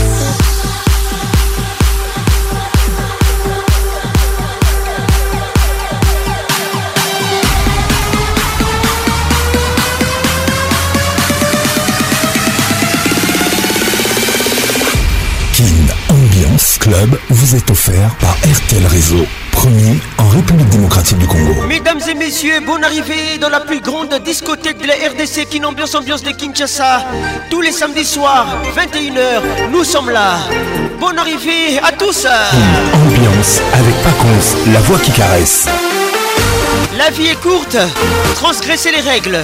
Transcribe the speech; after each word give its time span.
Club 16.81 17.15
vous 17.29 17.55
est 17.55 17.69
offert 17.69 18.09
par 18.19 18.35
RTL 18.37 18.83
Réseau, 18.87 19.23
premier 19.51 19.99
en 20.17 20.27
République 20.29 20.67
démocratique 20.69 21.19
du 21.19 21.27
Congo. 21.27 21.61
Mesdames 21.67 21.99
et 22.09 22.15
messieurs, 22.15 22.59
bonne 22.65 22.83
arrivée 22.83 23.37
dans 23.39 23.49
la 23.49 23.59
plus 23.59 23.81
grande 23.81 24.15
discothèque 24.25 24.79
de 24.81 24.87
la 24.87 24.95
RDC 24.95 25.47
qui 25.47 25.63
ambiance 25.63 25.93
ambiance 25.93 26.23
de 26.23 26.31
Kinshasa. 26.31 27.05
Tous 27.51 27.61
les 27.61 27.71
samedis 27.71 28.03
soirs, 28.05 28.47
21h, 28.75 29.69
nous 29.71 29.83
sommes 29.83 30.09
là. 30.09 30.39
Bonne 30.99 31.19
arrivée 31.19 31.77
à 31.83 31.91
tous. 31.91 32.25
ambiance 32.95 33.61
avec 33.75 33.95
Paconce, 34.03 34.55
la 34.73 34.79
voix 34.81 34.97
qui 34.97 35.11
caresse. 35.11 35.67
La 37.03 37.09
vie 37.09 37.29
est 37.29 37.41
courte, 37.41 37.75
transgressez 38.35 38.91
les 38.91 39.01
règles, 39.01 39.39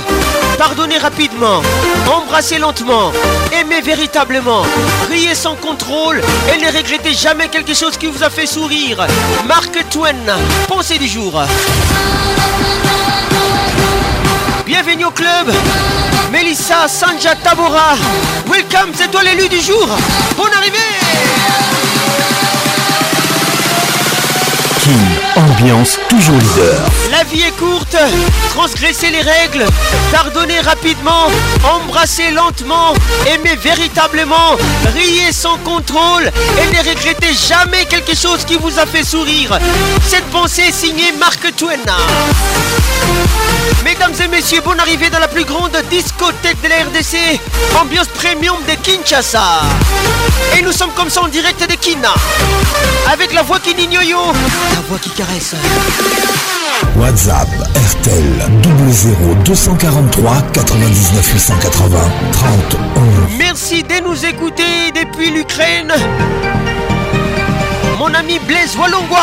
pardonnez 0.60 1.00
rapidement, 1.00 1.64
embrassez 2.08 2.60
lentement, 2.60 3.12
aimez 3.52 3.82
véritablement, 3.82 4.62
riez 5.10 5.34
sans 5.34 5.56
contrôle 5.56 6.22
et 6.54 6.62
ne 6.64 6.68
regrettez 6.68 7.14
jamais 7.16 7.48
quelque 7.48 7.74
chose 7.74 7.98
qui 7.98 8.06
vous 8.06 8.24
a 8.24 8.30
fait 8.30 8.46
sourire. 8.46 9.00
Mark 9.48 9.72
Twain, 9.90 10.12
pensée 10.68 11.00
du 11.00 11.08
jour. 11.08 11.34
Bienvenue 14.68 15.06
au 15.06 15.12
club, 15.12 15.52
Melissa 16.32 16.88
Sanja 16.88 17.34
Tabora. 17.44 17.96
Welcome, 18.52 18.92
c'est 18.94 19.10
toi 19.10 19.24
l'élu 19.24 19.50
du 19.50 19.62
jour. 19.62 19.88
Bonne 20.38 20.54
arrivée. 20.54 20.78
Ambiance 25.38 26.00
toujours 26.10 26.34
leader. 26.36 26.80
La 27.12 27.24
vie 27.26 27.44
est 27.44 27.52
courte, 27.58 27.96
transgresser 28.56 29.12
les 29.12 29.22
règles, 29.22 29.66
pardonner 30.12 30.60
rapidement, 30.62 31.28
embrasser 31.76 32.32
lentement, 32.32 32.94
aimer 33.28 33.56
véritablement, 33.58 34.56
riez 34.96 35.32
sans 35.32 35.58
contrôle 35.60 36.24
et 36.24 36.74
ne 36.76 36.80
regretter 36.80 37.28
jamais 37.48 37.86
quelque 37.86 38.16
chose 38.16 38.46
qui 38.46 38.56
vous 38.58 38.80
a 38.80 38.88
fait 38.88 39.04
sourire. 39.04 39.60
Cette 40.08 40.26
pensée 40.32 40.70
est 40.70 40.72
signée 40.72 41.12
Marc 41.20 41.56
Twain. 41.56 41.68
Mesdames 43.84 44.14
et 44.24 44.28
messieurs, 44.28 44.62
bon 44.66 44.78
arrivée 44.80 45.10
dans 45.12 45.20
la 45.20 45.28
plus 45.28 45.46
grande 45.46 45.78
discothèque 45.92 46.60
de 46.64 46.68
la 46.70 46.78
RDC, 46.86 47.40
ambiance 47.80 48.08
premium 48.08 48.58
de 48.68 48.74
Kinshasa. 48.82 49.62
Et 50.58 50.64
nous 50.64 50.72
sommes 50.72 50.92
comme 50.96 51.10
ça 51.10 51.22
en 51.22 51.28
direct 51.28 51.62
de 51.70 51.76
Kina, 51.76 52.14
avec 53.12 53.34
la 53.34 53.44
voix 53.44 53.60
qui 53.60 53.76
n'ignore, 53.76 54.34
la 54.74 54.82
voix 54.90 54.98
qui 55.02 55.10
WhatsApp 56.96 57.48
RTL 57.76 58.50
00243 58.64 60.32
99 60.54 61.34
880 61.36 62.00
30 62.32 62.78
Merci 63.38 63.84
de 63.84 64.04
nous 64.08 64.26
écouter 64.26 64.92
depuis 64.96 65.30
l'Ukraine. 65.32 65.92
Mon 68.00 68.14
ami 68.14 68.40
Blaise 68.40 68.76
Wallongois 68.80 69.20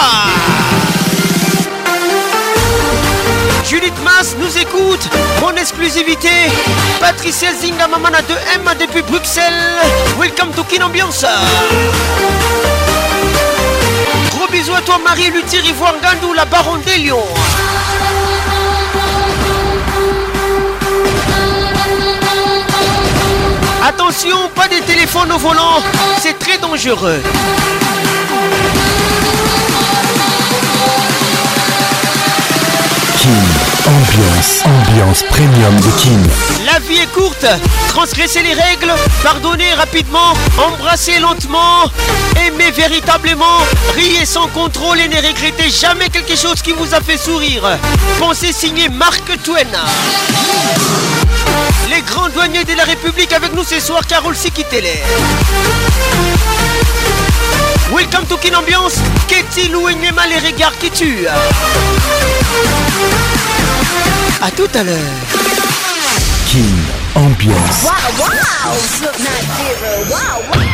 Judith 3.68 3.94
Mas 4.04 4.36
nous 4.38 4.58
écoute. 4.58 5.08
Mon 5.40 5.52
exclusivité. 5.56 6.28
Patricia 7.00 7.48
Zinga 7.54 7.88
Mamana 7.88 8.18
2M 8.18 8.76
depuis 8.78 9.02
Bruxelles. 9.02 9.72
Welcome 10.20 10.50
to 10.54 10.64
Kin 10.64 10.82
Ambiance 10.84 11.24
bisous 14.64 14.74
à 14.76 14.80
toi 14.80 14.98
Marie 15.04 15.30
Luthier 15.30 15.60
Ivoire 15.60 15.94
Gandou, 16.02 16.32
la 16.32 16.44
baronne 16.44 16.80
des 16.82 16.98
lions. 16.98 17.18
Attention, 23.86 24.48
pas 24.54 24.68
de 24.68 24.76
téléphone 24.86 25.32
au 25.32 25.38
volant, 25.38 25.80
c'est 26.20 26.38
très 26.38 26.56
dangereux. 26.58 27.20
Ambiance, 33.86 34.62
ambiance 34.64 35.22
premium 35.24 35.76
de 35.76 35.90
Kin. 36.00 36.18
La 36.64 36.78
vie 36.88 37.00
est 37.02 37.12
courte, 37.12 37.44
Transgresser 37.88 38.42
les 38.42 38.54
règles, 38.54 38.94
pardonnez 39.22 39.74
rapidement, 39.74 40.32
embrassez 40.58 41.18
lentement, 41.18 41.84
aimez 42.46 42.70
véritablement, 42.70 43.58
riez 43.94 44.24
sans 44.24 44.46
contrôle 44.48 45.00
et 45.00 45.08
ne 45.08 45.16
regrettez 45.16 45.68
jamais 45.68 46.08
quelque 46.08 46.34
chose 46.34 46.62
qui 46.62 46.72
vous 46.72 46.94
a 46.94 47.00
fait 47.02 47.18
sourire. 47.18 47.62
Pensez 48.18 48.54
signer 48.54 48.88
Marc 48.88 49.22
Twain. 49.42 49.68
Les 51.90 52.00
grands 52.02 52.30
douaniers 52.30 52.64
de 52.64 52.74
la 52.76 52.84
République 52.84 53.32
avec 53.34 53.52
nous 53.54 53.64
ce 53.64 53.80
soir, 53.80 54.06
Carole 54.06 54.34
les 54.72 55.02
Welcome 57.94 58.24
to 58.30 58.36
Kin 58.38 58.56
Ambiance, 58.58 58.94
Lou 59.70 59.82
Louenema, 59.82 60.22
les 60.26 60.46
regards 60.48 60.76
qui 60.78 60.90
tuent 60.90 61.28
à 64.46 64.50
tout 64.50 64.68
à 64.74 64.82
l'heure. 64.82 65.20
King 66.46 66.76
Ambiance. 67.14 67.82
Wow, 67.82 67.92
wow. 68.18 68.76
Wow. 69.00 69.30
Wow. 69.40 70.10
Wow. 70.10 70.60
Wow. 70.60 70.73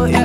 Oh, 0.00 0.06
yeah. 0.06 0.24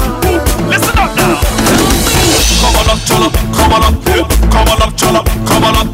çalap 3.11 3.33
kamalap 3.57 3.95
kamalap 4.53 4.97
çalap 4.97 5.27
kamalap 5.49 5.87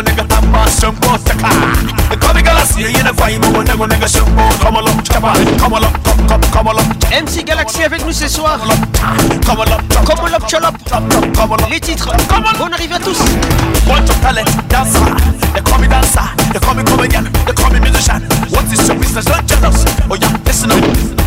go 0.06 0.24
I'm 0.31 0.54
a 0.56 0.63
shambo 0.69 1.18
taka 1.25 1.50
Kami 2.19 2.42
Galaxy 2.42 2.81
you 2.81 3.04
ne 3.04 3.12
fai 3.13 3.38
mo 3.38 3.50
nigga 3.63 3.86
nigga 3.88 4.07
shambo 4.07 4.44
Come 4.62 4.78
along 4.80 5.04
chapa 5.04 5.34
Come 5.60 5.74
along 5.74 5.94
come 6.04 6.28
come 6.28 6.42
come 6.51 6.68
along 6.68 6.88
MC 7.12 7.44
Galaxy 7.44 7.84
avec 7.84 8.06
nous 8.06 8.12
ce 8.13 8.28
soir 8.28 8.60
Come 9.46 9.60
along 9.60 9.81
Come 10.06 10.19
along 10.28 10.42
cholop 10.48 10.75
Come 10.90 11.51
along 11.54 11.69
Les 11.69 11.80
titres 11.80 12.10
On 12.62 12.72
arrive 12.72 12.94
à 12.94 13.00
tous 13.00 13.19
Bunch 13.88 14.07
your 14.07 14.16
talent 14.22 14.46
dancer 14.69 15.06
They 15.54 15.62
call 15.63 15.80
me 15.81 15.88
dancer 15.88 16.24
They 16.54 16.60
call 16.60 16.75
me 16.75 16.84
comedian 16.84 17.30
They 17.45 17.54
call 17.54 17.72
me 17.72 17.80
musician 17.80 18.22
What 18.52 18.66
is 18.72 18.88
your 18.88 18.98
business? 18.98 19.25
Don't 19.25 19.45
jealous 19.48 19.86
Oh 20.10 20.16
yeah 20.16 20.36
listen 20.45 20.72
up 20.72 20.84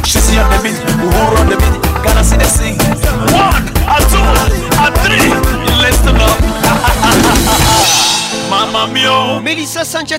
She 0.07 0.19
see 0.19 0.39
on 0.39 0.49
the 0.51 0.59
beat 0.63 0.77
Who 0.77 1.09
run 1.09 1.49
the 1.49 1.57
beat 1.57 1.79
see 2.23 2.37
the 2.37 2.45
scene. 2.45 3.02
Melissa 9.43 9.84
Sanchez 9.84 10.19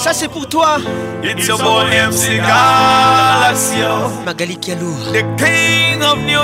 Ça 0.00 0.12
c'est 0.12 0.28
pour 0.28 0.48
toi. 0.48 0.78
Magali 4.24 4.56
Kialou. 4.58 4.94
New 6.26 6.40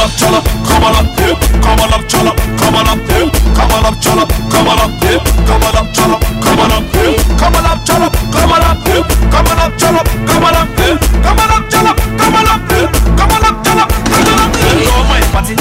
on 0.00 0.08
up, 0.08 0.16
cholo, 0.16 0.40
come 0.64 0.84
on 0.88 0.96
up 0.96 1.12
here. 1.20 1.36
Come 1.60 1.80
on 1.84 1.92
up, 1.92 2.02
cholo, 2.08 2.32
come 2.56 2.74
on 2.74 2.88
up 2.88 3.10
here. 3.10 3.28
Come 3.52 3.72
on 3.76 3.84
up, 3.84 3.96
cholo, 4.00 4.24
come 4.48 4.68
on 4.68 4.78
up 4.80 5.02
here. 5.04 5.20
Come 5.44 5.62
on 5.64 5.76
up, 5.76 5.86
cholo, 5.92 6.16
come 6.40 6.60
on 6.60 6.72
up 6.72 6.86
here. 6.96 7.16
Come 7.36 7.54
on 7.54 7.66
up, 7.68 7.78
cholo, 7.84 8.08
come 8.32 8.50
on 8.52 8.64
up 8.64 8.80
here. 8.88 9.04
Come 9.28 9.46
on 9.48 9.58
up, 9.60 9.72
cholo, 9.76 10.00
come 10.24 10.44
on 10.48 10.56
up 10.56 10.70
here. 10.80 10.96
Come 11.20 11.36
on 11.40 11.52
up, 11.52 11.64
cholo, 11.68 11.92
come 12.16 12.36
on 12.40 12.48
up 12.48 12.70
here. 12.72 12.88
Come 13.18 13.34
on 13.34 13.44
up, 13.44 13.54
cholo, 13.60 13.84
come 13.84 14.06
on 14.08 14.40
up 14.40 14.56
here. 14.56 14.76
Go 14.88 14.96
my 15.04 15.20
party, 15.36 15.54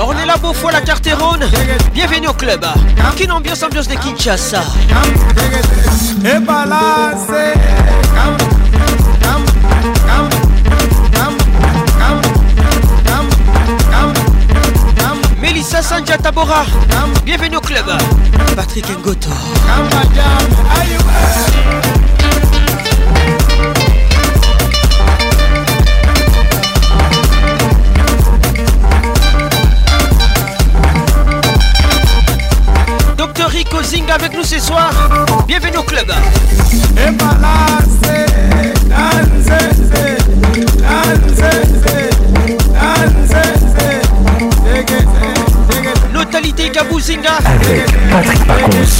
On 0.00 0.12
est 0.16 0.24
là 0.26 0.36
beau 0.36 0.52
fois 0.52 0.70
la 0.70 0.80
Bienvenue 1.92 2.28
au 2.28 2.32
club. 2.32 2.64
Quelle 3.16 3.32
ambiance, 3.32 3.60
ambiance 3.64 3.88
de 3.88 3.94
Kinshasa. 3.96 4.60
Bienvenue 17.30 17.56
au 17.58 17.60
club 17.60 17.84
Patrick 18.56 18.86
Ngoto 19.04 19.28
Docteur 33.18 33.50
Rico 33.50 33.82
Zing 33.82 34.08
avec 34.10 34.32
nous 34.34 34.42
ce 34.42 34.58
soir 34.58 34.90
Bienvenue 35.46 35.76
au 35.76 35.82
club 35.82 36.10
avec 47.08 47.22
Patrick 48.10 48.44
Pacons, 48.44 48.90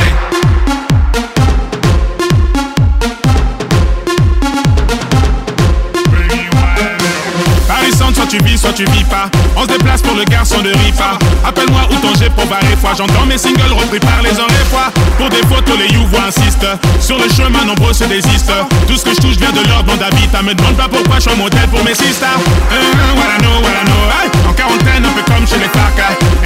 tu 8.36 8.42
vis, 8.44 8.56
soit 8.58 8.72
tu 8.72 8.84
vis 8.92 9.04
pas. 9.04 9.28
On 9.56 9.62
se 9.62 9.68
déplace 9.68 10.00
pour 10.00 10.16
le 10.16 10.24
garçon 10.24 10.58
de 10.62 10.70
Rifa. 10.70 11.18
Appelle-moi 11.46 11.82
où 11.90 11.96
ton 12.00 12.14
j'ai 12.18 12.30
pour 12.30 12.46
barrer 12.46 12.74
fois. 12.80 12.92
J'entends 12.96 13.26
mes 13.26 13.36
singles 13.36 13.72
repris 13.76 14.00
par 14.00 14.22
les 14.22 14.30
fois. 14.32 14.88
Pour 15.18 15.28
des 15.28 15.44
photos, 15.46 15.76
les 15.76 15.92
you 15.94 16.04
insistent. 16.26 16.64
Sur 17.00 17.18
le 17.18 17.28
chemin, 17.28 17.64
nombreux 17.66 17.92
se 17.92 18.04
désistent. 18.04 18.52
Tout 18.88 18.96
ce 18.96 19.04
que 19.04 19.10
je 19.14 19.20
touche 19.20 19.36
vient 19.36 19.52
de 19.52 19.60
l'ordre 19.68 19.96
d'habit. 19.98 20.28
Me 20.42 20.54
demande 20.54 20.74
pas 20.76 20.88
pourquoi 20.88 21.16
je 21.16 21.28
suis 21.28 21.30
au 21.30 21.36
motel 21.36 21.68
pour 21.68 21.84
mes 21.84 21.94
sisters. 21.94 22.26
Euh, 22.26 22.76
voilà, 23.14 23.36
no, 23.38 23.50
voilà, 23.62 23.84
no. 23.84 23.92
know. 23.92 24.50
En 24.50 24.52
quarantaine, 24.54 25.04
un 25.06 25.12
peu 25.14 25.22
comme 25.30 25.46
chez 25.46 25.56
les 25.58 25.70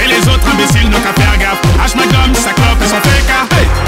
Et 0.03 0.07
les 0.07 0.21
autres 0.29 0.45
imbéciles 0.53 0.89
n'ont 0.89 0.99
qu'à 0.99 1.13
faire 1.19 1.37
gaffe. 1.39 1.61
H 1.79 1.97
ma 1.97 2.03
gomme, 2.03 2.35
sa 2.35 2.51
clope 2.53 2.77
et 2.83 2.87
son 2.87 2.97
Hey. 3.57 3.86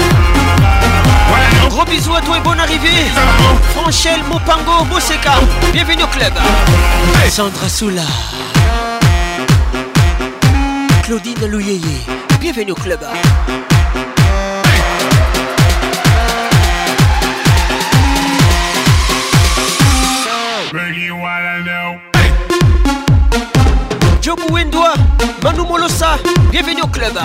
Gros 1.82 1.90
bisous 1.90 2.14
à 2.14 2.20
toi 2.20 2.36
et 2.36 2.40
bonne 2.42 2.60
arrivée. 2.60 2.90
Franchel 3.74 4.20
Mopango 4.24 4.84
Boseka. 4.84 5.32
Bienvenue 5.72 6.02
au 6.02 6.06
club. 6.08 6.34
Sandra 7.30 7.68
Soula. 7.70 8.02
Claudine 11.04 11.46
Louyeye. 11.46 12.02
Bienvenue 12.38 12.72
au 12.72 12.74
club. 12.74 13.00
Jobu 24.20 24.42
Wendoa, 24.50 24.92
Manu 25.42 25.60
Molosa, 25.60 26.18
bienvenue 26.50 26.82
au 26.82 26.86
club. 26.88 27.18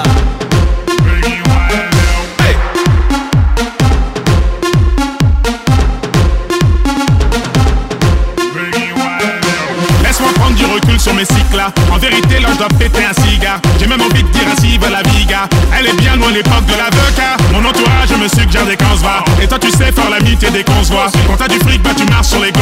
En 11.89 11.97
vérité 11.99 12.39
là 12.41 12.49
doit 12.55 12.67
péter 12.77 13.05
un 13.05 13.13
cigare 13.23 13.59
J'ai 13.79 13.87
même 13.87 14.01
envie 14.01 14.21
de 14.23 14.27
dire 14.27 14.43
ainsi 14.51 14.77
va 14.77 14.89
la 14.89 15.01
viga 15.03 15.47
Elle 15.79 15.87
est 15.87 15.93
bien 15.93 16.17
loin 16.17 16.29
l'époque 16.31 16.65
de 16.65 16.73
la 16.73 16.79
l'avocat 16.89 17.37
Mon 17.53 17.63
entourage 17.63 18.09
me 18.21 18.27
suggère 18.27 18.65
des 18.65 18.75
va 18.75 19.23
Et 19.41 19.47
toi 19.47 19.57
tu 19.57 19.69
sais 19.71 19.89
faire 19.93 20.09
l'amitié 20.09 20.49
des 20.51 20.65
qu'on 20.65 20.83
se 20.83 20.91
voit 20.91 21.07
Quand 21.29 21.37
t'as 21.37 21.47
du 21.47 21.57
fric 21.59 21.81
bah 21.81 21.91
tu 21.97 22.03
marches 22.11 22.27
sur 22.27 22.41
l'ego 22.41 22.59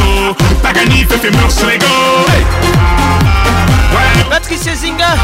Pagani 0.62 1.06
fait 1.06 1.18
fait 1.18 1.32
meurs 1.32 1.50
sur 1.52 1.66
l'ego 1.66 1.88
Patricia 4.30 4.76
Zinga 4.76 5.16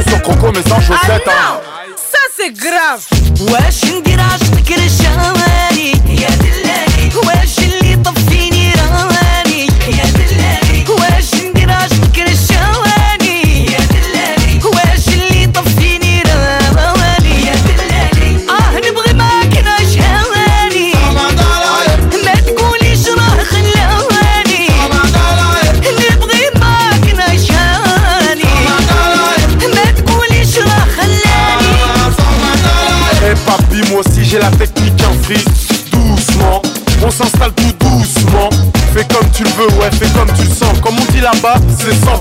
chaussures 0.03 0.23
croco 0.23 0.53
mais 0.53 0.63
sans 0.63 0.77
ah 0.77 0.81
chaussettes. 0.81 1.29
Hein. 1.29 1.59
c'est 41.79 41.95
ça. 42.05 42.21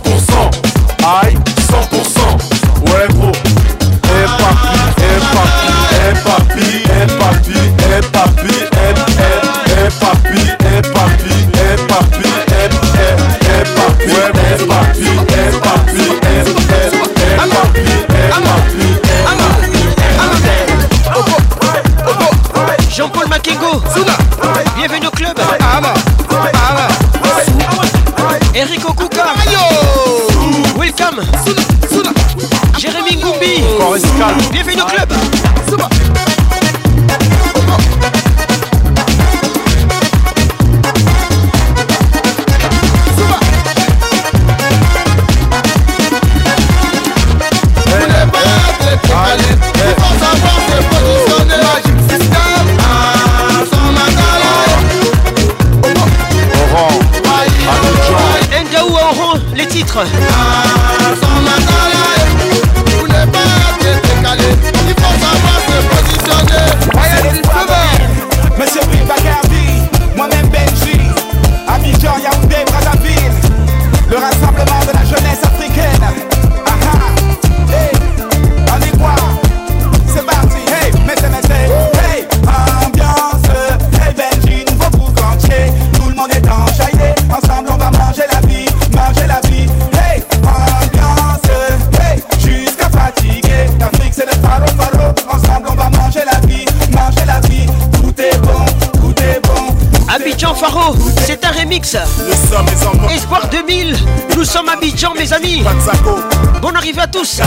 Nous 101.78 103.10
Espoir 103.14 103.42
2000. 103.52 103.96
Nous 104.36 104.44
sommes 104.46 104.68
Abidjan, 104.68 105.14
mes 105.14 105.32
amis. 105.32 105.62
Bon 106.04 106.18
Bonne 106.60 106.76
arrivée 106.76 107.02
à 107.02 107.06
tous. 107.08 107.40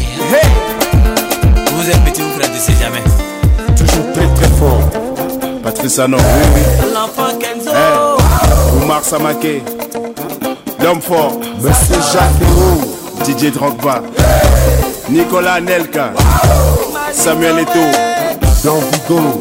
Vous 1.75 1.91
êtes 1.91 2.05
petit, 2.05 2.23
vous 2.23 2.39
grandissez 2.39 2.75
jamais. 2.81 3.03
Toujours 3.77 4.13
très 4.13 4.27
très 4.35 4.49
fort. 4.57 4.81
Patrice 5.65 5.99
Anon, 5.99 6.17
oui, 6.19 6.25
oui. 6.55 6.89
L'enfant 6.95 7.35
Kenzo. 7.41 7.71
Hey. 7.71 8.83
Oumar 8.83 9.03
Samake. 9.05 9.63
L'homme 10.83 11.01
fort. 11.03 11.33
Monsieur 11.61 12.01
Jacques 12.13 12.23
Leroux. 12.41 12.89
DJ 13.27 13.51
Drogba. 13.53 14.01
Nicolas 15.09 15.61
Nelka. 15.61 16.13
Samuel 17.13 17.61
Eto. 17.61 17.81
Don 18.65 18.81
Vigo. 18.93 19.41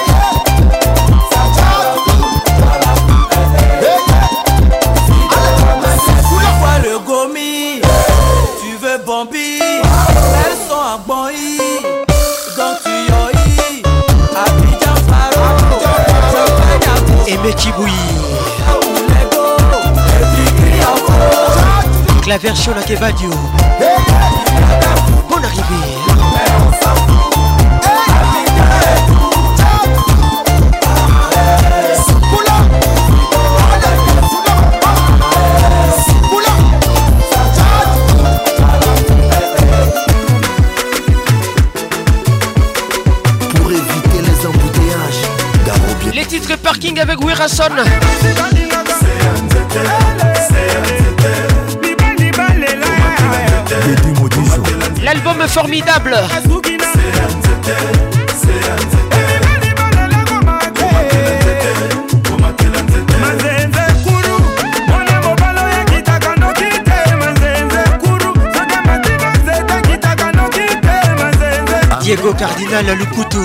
Version 22.41 22.73
la 22.73 22.81
Kébadu 22.81 23.27
On 25.29 25.37
arrive 25.43 25.63
Pour 32.19 32.41
éviter 43.71 44.21
les 44.23 44.45
embouteillages 44.47 45.21
Les 46.15 46.25
titres 46.25 46.55
parking 46.57 46.99
avec 47.01 47.19
We 47.23 47.35
Rason 47.37 47.65
L'album 55.13 55.45
formidable. 55.45 56.17
Diego 72.01 72.33
Cardinal 72.33 72.89
à 72.89 72.95
Lukutu. 72.95 73.37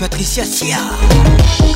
patricia 0.00 0.44
sia 0.44 0.78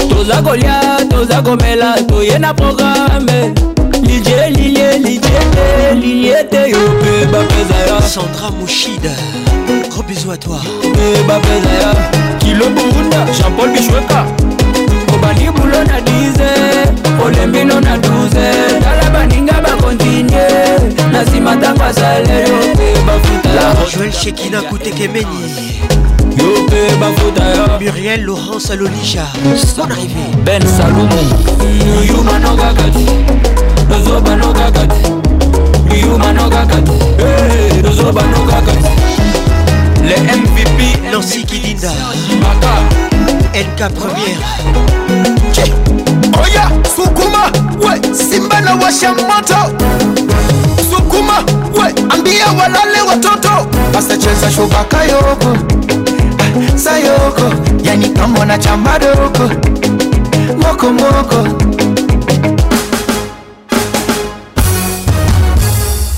toza 0.09 0.41
kolia 0.43 0.79
toza 1.11 1.43
komela 1.43 1.93
toye 2.09 2.39
na 2.39 2.55
programe 2.55 3.55
lilie 4.03 4.51
lilie 4.51 4.99
lilie 4.99 5.41
te 5.55 5.95
lilie 5.95 6.45
te 6.45 6.71
yo 6.71 6.79
mpe 7.01 7.27
bapeza 7.33 7.77
ya 7.89 8.01
centra 8.01 8.51
moshida 8.51 9.13
gros 9.91 10.03
bisou 10.09 10.31
à 10.33 10.37
toi 10.39 10.63
mpe 10.89 11.07
bapeza 11.29 11.73
ya 11.83 11.91
kilo 12.39 12.67
burunda 12.71 13.27
jean 13.37 13.53
paul 13.57 13.71
bishweka 13.73 14.25
obandi 15.15 15.51
bulo 15.51 15.81
na 15.85 16.01
10 16.01 17.21
olembino 17.27 17.81
na 17.81 17.97
12 17.97 18.81
tala 18.85 19.11
baninga 19.13 19.55
bakontinye 19.65 20.47
na 21.13 21.23
nsima 21.23 21.55
ntango 21.55 21.83
asaleyo 21.85 22.57
mpe 22.75 22.87
bafuta 23.07 23.97
joel 23.97 24.13
shekina 24.13 24.63
kutekemeni 24.63 25.75
yo 26.39 26.64
mpe 26.75 26.97
bafuta 27.01 27.55
yo 27.55 27.93
muriel 27.93 28.25
laurence 28.25 28.71
alolija 28.73 29.25
son 29.77 29.87
arrivé 29.93 30.25
ben 30.45 30.61
salumu 30.67 31.09
yumanokaka 32.09 32.83
te 32.95 33.05
nozobanokaka 33.89 34.87
te 34.89 35.99
yumanokaka 36.03 36.77
te 36.85 37.83
nozobanokaka 37.83 38.73
te 38.85 40.03
le 40.03 40.17
mvp 40.17 41.11
nancy 41.13 41.45
kidinda 41.45 41.93
maka 42.43 42.75
lk 43.61 43.93
première 43.95 44.39
oya 46.43 46.69
oh 46.71 46.81
sukuma 46.97 47.45
we 47.83 47.95
simba 48.15 48.61
na 48.61 48.75
washa 48.75 49.13
moto 49.13 49.61
sukuma 50.91 51.39
we 51.81 51.95
ambia 52.11 52.47
walale 52.49 53.01
watoto 53.09 53.53
asacheza 53.99 54.51
shubaka 54.51 55.05
yoroko 55.05 55.74
sayoko 56.77 57.43
yani 57.83 58.09
kambo 58.09 58.45
na 58.45 58.59
chamadoko 58.59 59.51
mokomoko 60.59 61.37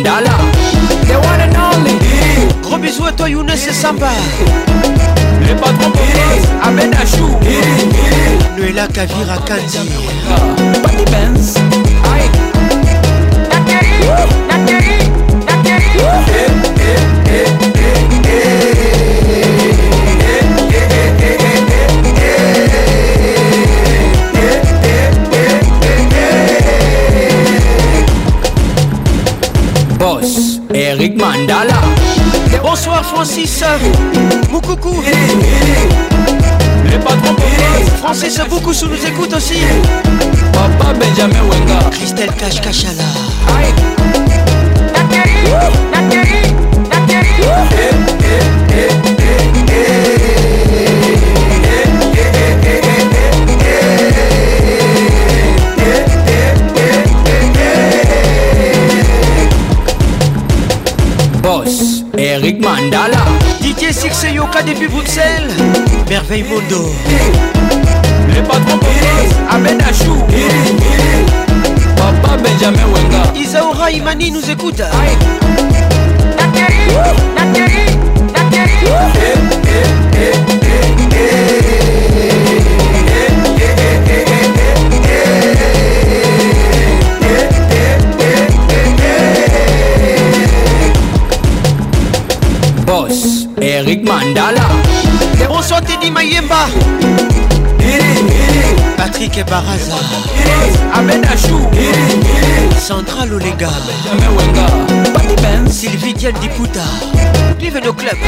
Mandala 0.00 0.30
The 1.08 1.18
one 1.28 1.40
and 1.40 1.56
only 1.56 2.62
Gros 2.62 2.78
bisous 2.80 3.04
à 3.04 3.12
toi 3.12 3.28
Younes 3.28 3.50
et 3.50 3.72
Samba 3.72 4.08
Les 5.46 5.54
patrons 5.54 5.90
pour 5.90 6.68
Ahmed 6.68 6.94
Achou 7.00 7.36
Noëlla 8.58 8.86
Kavira 8.88 9.36
Kandi 9.46 9.90
Benz 11.10 11.54
Aïe 12.12 12.30
Eric 30.74 31.16
Mandala. 31.18 31.72
Bonsoir 32.62 33.02
Francis, 33.04 33.62
Moukoukou. 34.50 35.02
Les 36.84 36.98
patrons 36.98 37.36
Francis 38.02 38.38
sous 38.72 38.86
nous 38.86 39.06
écoute 39.06 39.32
aussi. 39.34 39.54
Papa 40.52 40.92
Benjamin 40.98 41.42
Wenga. 41.48 41.78
Christelle 41.90 42.32
Cash 42.36 42.60
Cachala. 42.60 43.04
Eric 62.18 62.58
Mandala. 62.60 63.22
DJ 63.62 63.92
Six 63.92 64.24
Yoka 64.34 64.60
depuis 64.62 64.88
Bruxelles, 64.88 65.52
Merveille 66.08 66.42
Vaudo 66.42 66.92
Les 68.28 68.40
Ahmed 69.48 69.80
Achou. 69.88 70.16
Papa 71.94 72.36
Benjamin 72.42 72.86
Wenga. 72.92 73.32
Isaura 73.38 73.88
Imani 73.92 74.32
nous 74.32 74.50
écoute. 74.50 74.82
Eric 93.60 94.04
Mandala. 94.06 94.60
Bonsoir 95.48 95.80
Teddy 95.82 96.10
Mayemba. 96.10 96.66
Patrick 98.96 99.34
Baraza. 99.46 99.96
Ahmed 100.92 101.24
Achou. 101.24 101.60
Central 102.78 103.32
Olega. 103.32 103.70
Ben, 105.40 105.66
Sylvie 105.70 106.12
Dial 106.12 106.32
Diputa. 106.40 106.82
Vive 107.58 107.80
nos 107.80 107.92
clubs. 107.92 108.20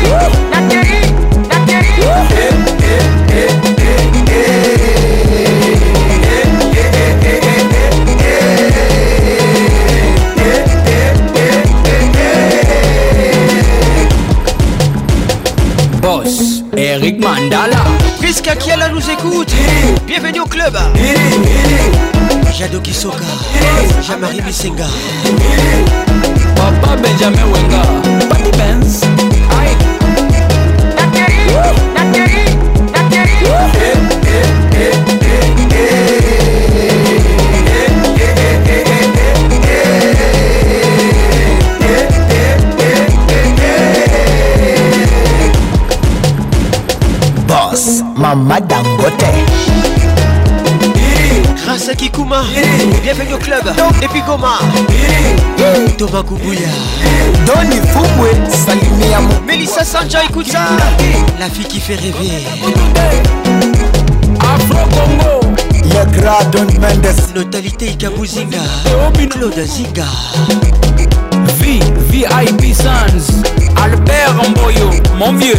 boss, 16.02 16.62
Eric 16.76 17.18
Mandala. 17.20 17.78
Prisca 18.18 18.54
Kiala 18.56 18.88
nous 18.88 19.08
écoute. 19.10 19.52
Bienvenue 20.06 20.40
au 20.40 20.44
club. 20.46 20.76
Jado 22.56 22.80
Kisoka, 22.80 23.16
Jamari 24.06 24.40
Bisenga. 24.42 24.86
Papa 26.56 26.96
Benjamin 27.00 27.44
Wenga. 27.50 28.26
Papi 28.28 28.50
Benz. 28.58 29.02
Aïe. 29.56 29.76
Nakari, 30.96 31.80
Nakari, 31.94 32.46
Nakari. 33.08 34.61
mama 48.22 48.60
dangote 48.60 49.26
grâce 51.64 51.88
à 51.88 51.94
Kikuma 51.96 52.44
bienvenue 53.02 53.34
au 53.34 53.36
club 53.38 53.64
et 54.00 54.06
puis 54.06 54.22
Goma 54.22 54.60
Thomas 55.98 56.22
Kubuya 56.22 56.68
Doni 57.44 57.78
Fumwe 57.88 58.30
Salimia 58.48 59.18
Melissa 59.44 59.82
Sanja 59.84 60.20
écoute 60.22 60.46
ça 60.46 60.60
la 61.40 61.48
fille 61.50 61.64
qui 61.64 61.80
fait 61.80 61.96
rêver 61.96 62.44
Afro 64.38 64.86
Congo 64.88 65.50
Yagra 65.92 66.44
Don 66.52 66.66
Mendes 66.80 67.34
Notalité 67.34 67.88
Ikabuzinga 67.90 68.58
Claude 69.30 69.64
Zinga 69.66 70.04
V 71.58 71.80
VIP 72.08 72.72
Sans 72.72 73.42
Albert 73.82 74.36
Mboyo 74.50 74.90
mon 75.18 75.32
vieux 75.32 75.58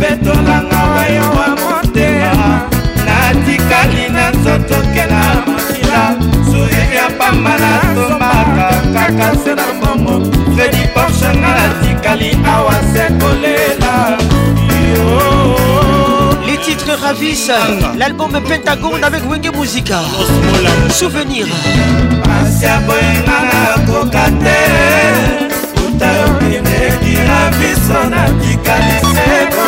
petolanga 0.00 0.84
wayowa 0.94 1.46
motema 1.48 2.60
natikali 3.06 4.08
na 4.12 4.30
nzotokela 4.30 5.20
mokila 5.46 6.16
surire 6.50 6.96
ya 6.96 7.10
pamba 7.18 7.56
natomaka 7.58 8.68
kaka 8.94 9.36
se 9.38 9.54
na 9.54 9.62
mbongo 9.72 10.26
fredi 10.56 10.88
porshanga 10.94 11.48
natikali 11.48 12.38
awa 12.54 12.74
se 12.92 13.10
kolela 13.20 14.18
Les 16.46 16.58
titres 16.58 16.98
ravissent 17.02 17.52
l'album 17.98 18.32
Pentagone 18.48 19.02
avec 19.04 19.22
Wenge 19.30 19.50
Musica. 19.54 19.98
Souvenir. 20.90 21.46
Asia 22.42 22.80
boyenga 22.86 23.38
nakoka 23.76 24.30
te 24.42 24.58
uta 25.82 26.06
yokende 26.18 26.98
kila 27.02 27.40
biso 27.58 28.10
natikali 28.10 28.94
seko 29.00 29.65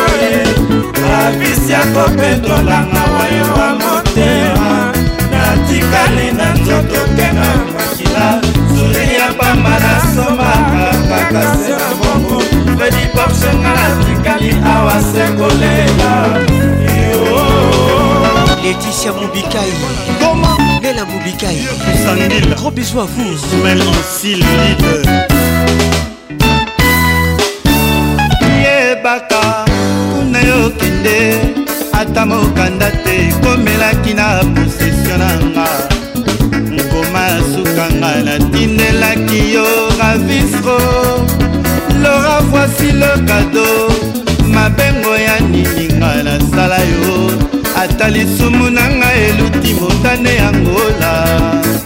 abisi 1.23 1.75
akopendolanga 1.75 3.01
wayo 3.17 3.49
wa 3.59 3.69
motema 3.79 4.93
natikali 5.33 6.27
na 6.37 6.53
nzoto 6.55 7.01
te 7.17 7.33
na 7.33 7.49
makila 7.75 8.41
suri 8.73 9.15
ya 9.21 9.29
pamba 9.39 9.73
nasomaka 9.81 10.89
kaka 11.11 11.57
se 11.63 11.71
na 11.71 11.91
bongo 12.01 12.39
predipopsenga 12.77 13.73
natikali 13.75 14.53
awa 14.75 14.97
se 15.13 15.23
kolela 15.37 16.29
Laetitia 18.63 19.13
Moubikai 19.13 19.73
Bella 20.83 21.05
Moubikai 21.05 21.59
Gros 22.57 22.71
bisous 22.75 22.99
à 23.01 23.05
vous 23.05 23.37
Ismaël 23.55 23.83
Ancil 23.83 24.37
leader 24.39 25.25
ata 32.19 32.27
mokanda 32.27 32.91
te 33.05 33.29
ekomelaki 33.29 34.15
na 34.15 34.41
posesio 34.55 35.17
nanga 35.23 35.67
nkoma 36.51 37.27
sukanga 37.55 38.11
natindelaki 38.27 39.55
yo 39.55 39.65
ravisro 40.01 40.79
lora 42.03 42.41
voisi 42.51 42.93
le 42.93 43.09
kado 43.27 43.67
mabengo 44.53 45.15
ya 45.17 45.41
nininga 45.41 46.23
nasala 46.25 46.79
yo 46.79 47.31
ata 47.83 48.09
lisumu 48.09 48.71
na 48.71 48.83
ngai 48.99 49.21
eluti 49.31 49.75
motane 49.75 50.35
ya 50.37 50.51
ngola 50.53 51.13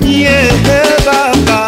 yehebaka 0.00 1.60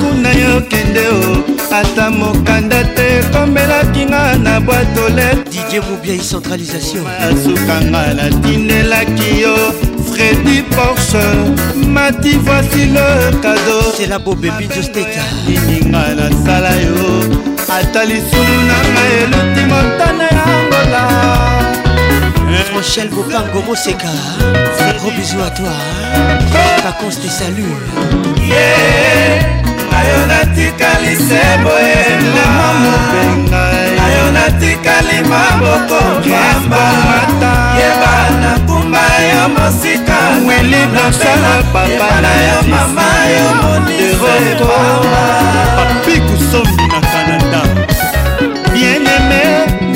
kuna 0.00 0.30
yokende 0.42 1.06
o 1.08 1.36
ata 1.78 2.10
mokanda 2.10 2.80
te 2.96 3.08
ekomelaki 3.18 4.02
nga 4.10 4.36
na 4.44 4.60
bwatolete 4.60 5.47
xavier 5.78 5.84
mobiai 5.84 6.18
centralisation 6.18 7.06
asukanga 7.28 8.14
natinelaki 8.18 9.40
yo 9.40 9.56
fredi 10.12 10.62
porsche 10.74 11.24
mati 11.94 12.32
voici 12.46 12.86
le 12.86 13.30
cadeau 13.42 13.82
cela 13.96 14.18
bobebi 14.18 14.66
josteka 14.76 15.22
lininga 15.46 16.02
nasala 16.18 16.70
yo 16.86 17.06
ata 17.76 18.02
lisulu 18.08 18.56
na 18.68 18.78
ngai 18.90 19.12
eluti 19.22 19.62
motane 19.70 20.26
yangola 20.36 21.04
Rochelle 22.74 23.08
Bopango 23.10 23.62
Moseka 23.62 24.08
Gros 25.00 25.10
bisous 25.16 25.40
à 25.40 25.50
toi 25.50 25.72
Vacances 26.84 27.20
te 27.20 27.26
salue 27.26 27.72
yeah. 28.50 29.40
nayo 29.90 30.20
natikali 30.30 31.16
se 31.16 31.60
boye 31.62 32.04
mama 32.34 32.84
mobenga 32.84 33.77
natikali 34.32 35.18
maboko 35.30 35.98
yambamata 36.32 37.50
yeba 37.80 38.14
nakumba 38.40 39.02
yo 39.30 39.42
mosika 39.54 40.18
weli 40.46 40.82
nasala 40.94 41.52
papa 41.72 42.10
na 42.24 42.32
yo 42.46 42.58
mama 42.70 43.08
yo 43.34 43.46
moniseaa 43.60 45.16
papikusoni 45.76 46.76
na 46.92 47.00
kanada 47.12 47.60
bieneme 48.72 49.40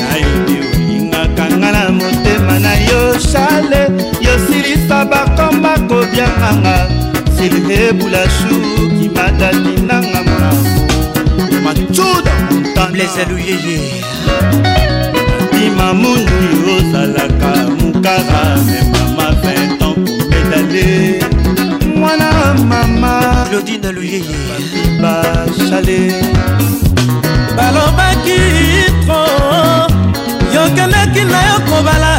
nayoki 0.00 0.56
oyingaka 0.74 1.44
nga 1.58 1.70
na 1.76 1.84
motema 1.98 2.54
na 2.64 2.74
yo 2.88 3.00
shale 3.30 3.80
yosilisa 4.26 4.98
bakomba 5.12 5.72
kobyanganga 5.88 6.76
silhebula 7.36 8.22
shu 8.36 8.54
kimadatindanga 8.98 10.18
molamu 10.26 10.70
macuda 11.64 12.31
blaise 12.92 13.16
aluyeye 13.22 13.92
ndima 15.52 15.94
mundu 15.94 16.38
ozalaka 16.78 17.50
mukara 17.80 18.42
memama 18.66 19.26
vintan 19.40 19.94
komedale 19.96 21.22
mwana 21.96 22.54
mama 22.54 23.20
lodine 23.52 23.88
aluyeye 23.88 24.36
bachale 25.02 25.98
balobaki 27.56 28.40
tro 29.06 29.22
yokeleki 30.54 31.22
na 31.30 31.40
yo 31.48 31.56
kobala 31.68 32.12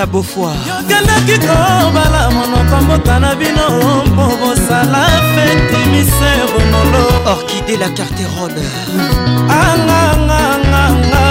la 0.00 0.06
beaufoir 0.06 0.56
yokendaki 0.68 1.36
kobala 1.44 2.30
monoko 2.30 2.76
mboka 2.84 3.20
na 3.20 3.34
bino 3.34 3.64
mpo 4.06 4.26
bosala 4.40 5.04
feti 5.34 5.78
miser 5.90 6.40
bonolo 6.52 7.04
orkide 7.32 7.74
la 7.80 7.88
carterone 7.96 8.62
anganganganga 9.60 11.24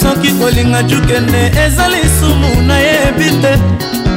soki 0.00 0.32
kolinga 0.38 0.82
jukende 0.82 1.52
ezali 1.64 2.02
sumu 2.18 2.48
nayebi 2.68 3.28
te 3.42 3.52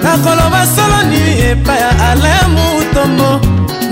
nakoloba 0.04 0.62
solo 0.76 1.00
nini 1.10 1.42
epai 1.50 1.80
ya 1.82 1.92
ale 2.10 2.34
mutombo 2.54 3.30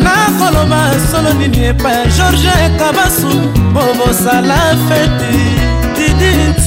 nakoloba 0.04 0.82
solo 1.12 1.34
nini 1.34 1.60
epai 1.66 1.92
ya 1.96 2.06
george 2.16 2.54
kabasu 2.80 3.30
mpo 3.72 3.84
bosala 3.98 4.60
feti 4.88 5.67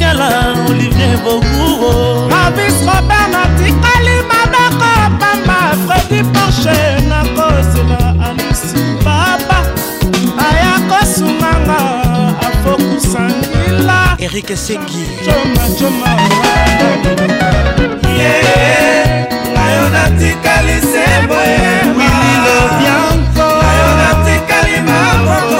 siala 0.00 0.26
olivier 0.70 1.18
boguo 1.24 1.90
ravis 2.32 2.76
robert 2.88 3.28
natikali 3.32 4.14
maboko 4.30 4.92
pamba 5.20 5.58
fredi 5.82 6.20
porche 6.32 6.76
nakosela 7.10 7.98
alisi 8.28 8.82
baba 9.04 9.58
aya 10.46 10.72
kosunganga 10.90 11.78
afokusangila 12.48 14.00
erik 14.24 14.48
esengi 14.56 15.04
comacoma 15.24 16.12
ye 18.18 18.32
nayo 19.54 19.84
natikali 19.96 20.76
seboye 20.92 21.64
wililo 21.96 22.58
bianco 22.78 23.48
nayo 23.64 23.90
natikali 24.02 24.76
maboko 24.88 25.59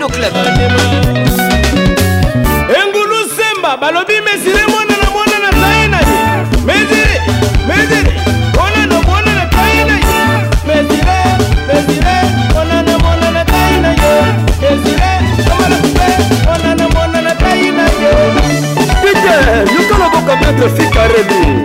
edo 0.00 0.08
club 0.08 0.34
engulu 2.78 3.18
semba 3.36 3.76
balobi 3.76 4.14
mesile 4.26 4.64
mwana 4.72 4.94
na 5.02 5.08
mwana 5.14 5.36
na 5.44 5.50
taye 5.60 5.88
na 5.88 5.98
ye 6.10 6.22
mesile 6.66 7.16
mesile 7.68 8.14
mwana 8.54 8.86
na 8.86 9.00
mwana 9.02 9.32
na 9.34 9.46
taye 9.46 9.84
na 9.84 9.94
ye 9.94 10.22
mesile 10.66 11.18
mesile 11.68 12.16
mwana 12.54 12.82
na 12.82 12.98
mwana 12.98 13.30
na 13.32 13.44
taye 13.44 13.80
na 13.80 13.88
ye 13.90 14.16
mesile 14.62 15.12
amalakube 15.52 16.08
mwana 16.44 16.74
na 16.74 16.88
mwana 16.88 17.20
na 17.22 17.34
taye 17.34 17.70
na 17.70 17.82
ye 18.00 18.12
peter 19.02 19.48
yokalaboka 19.74 20.34
maître 20.40 20.68
fikaremi 20.76 21.64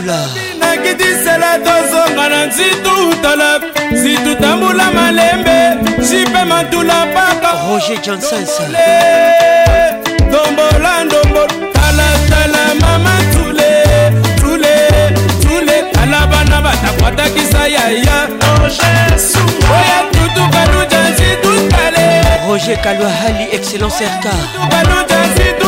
lula 0.00 0.28
nakidisela 0.58 1.58
tozonga 1.58 2.28
na 2.28 2.46
nzitu 2.46 3.08
utala 3.12 3.60
zitu 3.92 4.34
tambula 4.34 4.90
malembe 4.90 5.90
jipe 6.10 6.44
matula 6.44 7.06
paka 7.14 7.52
roger 7.68 8.00
jansense 8.02 8.62
dombola 10.32 11.04
ndombo 11.04 11.46
talatala 11.72 12.74
mama 12.80 13.10
tule 13.32 13.82
tule 14.40 14.88
tule 15.42 15.82
tala 15.92 16.26
bana 16.26 16.60
batakwatakisa 16.62 17.66
yaya 17.68 18.28
oya 19.42 20.02
tutukaluja 20.12 21.08
nzitu 21.12 21.68
tale 21.76 22.20
roger 22.48 22.76
kalwahali 22.80 23.42
excellence 23.52 24.04
rk 24.04 24.22
tutukaluja 24.22 25.18
nzitu 25.34 25.59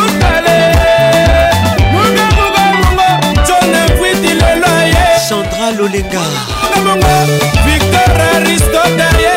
clara 5.63 5.71
lolenga 5.79 6.21
victor 7.67 8.21
aristotaye 8.35 9.35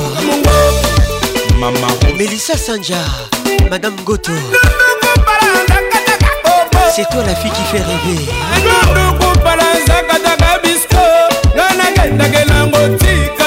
mama 1.59 1.87
melissa 2.17 2.57
sanja 2.57 3.01
madame 3.69 3.95
ngoto 4.01 4.31
c'est 6.95 7.09
toi 7.11 7.23
la 7.25 7.35
fille 7.35 7.51
qui 7.53 7.63
fait 7.77 7.83
rêver 7.87 8.27
ndukupala 8.91 9.63
nzakataka 9.83 10.49
bisko 10.63 11.03
nga 11.55 11.67
nakendakelango 11.83 12.87
tika 12.97 13.46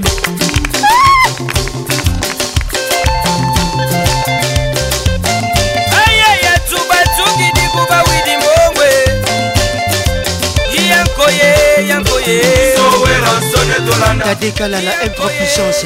kadekalala 14.31 14.91
impro 15.05 15.27
puissance 15.37 15.85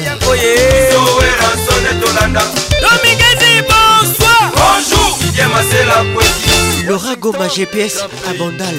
domingezi 2.86 3.54
bonsoir 3.70 4.44
bonjour 4.56 5.10
didie 5.20 5.46
masela 5.54 5.96
kwesi 6.14 6.82
laura 6.88 7.14
goma 7.22 7.46
gps 7.54 7.94
abondal 8.30 8.76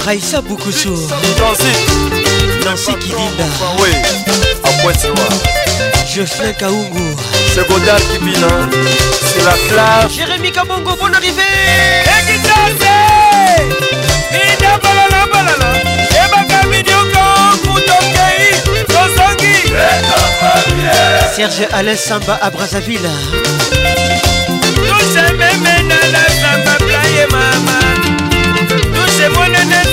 raïsa 0.06 0.42
bukusu 0.42 0.90
nansi 2.66 2.94
kidinda 3.00 3.46
jocelyn 6.16 6.54
kaungu 6.60 7.08
segodar 7.56 8.00
kibina 8.12 8.50
c'est 9.32 9.44
la 9.48 9.54
clave 9.70 10.12
jérémi 10.14 10.52
kabongo 10.52 10.92
bonne 11.00 11.16
arrivée 11.16 12.04
ekitase 12.16 12.98
idabalalala 14.44 15.72
ebakamidioko 16.22 17.24
mutokei 17.64 18.60
tozongi 18.92 19.72
serge 21.36 21.66
ales 21.74 22.02
samba 22.08 22.40
à 22.42 22.50
brazzaville 22.50 23.14
touche 24.76 25.24
memena 25.40 26.00
la 26.12 26.24
samba 26.42 26.76
playe 26.86 27.26
mama 27.32 27.78
touche 28.96 29.28
monene 29.36 29.93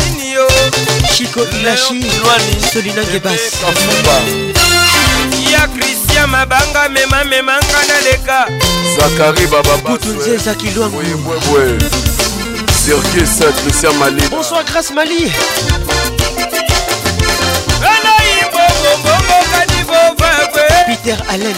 Chico 1.23 1.41
Ilashi 1.51 2.01
Solina 2.73 3.03
Gebas 3.03 3.53
ya 5.51 5.67
kristian 5.67 6.27
mabanga 6.29 6.89
memamemanga 6.89 7.81
naleka 7.87 8.47
zakari 8.97 9.47
bababutunze 9.47 10.31
ezakilwangubwebwe 10.35 11.89
sirke 12.85 13.25
sa 13.25 13.51
christian 13.61 13.93
mali 13.97 14.21
bonsoir 14.27 14.63
grace 14.65 14.93
mali 14.93 15.31
peter 20.87 21.17
allen 21.29 21.55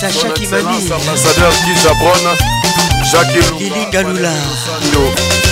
Sacha 0.01 0.28
qui 0.35 0.43
qui 0.47 0.53
Jacques 3.12 3.92
Galloula 3.92 4.30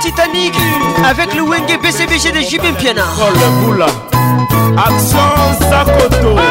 Titanic 0.03 0.53
avec 1.09 1.32
le 1.32 1.42
Wenge 1.42 1.78
BCBG 1.80 2.32
de 2.32 2.40
JB 2.40 2.74
Piana. 2.76 3.05
Action 4.76 5.68
Sakoto. 5.70 6.42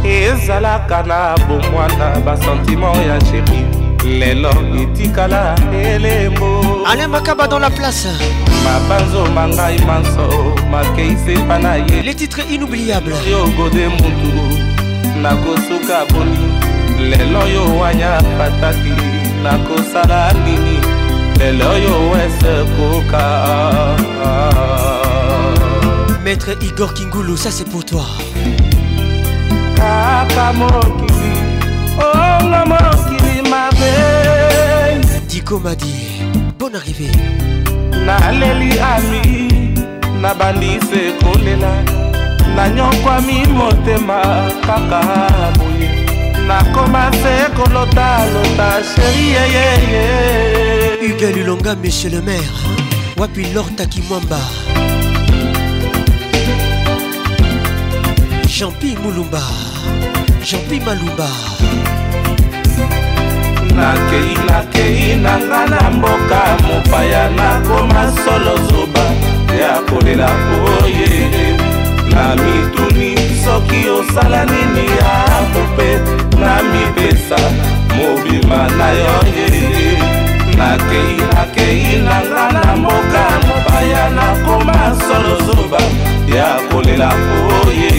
ezalaka 0.06 1.04
na 1.04 1.36
bomwana 1.48 2.08
basentiment 2.26 2.96
ya 2.96 3.18
chéri 3.28 3.66
lelo 4.20 4.50
etikala 4.82 5.54
elembo 5.74 6.84
alain 6.88 7.08
makaba 7.10 7.46
dans 7.48 7.60
la 7.60 7.70
place 7.70 8.08
mabanzo 8.64 9.26
mangai 9.36 9.78
manso 9.90 10.28
makei 10.72 11.16
sepa 11.26 11.60
na 11.60 11.76
ye 11.86 12.02
les 12.02 12.16
titres 12.22 12.46
inoubliables 12.52 13.24
yo 13.30 13.40
gode 13.58 13.86
mutu 13.98 14.32
nakosuka 15.24 16.00
boni 16.10 16.46
lelo 17.10 17.42
yo 17.54 17.64
wanya 17.82 18.12
pataki 18.38 18.94
nakosala 19.44 20.34
nini 20.46 20.78
lelo 21.40 21.72
yo 21.86 21.94
wese 22.12 22.54
koka 22.74 23.26
maître 26.24 26.52
igor 26.62 26.94
kingulu 26.94 27.38
ça 27.38 27.52
c'est 27.52 27.70
pour 27.70 27.84
toi 27.86 28.06
kaka 29.78 30.48
mokili 30.60 31.32
ongo 32.06 32.62
mokili 32.72 33.36
mabe 33.52 33.94
dikomadi 35.30 36.43
bonne 36.64 36.76
arrivée 36.78 37.12
naleli 38.06 38.72
ami 38.92 39.74
nabandi 40.22 40.76
se 40.90 41.02
kolela 41.22 41.74
nanyokwami 42.56 43.38
motema 43.58 44.20
kaka 44.68 45.02
boye 45.58 45.90
nakoma 46.48 47.04
se 47.22 47.34
kolotalota 47.58 48.70
sheri 48.92 49.26
yeyeye 49.36 50.06
hugue 51.06 51.28
lilonga 51.36 51.76
monsieur 51.84 52.10
le 52.12 52.22
maire 52.22 52.58
wapi 53.18 53.44
lortaki 53.56 54.02
mwamba 54.10 54.40
jeanpi 58.56 58.90
mulumba 59.04 59.42
jeanpi 60.48 60.80
malumba 60.86 61.28
nakei 63.84 64.30
nakei 64.50 65.16
na 65.24 65.34
nga 65.48 65.62
na 65.72 65.82
mboka 65.98 66.40
mopaya 66.68 67.24
nakoma 67.38 68.04
solo 68.24 68.54
zoba 68.68 69.06
ya 69.60 69.72
kolela 69.90 70.30
oye 70.84 71.10
na 72.14 72.24
mituni 72.42 73.10
soki 73.44 73.82
osala 73.98 74.42
nini 74.52 74.86
ya 75.00 75.14
mope 75.54 75.90
na 76.42 76.54
mipesa 76.72 77.40
mobima 77.96 78.62
na 78.80 78.88
yo 79.00 79.16
ye 79.36 79.50
nakei 80.60 81.16
nakei 81.34 81.90
na 82.08 82.18
nga 82.30 82.46
na 82.56 82.64
mboka 82.82 83.24
mopaya 83.48 84.04
nakoma 84.18 84.78
solo 85.06 85.34
zoba 85.46 85.82
ya 86.36 86.50
kolela 86.72 87.10
oye 87.60 87.92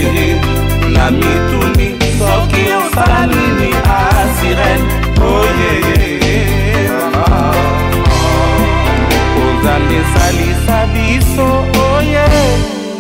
na 0.95 1.05
mituni 1.11 1.87
soki 2.18 2.64
osala 2.80 3.26
nini 3.26 3.70
asirene 3.99 5.03
kozalisalisa 9.32 10.78
biso 10.92 11.48
oye 11.96 12.26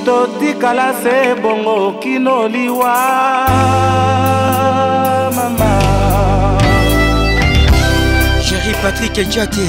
totikala 0.04 0.88
se 1.02 1.34
bongo 1.42 1.92
kino 2.02 2.48
liwa 2.54 2.96
mama 5.36 5.72
géri 8.48 8.74
patrik 8.82 9.16
njate 9.28 9.64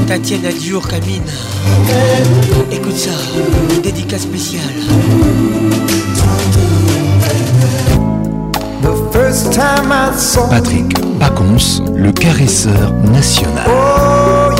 Tatiana 0.08 0.52
Camine. 0.90 1.24
Écoute 2.72 2.98
ça, 2.98 3.12
dédicace 3.82 4.22
spéciale. 4.22 4.64
Patrick 10.50 10.98
Pacons, 11.20 11.84
le 11.96 12.12
caresseur 12.12 12.92
national. 13.14 13.68
Oh, 13.70 14.52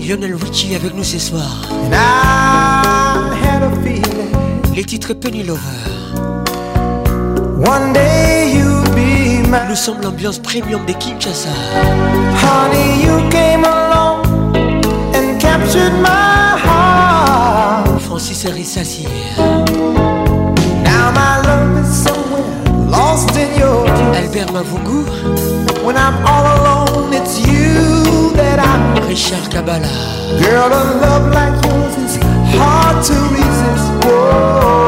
Lionel 0.00 0.34
Richie 0.36 0.74
avec 0.76 0.94
nous 0.94 1.02
ce 1.04 1.18
soir. 1.18 1.62
Les 4.76 4.84
titres 4.84 5.14
Penny 5.14 5.42
Lover. 5.42 5.94
One 7.56 7.94
day 7.94 8.52
you'll 8.54 8.84
be 8.94 9.40
my 9.48 9.66
Nous 9.70 9.76
sommes 9.76 10.02
l'ambiance 10.02 10.38
premium 10.38 10.84
de 10.84 10.92
Kinshasa. 10.92 11.48
Honey, 12.42 13.02
you 13.06 13.30
came 13.30 13.64
along 13.64 14.26
and 15.14 15.40
captured 15.40 15.94
my 16.02 16.54
heart. 16.58 17.98
Francis 18.02 18.44
Rissassi. 18.44 19.06
Now 20.84 21.10
my 21.12 21.40
love 21.46 21.78
is 21.82 21.90
somewhere 21.90 22.90
lost 22.90 23.30
in 23.38 23.48
your 23.58 23.86
Albert 24.14 24.52
Mavungu. 24.52 25.06
When 25.82 25.96
I'm 25.96 26.16
all 26.26 26.44
alone, 26.84 27.14
it's 27.14 27.40
you 27.40 28.32
that 28.36 28.58
I'm. 28.60 29.02
Richard 29.08 29.50
Kabbalah. 29.50 30.40
Girl, 30.42 30.66
a 30.66 30.84
love 31.00 31.32
like 31.32 31.54
yours 31.64 31.96
is 32.04 32.18
hard 32.54 33.02
to 33.06 33.14
resist. 33.32 34.04
Whoa. 34.04 34.85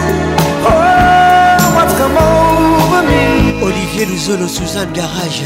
Oh, 0.66 0.70
what's 1.76 1.94
come 1.94 2.16
over 2.16 3.04
me? 3.08 3.54
Olivier 3.62 4.06
Luzolo, 4.06 4.48
Suzanne 4.48 4.90
Garage. 4.92 5.44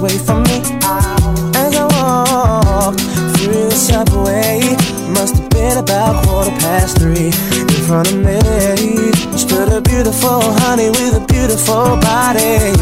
way 0.00 0.16
for 0.18 0.40
me. 0.48 0.58
As 1.54 1.76
I 1.76 1.84
walk 2.00 2.96
through 3.36 3.68
the 3.68 3.76
subway, 3.76 4.60
must 5.12 5.36
have 5.36 5.50
been 5.50 5.76
about 5.78 6.24
quarter 6.24 6.50
past 6.64 6.96
three. 6.98 7.28
In 7.52 7.80
front 7.86 8.08
of 8.08 8.16
me 8.16 8.40
stood 9.36 9.68
a 9.72 9.80
beautiful 9.80 10.40
honey 10.62 10.88
with 10.90 11.14
a 11.20 11.24
beautiful 11.28 11.98
body. 12.00 12.72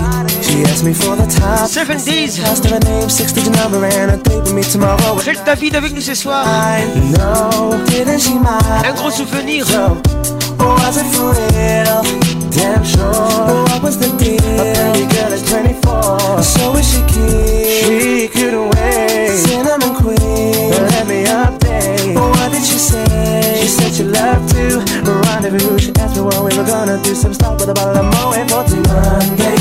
She 0.44 0.62
asked 0.64 0.84
me 0.84 0.94
for 0.94 1.16
the 1.16 1.26
time. 1.26 1.66
Seven 1.66 1.98
days. 2.00 2.38
Asked 2.38 2.66
her 2.70 2.78
name, 2.80 3.08
six 3.08 3.32
digit 3.32 3.52
number, 3.54 3.84
and 3.84 4.10
a 4.12 4.16
date 4.22 4.42
with 4.44 4.54
me 4.54 4.62
tomorrow. 4.62 4.96
avec 5.74 5.92
nous 5.94 6.00
ce 6.02 6.14
soir. 6.14 6.44
I 6.46 6.84
know, 7.16 7.76
didn't 7.86 8.20
she 8.20 8.34
mind? 8.34 8.86
Un 8.88 8.94
gros 8.94 9.10
souvenir. 9.10 9.64
So, 9.66 9.96
oh, 10.60 10.74
was 10.76 10.96
it 10.96 11.06
for 11.06 11.34
real? 11.34 12.37
damn 12.50 12.84
sure. 12.84 13.12
But 13.12 13.64
what 13.68 13.82
was 13.82 13.98
the 13.98 14.10
deal? 14.16 14.38
A 14.38 14.92
pretty 14.92 15.06
girl 15.14 15.32
is 15.32 15.42
24, 15.48 16.42
so 16.42 16.76
is 16.76 16.86
she 16.88 17.00
cute? 17.10 17.66
She 17.66 18.28
couldn't 18.32 18.68
wait, 18.76 19.30
cinnamon 19.36 19.94
queen. 19.96 20.70
let 20.94 21.06
me 21.06 21.24
update. 21.24 22.14
What 22.14 22.50
did 22.52 22.62
she 22.64 22.78
say? 22.78 23.04
She 23.60 23.68
said 23.68 23.92
she 23.92 24.04
loved 24.04 24.48
to 24.54 24.80
rendezvous. 25.28 25.78
She 25.78 25.92
asked 25.96 26.16
me 26.16 26.22
what 26.22 26.36
we 26.42 26.56
were 26.58 26.64
gonna 26.66 27.00
do. 27.02 27.14
Some 27.14 27.34
stuff 27.34 27.60
with 27.60 27.70
a 27.70 27.74
bottle 27.74 28.02
of 28.02 28.06
Moe 28.12 28.32
for 28.48 28.82
Monday. 28.92 29.58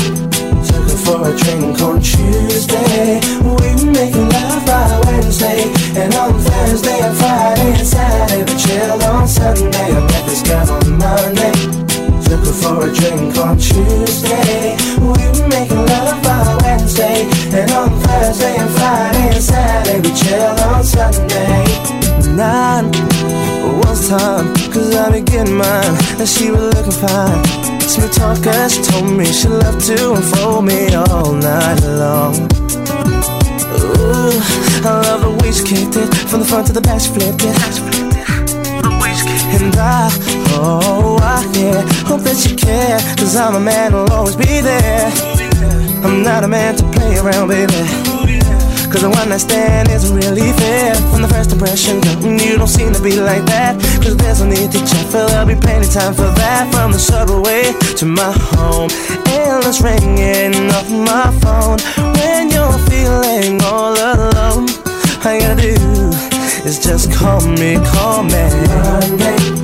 Took 0.66 0.84
her 0.88 0.98
for 1.04 1.18
a 1.28 1.32
drink 1.36 1.80
on 1.80 2.00
Tuesday. 2.00 3.20
We 3.42 3.50
were 3.50 3.90
making 3.92 4.28
love 4.30 4.64
by 4.66 5.00
Wednesday, 5.06 5.68
and 5.98 6.14
on 6.14 6.34
Thursday 6.38 7.00
and 7.00 7.16
Friday 7.16 7.74
and 7.78 7.86
Saturday 7.86 8.40
we 8.44 8.54
chilled 8.58 9.02
on 9.04 9.26
Sunday. 9.28 9.88
I 9.96 10.00
met 10.06 10.24
this 10.26 10.42
girl 10.42 10.68
on 10.70 10.98
Monday 10.98 11.77
for 12.62 12.88
a 12.88 12.92
drink 12.92 13.36
on 13.38 13.56
Tuesday. 13.56 14.76
We 14.98 15.06
were 15.06 15.48
making 15.48 15.84
love 15.94 16.22
by 16.22 16.44
Wednesday. 16.62 17.26
And 17.54 17.70
on 17.72 17.90
Thursday 18.04 18.56
and 18.56 18.70
Friday 18.70 19.26
and 19.36 19.42
Saturday, 19.50 19.98
we 20.00 20.10
chill 20.14 20.54
on 20.70 20.82
Sunday. 20.84 21.64
Nine 22.34 22.90
was 23.82 24.08
time, 24.08 24.54
cause 24.72 24.94
I 24.94 25.12
be 25.12 25.20
getting 25.22 25.54
mine. 25.56 25.94
And 26.18 26.28
she 26.28 26.50
was 26.50 26.64
looking 26.74 26.96
fine. 27.06 27.40
Smooth 27.88 28.12
talker, 28.12 28.68
she 28.68 28.82
told 28.82 29.06
me 29.10 29.24
she 29.26 29.48
loved 29.48 29.80
to 29.88 30.14
unfold 30.14 30.64
me 30.64 30.94
all 30.94 31.32
night 31.32 31.78
long. 32.02 32.34
Ooh, 33.78 34.34
I 34.88 34.90
love 35.06 35.20
the 35.22 35.38
way 35.42 35.52
she 35.52 35.62
kicked 35.64 35.96
it 35.96 36.08
from 36.28 36.40
the 36.40 36.46
front 36.46 36.66
to 36.68 36.72
the 36.72 36.80
back, 36.80 37.00
she 37.00 37.10
flipped 37.10 37.42
it. 37.42 37.87
And 39.68 39.76
I, 39.76 40.08
oh, 40.64 41.18
I 41.20 41.44
yeah, 41.58 41.84
hope 42.08 42.24
that 42.24 42.40
you 42.48 42.56
care. 42.56 42.96
Cause 43.20 43.36
I'm 43.36 43.52
a 43.54 43.60
man 43.60 43.92
who'll 43.92 44.08
always 44.16 44.34
be 44.34 44.64
there. 44.64 45.12
I'm 46.00 46.22
not 46.24 46.40
a 46.42 46.48
man 46.48 46.72
to 46.80 46.88
play 46.88 47.18
around, 47.20 47.48
baby. 47.52 47.76
Cause 48.88 49.04
the 49.04 49.12
one 49.12 49.28
I 49.30 49.36
stand 49.36 49.90
isn't 49.90 50.16
really 50.16 50.52
fair. 50.56 50.94
From 51.12 51.20
the 51.20 51.28
first 51.28 51.52
impression, 51.52 52.00
girl, 52.00 52.16
you 52.40 52.56
don't 52.56 52.66
seem 52.70 52.94
to 52.96 53.02
be 53.02 53.20
like 53.20 53.44
that. 53.52 53.76
Cause 54.00 54.16
there's 54.16 54.40
no 54.40 54.48
need 54.48 54.72
to 54.72 54.80
check, 54.88 55.04
for 55.12 55.28
there'll 55.28 55.44
be 55.46 55.52
plenty 55.54 55.84
time 55.88 56.14
for 56.16 56.32
that. 56.40 56.64
From 56.72 56.92
the 56.96 56.98
subway 56.98 57.68
to 58.00 58.06
my 58.08 58.32
home, 58.56 58.88
endless 59.28 59.82
ringing 59.84 60.56
off 60.72 60.88
my 60.88 61.28
phone. 61.44 61.76
When 62.16 62.48
you're 62.48 62.72
feeling 62.88 63.60
all 63.68 63.92
alone, 63.92 64.64
all 64.64 65.28
you 65.36 65.40
gotta 65.44 65.60
do 65.60 65.76
is 66.64 66.80
just 66.80 67.12
call 67.12 67.42
me, 67.60 67.76
call 67.92 68.24
me. 68.24 68.40
Monday. 69.12 69.57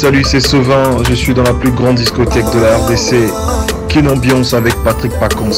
Salut 0.00 0.22
c'est 0.24 0.38
Sauvin, 0.38 0.96
je 1.08 1.14
suis 1.14 1.34
dans 1.34 1.42
la 1.42 1.52
plus 1.54 1.72
grande 1.72 1.96
discothèque 1.96 2.44
de 2.54 2.60
la 2.60 2.76
RDC 2.76 3.34
Quelle 3.88 4.08
ambiance 4.08 4.54
avec 4.54 4.74
Patrick 4.84 5.10
Pacons 5.18 5.50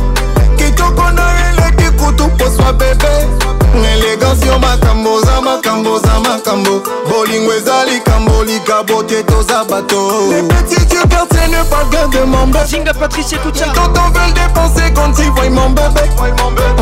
kitoko 0.56 1.10
na 1.10 1.24
eleki 1.48 1.90
kutu 1.98 2.28
poswa 2.36 2.72
bebe 2.72 3.51
On 3.74 3.82
est 3.82 3.96
les 4.02 4.16
gars 4.18 4.34
sur 4.42 4.58
ma 4.60 4.76
cambo-zama, 4.76 5.58
cambo-zama, 5.64 6.40
cambo 6.44 6.82
Bowling 7.08 7.46
with 7.46 7.66
Ali, 7.68 8.02
cambo-li, 8.04 8.60
tieto 9.08 9.42
zabato 9.42 10.30
Les 10.30 10.42
petits 10.42 10.84
tu 10.88 10.98
regardes, 11.00 11.32
ne 11.48 11.62
pas 11.70 11.84
de 12.18 12.24
mon 12.24 12.46
bébé 12.48 12.58
Jenga, 12.70 12.92
Patrice 12.92 13.32
et 13.32 13.36
ça. 13.58 13.64
Et 13.64 13.70
autant 13.78 14.10
veulent 14.12 14.34
dépenser 14.34 14.92
quand 14.94 15.12
ils 15.18 15.30
voient 15.30 15.48
mon 15.48 15.70
bébé 15.70 16.02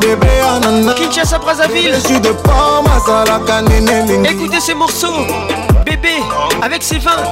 bébé 0.00 0.28
ananas. 0.48 0.94
Kinshasa 0.94 1.38
Brazzaville. 1.38 1.94
Écoutez 4.28 4.60
ces 4.60 4.74
morceaux, 4.74 5.12
bébé, 5.84 6.14
avec 6.62 6.82
ses 6.82 6.98
vins, 6.98 7.24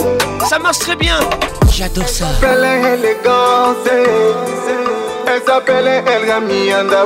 ça 0.48 0.58
marche 0.58 0.78
très 0.78 0.96
bien. 0.96 1.18
J'adore 1.72 2.08
ça. 2.08 2.26
Belle 2.40 2.96
elle 5.30 5.42
s'appelle 5.46 6.04
Elga 6.06 6.40
Mianda 6.40 7.04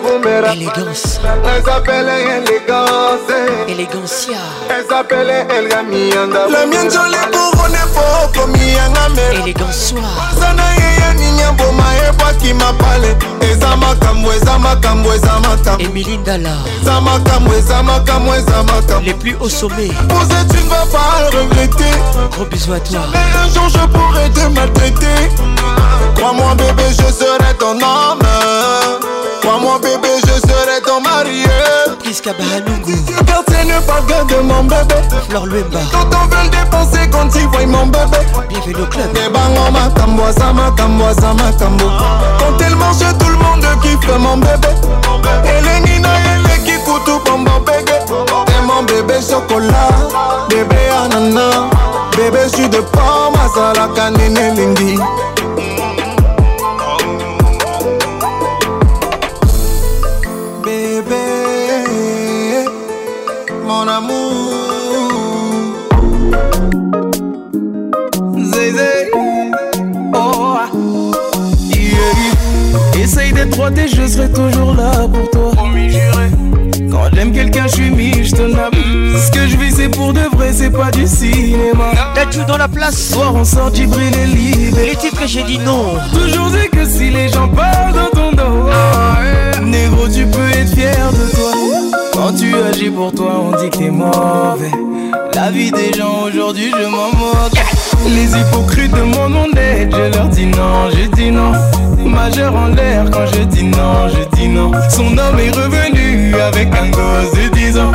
Élégance. 0.52 1.18
Elle 1.44 1.64
s'appelle 1.64 2.06
Élégance. 2.36 3.28
Élégancia. 3.66 4.36
Elle 4.70 4.84
s'appelle 4.88 5.28
Elga 5.50 5.82
Mianda 5.82 6.46
La 6.50 6.64
mienne 6.66 6.82
Elle 6.86 6.90
s'appelle 6.90 7.30
pour 7.92 8.32
comme 8.42 8.52
Yangame. 8.54 9.42
Élégance. 9.42 9.94
Sana 10.38 10.62
boma 11.56 11.82
ça 13.60 13.76
m'a 14.56 15.84
Et 17.58 17.60
ça 17.60 17.82
m'a 17.82 19.00
Les 19.02 19.14
plus 19.14 19.36
hauts 19.40 19.48
sommets. 19.48 19.88
Vous 20.08 20.28
tu 20.48 20.62
ne 20.62 20.68
vas 20.68 20.86
pas 20.92 21.36
regretter. 21.36 21.98
Gros 22.30 22.44
bisous 22.44 22.72
à 22.72 22.78
toi. 22.80 23.00
Mais 23.12 23.18
un 23.36 23.48
jour 23.52 23.68
je 23.68 23.86
pourrai 23.86 24.30
te 24.30 24.46
maltraiter. 24.54 25.06
Crois-moi 26.14 26.54
bébé, 26.54 26.84
je 26.90 27.12
serai 27.12 27.54
ton 27.58 27.70
homme. 27.72 28.11
Moi, 29.44 29.54
mon 29.60 29.78
bébé, 29.78 30.08
je 30.26 30.34
serai 30.40 30.80
ton 30.84 31.00
marié 31.00 31.46
Prisca 32.00 32.32
Bahanungu. 32.34 32.92
Si 32.94 33.04
tu 33.04 33.12
pas 33.14 33.62
ne 33.64 33.80
pas 33.80 34.00
de 34.02 34.42
mon 34.42 34.64
bébé. 34.64 34.96
lui 35.30 35.52
Luemba. 35.60 35.78
Quand 35.90 36.08
on 36.14 36.26
veut 36.26 36.48
dépenser, 36.50 37.08
quand 37.10 37.28
tu 37.28 37.38
vois 37.46 37.66
mon 37.66 37.86
bébé. 37.86 38.18
Bienvenue 38.50 38.74
le 38.74 38.84
club. 38.86 39.12
Des 39.14 39.20
eh 39.26 39.28
bangs 39.30 39.66
en 39.66 39.72
matambo, 39.72 40.22
ça 40.36 40.52
matambo, 40.52 41.04
ça 41.18 41.32
Quand 42.38 42.64
elle 42.66 42.76
mange, 42.76 42.96
tout 43.18 43.28
le 43.28 43.36
monde 43.36 43.64
kiffe 43.80 44.18
mon 44.18 44.36
bébé. 44.36 44.68
Elle 45.46 45.66
est 45.68 45.92
nina, 45.94 46.10
elle 46.50 46.70
est 46.70 46.84
pour 46.84 47.38
mon 47.38 47.60
bébé. 47.60 47.98
mon 48.66 48.82
bébé 48.82 49.14
chocolat, 49.26 49.88
bébé 50.50 50.76
ananas. 51.04 51.70
Bébé, 52.14 52.40
je 52.52 52.56
suis 52.58 52.68
de 52.68 52.76
pomme, 52.76 53.32
à 53.64 53.72
la 53.72 53.88
canine, 53.94 54.36
je 73.86 74.06
serai 74.06 74.28
toujours 74.30 74.74
là 74.74 74.92
pour 75.12 75.30
toi. 75.30 75.52
Quand 76.90 77.08
j'aime 77.14 77.32
quelqu'un, 77.32 77.66
je 77.68 77.74
suis 77.74 77.90
mis, 77.90 78.24
je 78.24 78.32
te 78.32 78.42
nappe. 78.42 78.74
Mm. 78.74 79.16
Ce 79.16 79.30
que 79.30 79.46
je 79.46 79.56
vis, 79.56 79.72
c'est 79.76 79.88
pour 79.88 80.12
de 80.12 80.20
vrai, 80.36 80.50
c'est 80.52 80.70
pas 80.70 80.90
du 80.90 81.06
cinéma. 81.06 81.90
T'as 82.14 82.44
dans 82.44 82.56
la 82.58 82.68
place. 82.68 83.08
Soir, 83.12 83.34
on 83.34 83.44
sort 83.44 83.70
du 83.70 83.86
brûle 83.86 84.10
libre. 84.34 84.76
Les 84.78 84.94
titres 84.96 85.20
que 85.22 85.26
j'ai 85.26 85.42
dit 85.42 85.58
non. 85.58 85.86
Toujours 86.12 86.50
dit 86.50 86.68
que 86.70 86.84
si 86.86 87.10
les 87.10 87.28
gens 87.28 87.48
parlent 87.48 87.94
dans 87.94 88.10
ton 88.20 88.32
dos, 88.32 88.68
ah, 88.70 89.60
négro, 89.62 90.08
tu 90.08 90.26
peux 90.26 90.50
être 90.50 90.74
fier 90.74 91.10
de 91.10 91.30
toi. 91.34 92.00
Quand 92.12 92.32
tu 92.34 92.54
agis 92.54 92.90
pour 92.90 93.12
toi, 93.12 93.32
on 93.52 93.62
dit 93.62 93.70
que 93.70 93.78
t'es 93.78 93.90
mauvais. 93.90 94.70
La 95.34 95.50
vie 95.50 95.70
des 95.70 95.92
gens 95.92 96.24
aujourd'hui, 96.24 96.70
je 96.78 96.86
m'en 96.86 97.08
moque. 97.08 97.58
Les 98.06 98.34
hypocrites 98.38 98.92
de 98.94 99.02
mon 99.02 99.28
monde, 99.28 99.50
je 99.54 100.16
leur 100.16 100.28
dis 100.28 100.46
non, 100.46 100.90
je 100.90 101.06
dis 101.14 101.30
non. 101.30 101.52
Majeur 102.04 102.54
en 102.54 102.68
l'air 102.68 103.04
quand 103.10 103.26
je 103.32 103.42
dis 103.44 103.64
non, 103.64 104.08
je 104.08 104.36
dis 104.38 104.48
non. 104.48 104.70
Son 104.90 105.16
homme 105.16 105.38
est 105.38 105.50
revenu 105.54 106.34
avec 106.40 106.68
un 106.74 106.88
gosse 106.90 107.32
de 107.34 107.48
10 107.52 107.78
ans. 107.78 107.92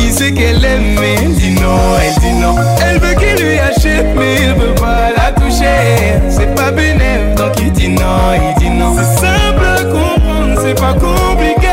Il 0.00 0.10
sait 0.12 0.32
qu'elle 0.32 0.64
aime, 0.64 0.96
mais 1.00 1.16
dit 1.34 1.52
non, 1.52 1.78
elle 2.02 2.14
dit 2.22 2.40
non. 2.40 2.54
Elle 2.84 2.98
veut 3.00 3.14
qu'il 3.14 3.44
lui 3.44 3.58
achète, 3.58 4.06
mais 4.16 4.36
il 4.42 4.54
veut 4.54 4.74
pas 4.74 5.10
la 5.16 5.32
toucher. 5.32 6.20
C'est 6.28 6.54
pas 6.54 6.70
bénéfique 6.70 6.96
donc 7.36 7.52
il 7.60 7.72
dit 7.72 7.88
non, 7.88 8.32
il 8.34 8.62
dit 8.62 8.70
non. 8.70 8.96
C'est 8.96 9.20
simple 9.20 9.64
à 9.78 9.82
comprendre, 9.84 10.60
c'est 10.62 10.74
pas 10.80 10.92
compliqué. 10.92 11.72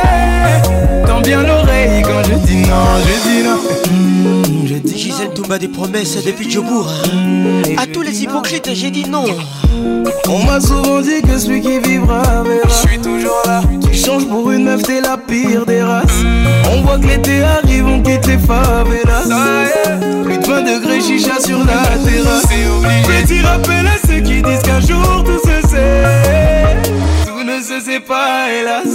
Tant 1.08 1.22
bien 1.22 1.42
l'oreille 1.42 2.02
quand 2.04 2.24
je 2.30 2.34
dis 2.46 2.58
non, 2.58 3.00
je 3.06 3.30
dis 3.30 3.48
non. 3.98 4.02
Gisèle 4.96 5.32
tout 5.34 5.42
bas 5.44 5.58
des 5.58 5.68
promesses 5.68 6.24
depuis 6.24 6.50
Djobourg. 6.50 6.88
À 7.78 7.88
tous 7.88 8.02
les 8.02 8.24
hypocrites, 8.24 8.70
j'ai 8.74 8.92
dit 8.92 9.10
non. 9.10 9.26
On 10.30 10.44
m'a 10.46 10.62
souvent 10.62 11.02
dit 11.02 11.22
que 11.22 11.38
celui 11.40 11.62
qui 11.62 11.80
vivra 11.80 12.22
verra. 12.44 12.68
Je 12.68 12.88
suis 12.90 13.00
toujours 13.00 13.42
là. 13.46 13.62
Tu 13.92 13.98
change 13.98 14.28
pour 14.28 14.52
une 14.52 14.66
meuf, 14.66 14.84
t'es 14.84 15.02
la 15.02 15.18
pire 15.18 15.66
des 15.66 15.82
races. 15.82 16.22
On 16.72 16.82
voit 16.82 17.00
que 17.00 17.08
l'été 17.08 17.44
arrive, 17.44 17.88
on 17.88 18.02
quitte 18.04 18.28
les 18.28 18.38
favelas. 18.38 19.66
Plus 20.24 20.38
de 20.38 20.46
20 20.48 20.62
degrés, 20.62 21.02
chicha 21.02 21.40
sur 21.44 21.60
la 21.60 21.88
terrasse. 22.06 22.48
Petit 23.08 23.42
rappel 23.42 23.88
à 23.88 24.08
ceux 24.08 24.20
qui 24.20 24.42
disent 24.44 24.62
qu'un 24.64 24.80
jour 24.80 25.24
tout 25.24 25.40
se 25.44 25.70
sait. 25.70 26.53
C'est 27.66 28.02
pas 28.02 28.52
hélas. 28.52 28.90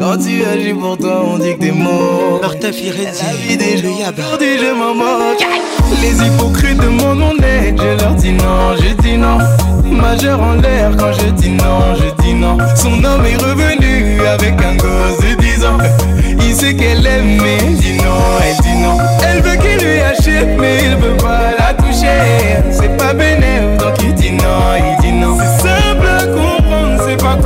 Quand 0.00 0.16
tu 0.18 0.44
agis 0.44 0.74
pour 0.74 0.98
toi, 0.98 1.22
on 1.24 1.38
dit 1.38 1.54
que 1.54 1.60
t'es 1.66 1.70
mort. 1.70 2.40
Martin 2.42 2.72
Firenze, 2.72 3.22
la 3.22 3.32
vie 3.34 3.56
des 3.56 3.76
gens, 3.78 3.94
perdu, 4.14 4.44
je 4.58 4.74
m'en 4.74 4.92
moque. 4.92 5.46
Les 6.02 6.26
hypocrites 6.26 6.78
demandent 6.78 7.20
mon 7.20 7.36
aide, 7.36 7.78
je 7.80 8.02
leur 8.02 8.14
dis 8.14 8.32
non, 8.32 8.74
je 8.82 8.92
dis 9.02 9.16
non. 9.16 9.38
Majeur 9.88 10.40
en 10.40 10.54
l'air 10.54 10.90
quand 10.98 11.12
je 11.12 11.26
dis 11.30 11.50
non, 11.50 11.94
je 11.94 12.22
dis 12.24 12.34
non. 12.34 12.58
Son 12.74 12.90
homme 13.04 13.24
est 13.24 13.36
revenu 13.40 14.20
avec 14.26 14.54
un 14.64 14.74
gosse 14.74 15.20
de 15.20 15.40
10 15.40 15.64
ans. 15.66 15.78
Il 16.44 16.54
sait 16.56 16.74
qu'elle 16.74 17.06
aime, 17.06 17.40
mais 17.40 17.58
elle 17.68 17.76
dit 17.76 17.98
non, 17.98 18.20
elle 18.42 18.56
dit 18.64 18.82
non. 18.82 18.98
Elle 19.24 19.42
veut 19.42 19.56
qu'il 19.56 19.86
lui 19.88 20.00
achète, 20.00 20.58
mais 20.58 20.78
il 20.90 20.96
veut 20.96 21.16
pas 21.18 21.52
la 21.56 21.72
toucher. 21.72 22.58
C'est 22.72 22.96
pas 22.96 23.12
bénéfique 23.14 23.76
donc 23.78 23.94
il 24.02 24.12
dit 24.14 24.32
non, 24.32 24.70
il 24.76 25.02
dit 25.02 25.12
non. 25.12 25.36
C'est 25.38 25.68
simple 25.68 26.06
à 26.18 26.24
comprendre, 26.26 27.00
c'est 27.06 27.16
pas 27.22 27.36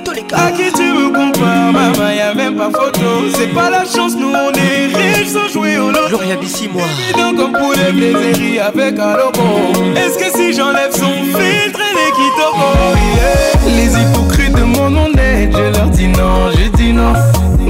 Tous 0.03 0.14
À 0.36 0.52
qui 0.52 0.72
tu 0.76 0.82
me 0.91 1.07
compares, 1.10 1.72
maman, 1.72 1.91
bah, 1.91 1.98
bah, 1.98 2.15
y'a 2.15 2.34
même 2.34 2.56
pas 2.56 2.72
photo. 2.72 2.99
C'est 3.36 3.53
pas 3.53 3.70
la 3.70 3.82
chance, 3.86 4.14
nous 4.18 4.32
on 4.34 4.52
est 4.53 4.88
riches 4.95 5.28
sans 5.30 5.48
jouer 5.52 5.78
au 5.78 5.91
lot. 5.91 6.07
Gloria 6.07 6.36
Bissi, 6.38 6.68
moi. 6.74 6.84
donc 7.15 7.38
comme 7.38 7.52
pour 7.53 7.74
les 7.74 7.94
plaiseries 7.94 8.60
avec 8.60 8.98
un 8.98 9.18
logo. 9.18 9.94
Est-ce 9.95 10.18
que 10.18 10.32
si 10.36 10.53
j'enlève 10.53 10.91
son 10.94 11.11
filtre, 11.11 11.80
elle 11.80 11.99
est 12.07 12.14
qui 12.15 13.76
Les 13.76 13.99
hypocrites 14.02 14.56
de 14.56 14.64
mon 14.64 14.95
honnête, 15.06 15.52
je 15.53 15.78
leur 15.78 15.88
dis 15.90 16.07
non, 16.07 16.49
je 16.57 16.76
dis 16.78 16.91
non 16.94 17.14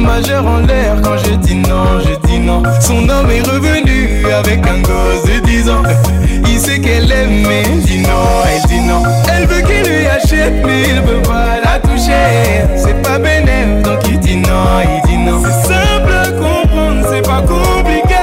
majeur 0.04 0.46
en 0.46 0.60
l'air 0.68 0.96
quand 1.02 1.18
je 1.24 1.34
dis 1.36 1.56
non, 1.56 2.00
je 2.06 2.28
dis 2.28 2.40
non. 2.40 2.62
Son 2.82 3.08
homme 3.10 3.32
est 3.32 3.42
revenu 3.48 4.10
avec 4.34 4.60
un 4.68 4.80
gosse 4.82 5.24
de 5.26 5.40
10 5.44 5.70
ans. 5.70 5.84
Il 6.48 6.60
sait 6.60 6.80
qu'elle 6.80 7.12
aime, 7.12 7.46
mais 7.48 7.64
il 7.76 7.82
dit 7.82 8.00
non, 8.00 8.32
elle 8.48 8.68
dit 8.70 8.86
non. 8.86 9.02
Elle 9.34 9.48
veut 9.48 9.62
qu'il 9.62 9.90
lui 9.92 10.06
achète, 10.06 10.54
mais 10.66 10.84
il 10.90 11.02
veut 11.02 11.22
pas 11.24 11.56
la 11.64 11.80
toucher. 11.80 12.68
C'est 12.76 13.02
pas 13.02 13.18
bénéf, 13.18 13.82
donc 13.82 14.00
il 14.12 14.20
dit 14.20 14.36
non, 14.36 14.74
il 14.84 15.10
dit 15.10 15.18
non. 15.18 15.42
C'est 15.42 15.68
simple 15.74 16.38
comprendre, 16.38 17.06
c'est 17.10 17.26
pas 17.28 17.42
compliqué. 17.42 18.16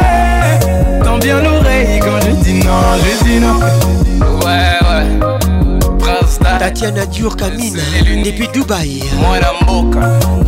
Tant 1.02 1.18
bien 1.18 1.40
l'oreille 1.42 1.98
quand 1.98 2.20
je 2.24 2.32
dis 2.44 2.54
non, 2.54 2.98
je 3.20 3.24
dis 3.24 3.40
non. 3.40 3.58
Tatiana 6.40 7.06
Dior 7.06 7.36
Kamina 7.36 7.82
depuis 8.24 8.48
Dubaï 8.48 9.02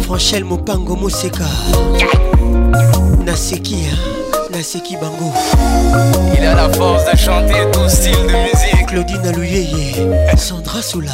Franchel 0.05 0.45
Mopango 0.45 0.97
Moseka 0.97 1.45
Naseki 3.25 3.85
hein. 3.93 4.49
Naseki 4.57 4.97
Bango 4.97 5.33
Il 6.37 6.45
a 6.45 6.55
la 6.55 6.69
force 6.71 7.05
de 7.11 7.17
chanter 7.17 7.55
tout 7.73 7.89
style 7.89 8.13
de 8.13 8.33
musique 8.33 8.87
Claudine 8.89 9.27
Alouyeye 9.27 10.07
Sandra 10.37 10.83
Soula 10.83 11.13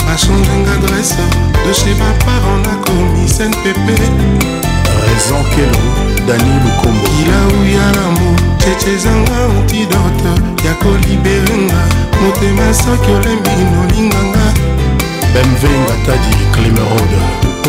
a 0.11 0.17
changing 0.17 0.67
adresse 0.75 1.15
de 1.65 1.71
chez 1.71 1.93
ma 1.95 2.11
parent 2.25 2.59
la 2.67 2.75
commis 2.83 3.31
NPP 3.39 3.87
raison 5.03 5.43
kelo 5.53 5.85
dani 6.27 6.53
lukombo 6.63 7.07
kila 7.15 7.39
uya 7.59 7.85
lambo 7.97 8.29
cecezanga 8.61 9.37
antidote 9.55 10.31
ya 10.65 10.73
koliberenga 10.81 11.81
motema 12.23 12.67
soki 12.81 13.11
olembi 13.17 13.63
nolinganga 13.75 14.45
bemvenga 15.33 15.95
tadi 16.05 16.33
climerode 16.53 17.19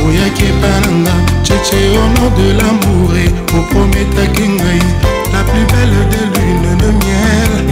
oyaki 0.06 0.42
epananga 0.50 1.14
cece 1.46 1.78
au 1.96 2.08
nom 2.16 2.30
de 2.38 2.46
lamour 2.58 3.10
e 3.22 3.26
oprometaki 3.58 4.48
ngai 4.56 4.82
la 5.32 5.40
plus 5.48 5.64
belle 5.72 6.00
de 6.12 6.20
lune 6.32 6.76
de 6.82 6.90
miel 7.04 7.62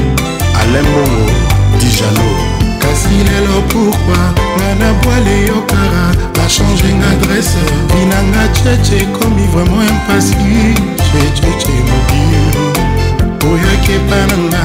alain 0.60 0.86
bongo 0.94 1.32
dijalo 1.80 2.49
kasi 2.90 3.22
lelo 3.22 3.62
pourkui 3.70 4.24
nga 4.58 4.70
na 4.82 4.90
bwale 5.02 5.34
yokara 5.46 6.04
bachange 6.34 6.90
nga 6.98 7.08
adrese 7.14 7.62
binanga 7.90 8.44
cheche 8.58 8.96
ekomi 9.06 9.44
vraimen 9.52 9.86
impasi 9.86 10.74
checheche 11.06 11.76
mobio 11.88 12.44
oyaki 13.50 13.90
epa 13.98 14.18
na 14.30 14.36
nga 14.48 14.64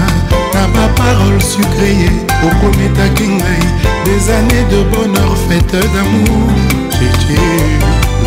na 0.54 0.62
baparole 0.74 1.42
sucreye 1.50 2.10
okometaki 2.48 3.26
ngai 3.38 3.64
des 4.06 4.22
années 4.38 4.66
de 4.74 4.80
bonheur 4.92 5.32
fête 5.46 5.78
d'amour 5.94 6.50
cheche 6.98 7.46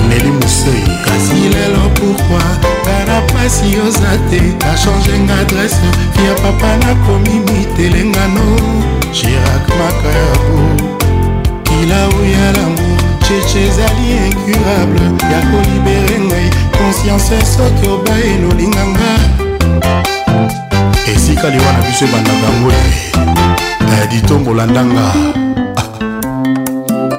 neli 0.08 0.30
mosei 0.30 0.84
kasi 1.04 1.48
lelo 1.52 1.88
pourkui 1.96 2.48
ngana 2.84 3.20
mpasi 3.20 3.68
oza 3.86 4.12
te 4.30 4.40
achangenga 4.70 5.34
adrese 5.40 5.88
ya 6.24 6.34
papa 6.42 6.76
nakomi 6.86 7.34
mitelengano 7.48 8.46
girak 9.12 9.66
makabo 9.78 10.60
kila 11.64 12.00
oya 12.20 12.46
lamour 12.56 12.98
cheche 13.26 13.66
ezali 13.68 14.06
incurable 14.28 15.04
ya 15.32 15.40
kolibere 15.50 16.16
ngai 16.26 16.48
konsiance 16.78 17.36
soki 17.56 17.86
obaye 17.88 18.34
nolinganga 18.42 19.12
esika 21.14 21.50
liwa 21.50 21.72
na 21.72 21.78
biso 21.86 22.04
ebandaka 22.04 22.48
ngo 22.60 22.70
te 23.88 24.02
eh, 24.02 24.06
ditombola 24.10 24.66
ndanga 24.66 25.06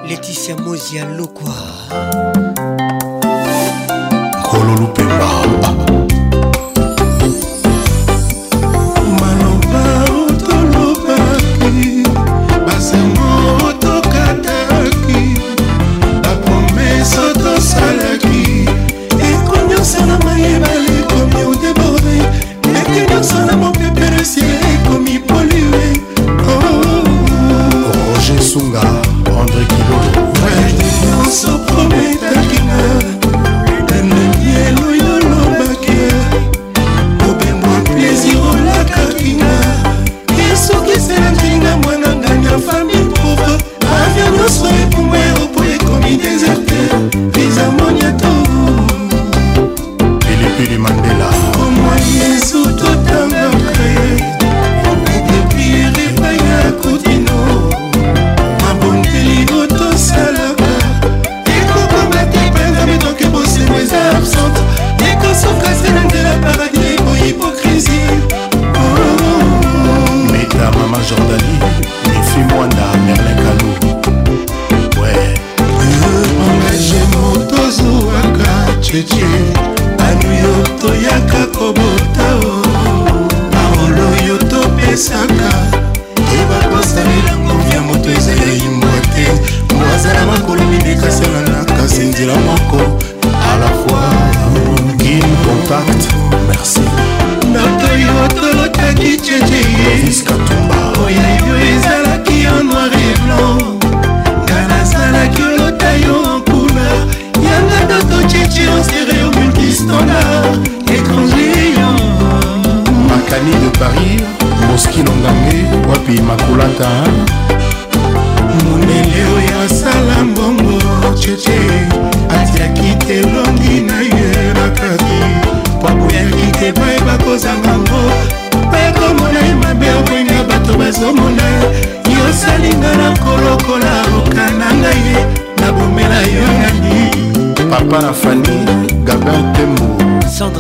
leticia 0.10 0.56
mozialokwa 0.56 1.54
likolo 4.64 4.74
lupemba 4.76 5.89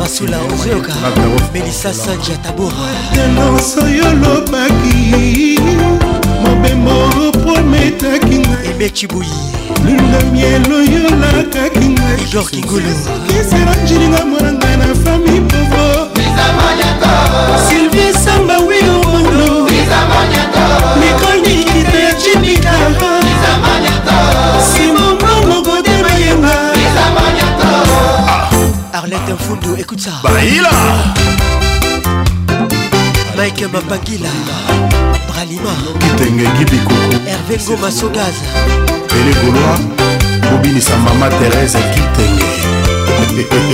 kasula 0.10 0.38
ozoyoka 0.54 0.94
melisa 1.54 1.94
sanji 1.94 2.32
ya 2.32 2.38
taboradanonso 2.38 3.88
yo 3.88 4.14
lobaki 4.14 5.60
mobembo 6.44 7.10
prometaki 7.32 8.38
ngai 8.40 8.68
ebekibuyi 8.70 9.38
luna 9.86 10.20
mielo 10.34 10.78
yolakaki 10.94 11.86
ngai 11.94 12.18
igor 12.32 12.46
kingulu 12.52 12.92
kisela 13.28 13.72
njilinga 13.84 14.26
mwana 14.26 14.52
ngai 14.54 14.78
na 14.78 14.88
fami 15.04 15.40
povo 15.42 16.08
sylvie 17.70 18.14
samba 18.24 18.58
wio 18.60 18.94
mondo 19.04 19.70
nicole 21.00 21.69
misa 30.10 30.20
baila 30.24 30.70
mike 33.38 33.68
mapangila 33.68 34.30
bralima 35.30 35.70
kitengeki 36.00 36.66
bikoko 36.66 37.24
herve 37.26 37.64
ngoma 37.64 37.92
sogaza 37.92 38.46
pele 39.08 39.34
golwa 39.52 39.78
kobinisa 40.50 40.98
mama 40.98 41.30
terese 41.30 41.78
kitenge 41.94 42.50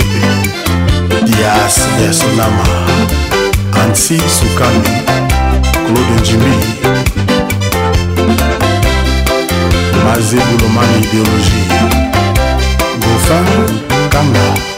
dias 1.26 1.80
yasonama 2.06 2.64
ansi 3.82 4.20
sukami 4.40 4.88
claude 5.78 6.20
njimi 6.20 6.56
mazebulomani 10.04 11.02
ideologie 11.02 11.80
gofan 13.00 13.46
kanga 14.08 14.75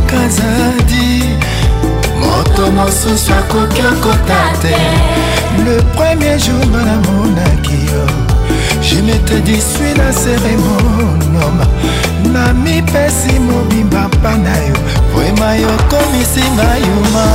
kazadi 0.06 1.22
moto 2.20 2.70
mosusu 2.72 3.32
akoki 3.38 3.82
okota 3.92 4.40
te 4.62 4.74
le 5.64 5.76
premier 5.98 6.36
jour 6.44 6.62
nga 6.70 6.80
namonaki 6.88 7.78
yo 7.92 8.04
je 8.84 8.96
mete 9.06 9.36
disui 9.46 9.92
na 9.98 10.12
seremonoma 10.22 11.66
na 12.32 12.42
mipesi 12.62 13.32
mobimba 13.48 14.08
mpa 14.08 14.32
na 14.44 14.54
yo 14.68 14.76
vrema 15.14 15.50
yokomisinga 15.62 16.68
yuma 16.86 17.26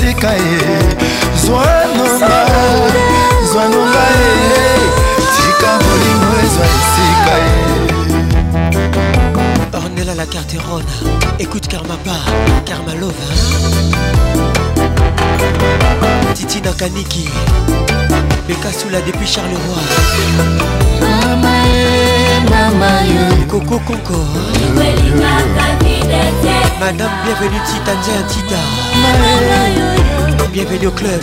tika 0.00 0.32
ye 0.32 0.62
zwanonga 1.44 2.36
zwanonga 3.52 4.04
ye 4.20 4.64
tika 5.36 5.70
bolingo 5.82 6.30
ezwa 6.44 6.66
esika 6.78 7.34
ye 7.44 7.56
ornela 9.84 10.14
la 10.20 10.26
carterone 10.32 10.84
écoute 11.38 11.66
karmapa 11.72 12.16
karmalova 12.68 13.28
titi 16.36 16.60
nakaniki 16.60 17.28
bekasula 18.48 19.00
depuis 19.00 19.30
charleroi 19.34 19.86
mama 21.02 21.52
e 21.78 22.07
mama 22.44 22.90
yo 23.14 23.26
kokokoko 23.50 24.18
madame 26.80 27.14
bienvenue 27.24 27.62
tita 27.68 27.92
nzea 28.00 28.22
tita 28.32 28.60
bienvenue 30.52 30.86
au 30.86 30.92
club 30.92 31.22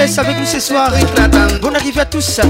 laisse 0.00 0.18
avec 0.18 0.38
nous 0.38 0.46
ce 0.46 0.60
soir. 0.60 0.90
Bonne 1.60 1.76
arrivée 1.76 2.00
à 2.00 2.06
tous. 2.06 2.40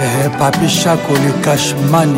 Eh, 0.00 0.28
papi 0.38 0.68
Chaco, 0.68 1.14
le 1.14 1.32
cash 1.42 1.74
money. 1.90 2.16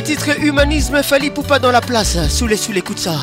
titre 0.04 0.38
Humanisme, 0.42 1.02
Fali 1.02 1.30
Poupa 1.30 1.60
dans 1.60 1.72
la 1.72 1.80
place. 1.80 2.18
Sous 2.28 2.46
les 2.46 2.58
sous 2.58 2.72
les 2.74 2.82
coups 2.82 2.98
de 2.98 3.10
ça. 3.10 3.16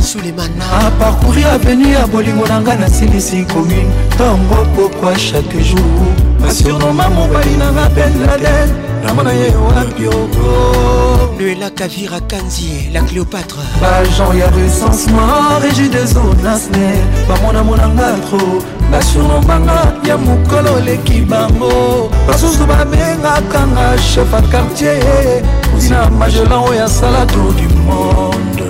Sous 0.00 0.18
les 0.20 0.32
manas. 0.32 0.64
À 0.86 0.90
parcourir 0.92 1.48
avenir, 1.48 2.06
Bolingo 2.08 2.46
Nanga, 2.48 2.74
Nasilisi 2.76 3.44
commune. 3.46 3.88
Tango, 4.18 4.64
pourquoi 4.74 5.16
chaque 5.16 5.56
jour. 5.60 5.78
mon 6.40 6.44
nous 6.78 6.92
n'a 6.96 7.08
Balina, 7.08 7.70
peine 7.94 8.26
la 8.26 8.36
dette. 8.36 8.74
namona 9.04 9.32
ye 9.34 9.50
wapi 9.56 10.06
oko 10.08 11.46
la 11.58 11.70
kavira 11.70 12.20
kanzie 12.20 12.90
la 12.92 13.00
cléopatre 13.00 13.56
bagenre 13.80 14.34
ya 14.34 14.46
recensement 14.50 15.58
Régis 15.62 15.88
des 15.90 16.04
zones 16.06 16.36
nasne 16.42 16.90
mon 17.52 17.62
monanga 17.64 18.14
trop 18.26 18.38
basurno 18.90 19.40
banga 19.40 19.92
ya 20.08 20.16
mokolo 20.18 20.74
oleki 20.74 21.20
bango 21.20 22.10
basusu 22.26 22.66
babengaka 22.66 23.60
nga 23.66 23.96
chef 23.98 24.34
a 24.34 24.42
quartier 24.50 25.42
tina 25.80 26.10
magelan 26.10 26.64
oyo 26.68 26.84
asala 26.84 27.26
tour 27.26 27.52
du 27.54 27.68
monde 27.86 28.66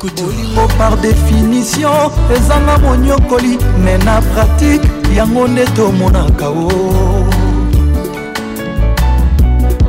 bolingo 0.00 0.68
par 0.78 0.96
définition 0.98 2.10
ezanga 2.34 2.76
monyokoli 2.78 3.58
me 3.84 3.96
na 4.04 4.20
pratike 4.20 4.88
yango 5.16 5.48
nde 5.48 5.64
tomonaka 5.64 6.48
o 6.48 6.68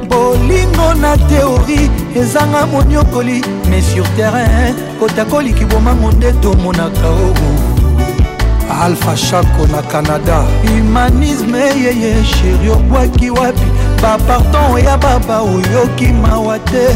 bolingo 0.07 0.93
na 1.01 1.17
teori 1.17 1.89
ezanga 2.15 2.65
monyokoli 2.65 3.41
mais 3.69 3.83
sur 3.93 4.07
terrain 4.15 4.73
kotakoliki 4.99 5.65
bomango 5.65 6.11
nde 6.11 6.31
tomonaka 6.41 7.07
o 7.09 7.70
alpha 8.81 9.15
shako 9.17 9.67
na 9.67 9.81
canada 9.81 10.45
humanisme 10.63 11.59
yeye 11.59 12.23
sheri 12.25 12.69
obwaki 12.69 13.29
wapi 13.29 13.65
bapardon 14.01 14.79
ya 14.85 14.97
baba 14.97 15.41
oyoki 15.41 16.07
mawa 16.07 16.59
te 16.59 16.87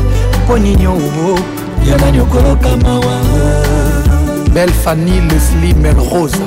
mpo 0.43 0.57
nini 0.57 0.87
oo 0.87 1.39
ya 1.89 1.97
nani 1.97 2.19
okoloka 2.19 2.77
mawa 2.77 3.19
belle 4.53 4.73
fani 4.83 5.21
lesli 5.21 5.73
melrose 5.73 6.37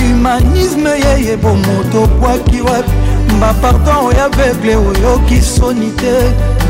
humanisme 0.00 0.90
yeye 0.90 1.36
bomoto 1.36 2.02
obwaki 2.02 2.60
wapi 2.60 2.90
bapardon 3.40 4.16
ya 4.16 4.28
vegle 4.28 4.76
oyoki 4.76 5.40
soni 5.42 5.90
te 5.90 6.14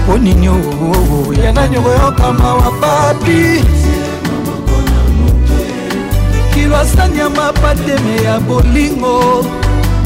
mpo 0.04 0.18
nini 0.18 0.48
oo 0.48 1.32
ya 1.44 1.52
nani 1.52 1.76
okoyoka 1.78 2.32
mawa 2.32 2.70
papi 2.80 3.77
lwasani 6.68 7.18
ya 7.18 7.30
mapateme 7.30 8.22
ya 8.24 8.38
bolingo 8.40 9.44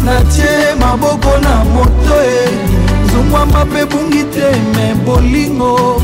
natie 0.04 0.74
maboko 0.80 1.38
na 1.38 1.64
moto 1.64 2.14
e 2.24 2.48
zongwama 3.12 3.64
mpe 3.64 3.82
bungi 3.90 4.22
te 4.34 4.48
me 4.74 4.94
bolingo 5.06 6.02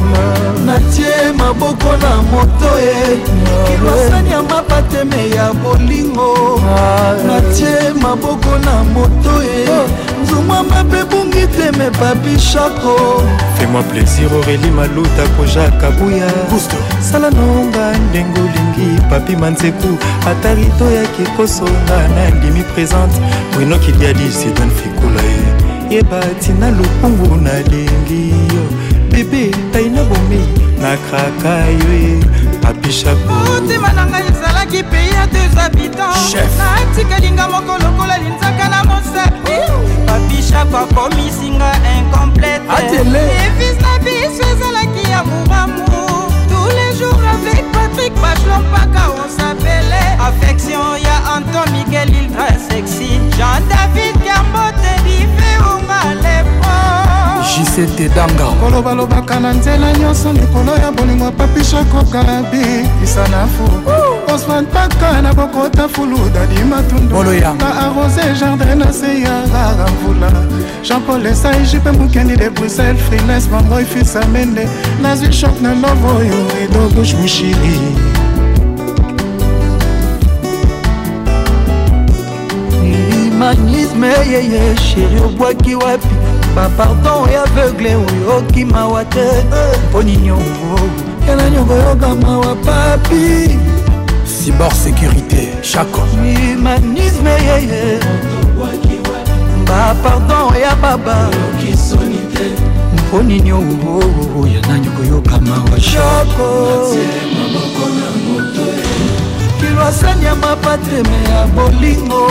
natie 0.66 1.32
maboko 1.38 1.90
na 2.02 2.12
moto 2.30 2.70
e 2.80 3.18
kilwasani 3.66 4.30
ya 4.30 4.42
mapateme 4.42 5.30
ya 5.36 5.52
bolingo 5.52 6.60
natie 7.26 7.80
maboko 8.02 8.52
na 8.64 8.74
moto 8.94 9.34
e 9.42 9.68
flumwa 10.28 10.62
mabe 10.62 11.04
bungi 11.10 11.46
teme 11.56 11.88
papi 12.00 12.34
shako 12.38 12.94
fais-moi 13.56 13.82
plaisir 13.90 14.28
aurélie 14.38 14.70
maluta 14.70 15.24
kojaka 15.36 15.90
buya 15.98 16.28
sala 17.10 17.30
nonga 17.30 17.86
ndenge 18.10 18.40
olingi 18.40 19.00
papi 19.10 19.36
manzeku 19.36 19.90
ata 20.30 20.54
rido 20.54 20.86
yaki 20.98 21.24
kosonga 21.36 21.98
na 22.14 22.28
ndimi 22.30 22.62
présente 22.74 23.16
winokiliadi 23.58 24.28
sidan 24.38 24.70
fekula 24.78 25.22
ye 25.30 25.38
eh. 25.48 25.92
yeba 25.92 26.20
tina 26.40 26.70
lokungu 26.70 27.36
nalingi 27.36 28.28
yo 28.54 28.64
bebe 29.12 29.50
taina 29.72 30.02
bomi 30.02 30.40
nakraka 30.82 31.54
yo 31.70 31.92
eh. 32.04 32.47
motema 32.60 33.92
na 33.94 34.04
ngai 34.10 34.26
ezalaki 34.30 34.82
pei 34.90 35.08
ya 35.14 35.26
deux 35.26 35.54
habitants 35.56 36.34
natikalinga 36.58 37.48
moko 37.48 37.78
lokola 37.78 38.18
linzaka 38.18 38.68
na 38.68 38.84
mosepi 38.84 39.54
papishako 40.06 40.78
akomisinga 40.86 41.70
incomplete 41.98 42.62
evis 42.82 43.80
na 43.82 43.98
biso 44.04 44.42
ezalaki 44.52 45.10
ya 45.10 45.22
momamu 45.24 45.84
tous 46.50 46.74
les 46.74 46.98
jours 46.98 47.20
avec 47.34 47.64
patrik 47.72 48.12
bachelon 48.20 48.62
mpaka 48.68 49.08
osapele 49.24 50.02
affection 50.20 50.98
ya 51.02 51.36
anton 51.36 51.72
miguel 51.72 52.08
ildra 52.10 52.48
sexy 52.68 53.20
jean 53.36 53.62
david 53.68 54.14
kambote 54.26 54.92
dife 55.04 55.48
ongalep 55.70 56.57
jct 57.48 58.14
danga 58.14 58.44
kolo 58.62 58.82
balobaka 58.82 59.40
na 59.40 59.52
nzela 59.52 59.92
nyonso 59.92 60.32
likolo 60.32 60.72
ya 60.76 60.92
bolingo 60.92 61.32
papishakokalabi 61.32 62.60
isanafu 63.04 63.64
osman 64.34 64.66
paka 64.66 65.22
na 65.22 65.34
bokota 65.34 65.88
fulu 65.88 66.18
dadi 66.34 66.64
matundka 66.64 67.68
arose 67.80 68.40
jardin 68.40 68.78
na 68.78 68.92
se 68.92 69.20
ya 69.20 69.34
rara 69.52 69.88
mvula 69.92 70.30
jean-paul 70.84 71.26
esaiji 71.26 71.76
mpe 71.76 71.90
mokendi 71.92 72.36
de 72.36 72.50
bruxelles 72.50 73.00
frines 73.08 73.48
bangoi 73.48 73.84
fisamende 73.84 74.68
nazwi 75.02 75.32
shok 75.32 75.60
na 75.60 75.68
love 75.74 76.08
oyo 76.16 76.36
rido 76.60 76.88
bush 76.94 77.14
mushili 77.14 77.80
magnisme 83.38 84.06
yeye 84.32 84.76
sheri 84.76 85.20
obwaki 85.26 85.74
wapi 85.74 86.27
bapardon 86.58 87.20
ya 87.32 87.42
aveugle 87.42 87.92
oyo 87.96 88.30
okimawa 88.38 89.00
oh, 89.00 89.04
te 89.04 89.26
eh. 89.30 89.78
mpo 89.88 90.02
ninyongo 90.02 90.74
oh. 90.74 91.28
yana 91.28 91.50
nyongo 91.50 91.74
yokamawa 91.74 92.46
oh, 92.52 92.56
papi 92.66 93.54
cibor 94.30 94.72
sécurité 94.74 95.48
chaco 95.62 96.00
humanisme 96.16 97.30
yeye 97.48 98.00
bapardon 99.66 100.50
ya 100.60 100.74
baba 100.82 101.30
mpo 103.06 103.22
ninyongo 103.22 104.00
yana 104.54 104.78
nyongo 104.78 105.02
yokamawa 105.14 105.80
shako 105.80 106.90
kilwasani 109.60 110.24
ya 110.24 110.34
mapatreme 110.34 111.18
ya 111.30 111.46
bolingo 111.46 112.26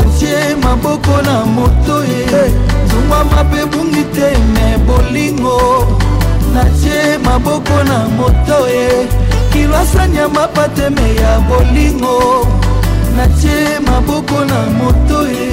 atie 0.00 0.54
maboko 0.62 1.22
na 1.22 1.44
moto 1.46 2.04
ye 2.04 2.24
hey. 2.26 2.75
lungwa 2.96 3.24
mabe 3.24 3.58
ebungi 3.62 4.04
te 4.14 4.28
me 4.54 4.66
bolingo 4.86 5.56
natie 6.54 7.18
maboko 7.24 7.76
na 7.88 7.98
moto 8.16 8.58
ye 8.68 9.08
kilwasani 9.52 10.16
ya 10.16 10.28
mapateme 10.28 11.14
ya 11.14 11.40
bolingo 11.48 12.46
natie 13.16 13.80
maboko 13.86 14.44
na 14.44 14.60
moto 14.78 15.26
ye 15.28 15.50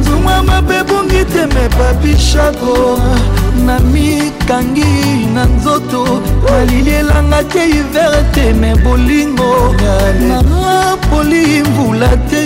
nzungwa 0.00 0.42
mabe 0.42 0.74
ebungi 0.80 1.22
te 1.32 1.46
me 1.54 1.64
babishako 1.78 3.00
na 3.66 3.78
mikangi 3.78 5.26
na 5.34 5.44
nzoto 5.44 6.20
malili 6.50 6.90
elanga 6.90 7.44
te 7.44 7.64
ivere 7.68 8.22
te 8.34 8.52
me 8.52 8.74
bolingo 8.76 9.74
na 10.28 10.42
mapoli 10.42 11.62
mvula 11.62 12.08
te 12.30 12.44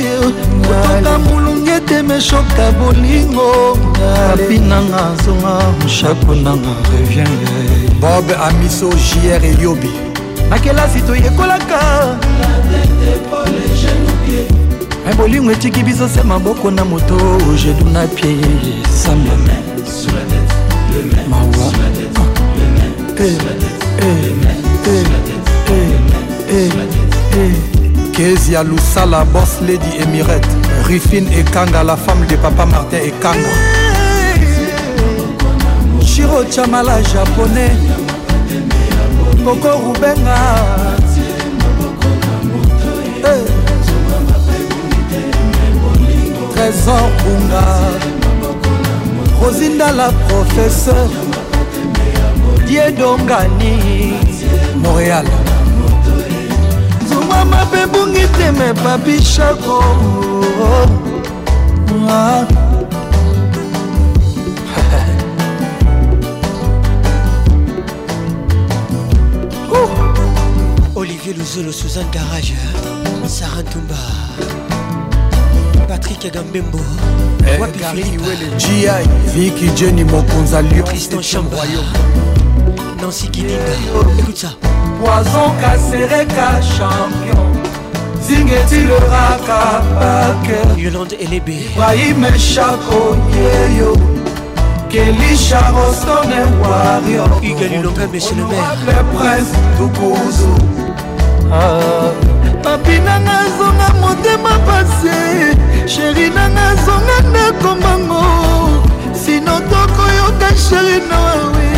kotoka 0.62 1.41
ete 1.76 2.02
meshoka 2.02 2.72
bolingo 2.78 3.76
papi 3.94 4.58
nanga 4.58 5.10
azonga 5.12 5.62
mshako 5.84 6.34
nanga 6.34 6.72
revien 6.90 7.30
bob 8.00 8.24
amiso 8.44 8.88
jr 8.88 9.44
eyobi 9.46 9.90
na 10.50 10.58
kelasi 10.58 11.00
toyekolaka 11.00 11.80
me 15.06 15.14
bolingo 15.14 15.52
etiki 15.52 15.82
biso 15.82 16.08
se 16.08 16.22
maboko 16.22 16.70
na 16.70 16.84
moto 16.84 17.16
jedu 17.64 17.84
na 17.92 18.06
pie 18.06 18.36
samba 19.02 19.32
mawa 21.28 21.72
kezi 28.16 28.52
ya 28.54 28.62
lusala 28.62 29.24
bos 29.24 29.60
lady 29.60 29.96
emirete 30.02 30.61
Rufine 30.84 31.28
Ekanga, 31.38 31.82
la 31.84 31.96
femme 31.96 32.26
de 32.26 32.36
papa 32.36 32.64
Martin 32.66 32.98
Ekanga. 32.98 33.52
Shiro 36.02 36.44
Chamala, 36.50 37.00
japonais. 37.02 37.72
Coco 39.44 39.76
Rubenga. 39.76 40.34
Eh. 43.24 43.42
Trésor 46.54 47.08
Bunga. 47.22 47.62
Rosinda, 49.40 49.90
la 49.92 50.10
professeure. 50.28 51.10
Diedongani, 52.64 54.14
Montréal. 54.76 55.26
mama 57.44 57.64
mpe 57.68 57.86
bungi 57.92 58.26
teme 58.38 58.68
papi 58.82 59.22
shako 59.24 59.76
ah. 62.08 62.46
olivier 70.96 71.34
luzolo 71.36 71.72
suzanne 71.72 72.06
garage 72.12 72.54
sara 73.26 73.58
ntumba 73.62 73.96
patrik 75.88 76.32
gambembo 76.34 76.78
gi 77.96 78.88
viki 79.34 79.66
jeni 79.78 80.04
mokonza 80.04 80.60
lyon 80.62 80.82
christian 80.88 81.22
chambre 81.22 81.58
nancy 83.02 83.26
kidinga 83.30 83.74
écoute 84.18 84.38
ça 84.46 84.71
poison 85.02 85.50
kasereka 85.60 86.62
champion 86.74 87.48
zingetileraka 88.22 89.62
baker 89.98 90.66
yolande 90.84 91.16
elebe 91.24 91.54
ibrahim 91.74 92.22
eshako 92.30 93.00
yeyo 93.36 93.92
kelisha 94.92 95.60
rostone 95.76 96.40
wario 96.62 97.24
igalilonga 97.42 98.06
monsieur 98.14 98.36
le 98.38 98.44
maire 98.46 99.02
prince 99.18 99.50
dukuzu 99.78 100.52
ah. 101.50 102.14
papi 102.62 102.98
nanga 103.06 103.32
azonga 103.46 103.88
motema 104.00 104.54
pase 104.66 105.18
sheri 105.90 106.30
nanga 106.30 106.62
azonga 106.78 107.16
ndakombango 107.30 108.22
sino 109.24 109.52
tokoyoka 109.70 110.48
sheri 110.68 110.98
nawe 111.10 111.71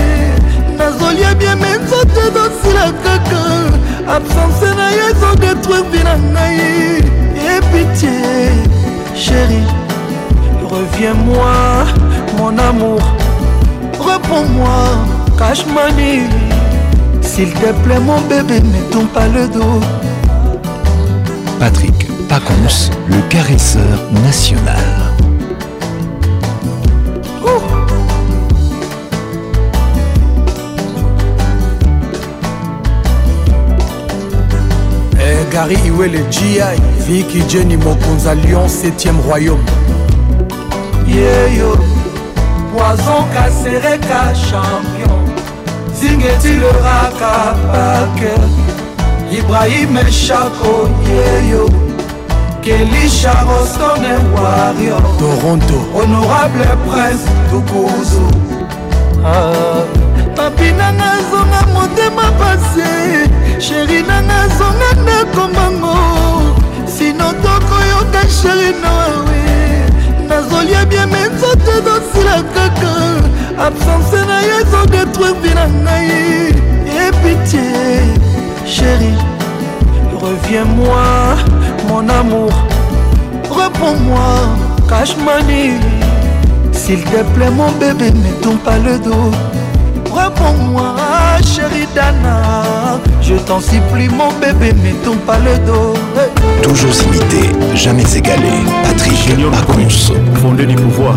bien 0.85 0.85
nazolia 0.91 1.35
bieme 1.35 1.79
nzote 1.85 2.21
ezosila 2.21 2.93
kaka 3.05 3.45
absence 4.17 4.75
na 4.77 4.91
yo 4.91 5.09
ezodetruire 5.09 6.03
la 6.05 6.17
na 6.17 6.31
ngai 6.33 7.05
epitie 7.57 8.09
chérie 9.17 9.67
reviens-moi 10.63 11.85
mon 12.39 12.59
amour 12.59 13.03
reprends-moi 13.99 14.85
cache 15.39 15.65
cashmani 15.65 16.23
s'il 17.23 17.53
te 17.53 17.73
plaît 17.85 18.01
mon 18.01 18.21
bébé 18.29 18.61
ne 18.61 18.81
tombe 18.93 19.09
pas 19.09 19.29
le 19.29 19.49
dos 19.49 19.81
Patrick 21.61 21.95
Pacons, 22.29 22.91
le 23.09 23.21
caresseur 23.31 23.85
national 24.25 25.04
gary 35.55 35.79
iwele 35.87 36.19
gi 36.33 36.61
viki 37.07 37.41
jeni 37.51 37.77
mokonza 37.77 38.33
lyon 38.35 38.69
7e 38.69 39.13
royaume 39.29 39.65
yeyo 41.15 41.79
poison 42.73 43.25
kasereka 43.35 44.21
champion 44.47 45.21
zingetileraka 46.01 47.33
pake 47.73 48.33
ibrahim 49.39 49.97
eshako 50.09 50.89
yeyo 51.09 51.71
kelisha 52.61 53.35
rostone 53.49 54.13
wario 54.41 55.01
toronto 55.19 55.79
honorable 55.95 56.77
prince 56.91 57.29
tukuzu 57.51 58.31
ah. 59.27 60.04
papi 60.55 60.71
nanga 60.79 61.07
azonga 61.19 61.61
motema 61.75 62.25
pasi 62.39 63.61
sheri 63.65 63.99
nanga 64.09 64.37
azonga 64.45 64.89
ndakombango 65.03 65.97
sino 66.99 67.27
tokoyoka 67.43 68.21
sheri 68.43 68.71
nawawe 68.83 69.43
nazolia 70.29 70.85
bieme 70.91 71.19
nzoto 71.35 71.71
ezosila 71.79 72.37
kaka 72.57 72.93
absence 73.67 74.21
na 74.29 74.37
yo 74.47 74.55
ezodetruire 74.61 75.35
vi 75.43 75.51
na 75.59 75.65
ngai 75.69 76.55
epitie 77.07 78.03
sheri 78.75 79.13
reviens-moi 80.23 81.37
mon 81.89 82.09
amour 82.19 82.55
reprends-moi 83.51 84.37
cashmani 84.89 85.63
s'il 86.81 87.03
te 87.11 87.21
plaît 87.35 87.51
mon 87.59 87.73
bébé 87.81 88.09
ne 88.23 88.31
tourne 88.43 88.59
pas 88.67 88.79
le 88.87 88.97
dos 89.07 89.31
Réponds-moi, 90.15 90.95
chérie 91.45 91.89
Dana. 91.95 92.43
Je 93.21 93.35
t'en 93.35 93.59
supplie, 93.61 94.09
mon 94.09 94.31
bébé, 94.41 94.73
mais 94.83 94.93
ton 95.05 95.17
pas 95.17 95.39
le 95.41 95.59
dos. 95.67 95.95
Toujours 96.63 96.95
imité, 97.09 97.51
jamais 97.75 98.05
égalé. 98.17 98.53
Patrick 98.85 99.17
Junior 99.27 99.51
Pacons. 99.51 99.91
Fondé 100.41 100.67
du 100.67 100.77
pouvoir. 100.77 101.17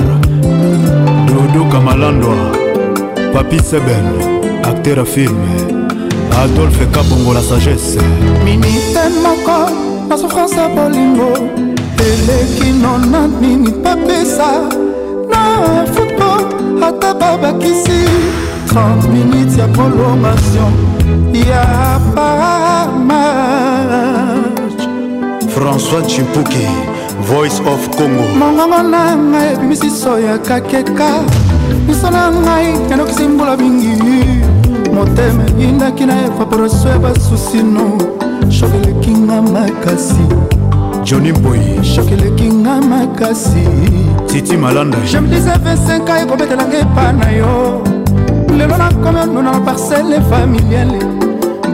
Dodo 1.28 1.66
Kamalandwa. 1.66 2.34
Papi 3.34 3.60
Seben, 3.60 4.08
acteur 4.64 5.00
à 5.00 5.06
film. 5.06 5.40
adolphe 6.44 6.90
kabongo 6.92 7.34
la 7.34 7.42
sagesse 7.42 7.98
minite 8.46 9.00
moko 9.24 9.58
na 10.08 10.16
souffrance 10.16 10.52
ya 10.54 10.68
bolingo 10.70 11.34
eleki 12.08 12.70
nona 12.82 13.22
nini 13.42 13.72
papesa 13.84 14.52
na 15.32 15.42
futbol 15.94 16.44
ata 16.88 17.14
babakisi 17.20 18.46
30 18.68 19.08
minutes 19.12 19.58
ya 19.58 19.68
prolongation 19.68 20.72
ya 21.50 22.00
pas 22.16 22.90
match 23.06 24.88
françois 25.56 26.08
chimpuki 26.08 26.68
voice 27.24 27.60
of 27.66 27.80
congo 27.98 28.24
mongongo 28.40 28.84
na 28.84 29.16
ngai 29.16 29.54
ebimisiso 29.54 30.20
ya 30.20 30.38
kakeka 30.38 31.12
miso 31.88 32.10
na 32.12 32.30
ngai 32.32 32.66
yandokisi 32.90 33.28
mbula 33.28 33.58
mingi 33.58 34.04
motema 34.96 35.44
eyindaki 35.60 36.06
na 36.06 36.26
evaporation 36.26 36.88
ya 36.92 37.00
basusino 37.00 37.98
shokeleki 38.50 39.12
nga 39.12 39.42
makasi 39.42 40.26
joni 41.04 41.32
mboyi 41.32 41.84
shokeleki 41.96 42.50
nga 42.54 42.82
makasi 42.82 43.68
titi 44.28 44.58
malanda 44.58 44.98
jemdisa 45.12 45.56
25 45.56 46.22
ekobetelanga 46.22 46.78
epa 46.78 47.12
na 47.12 47.30
yo 47.32 47.48
lelo 48.56 48.78
nakomi 48.78 49.20
onuna 49.20 49.52
baparcele 49.52 50.22
familiale 50.30 51.00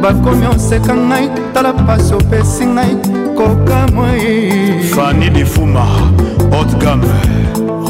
bakomi 0.01 0.45
oseka 0.55 0.93
ngai 1.09 1.27
tala 1.53 1.71
pasi 1.87 2.13
opesi 2.13 2.65
ngai 2.65 2.93
kokamoi 3.35 4.83
fani 4.95 5.27
difuma 5.35 5.83
otgame 6.59 7.07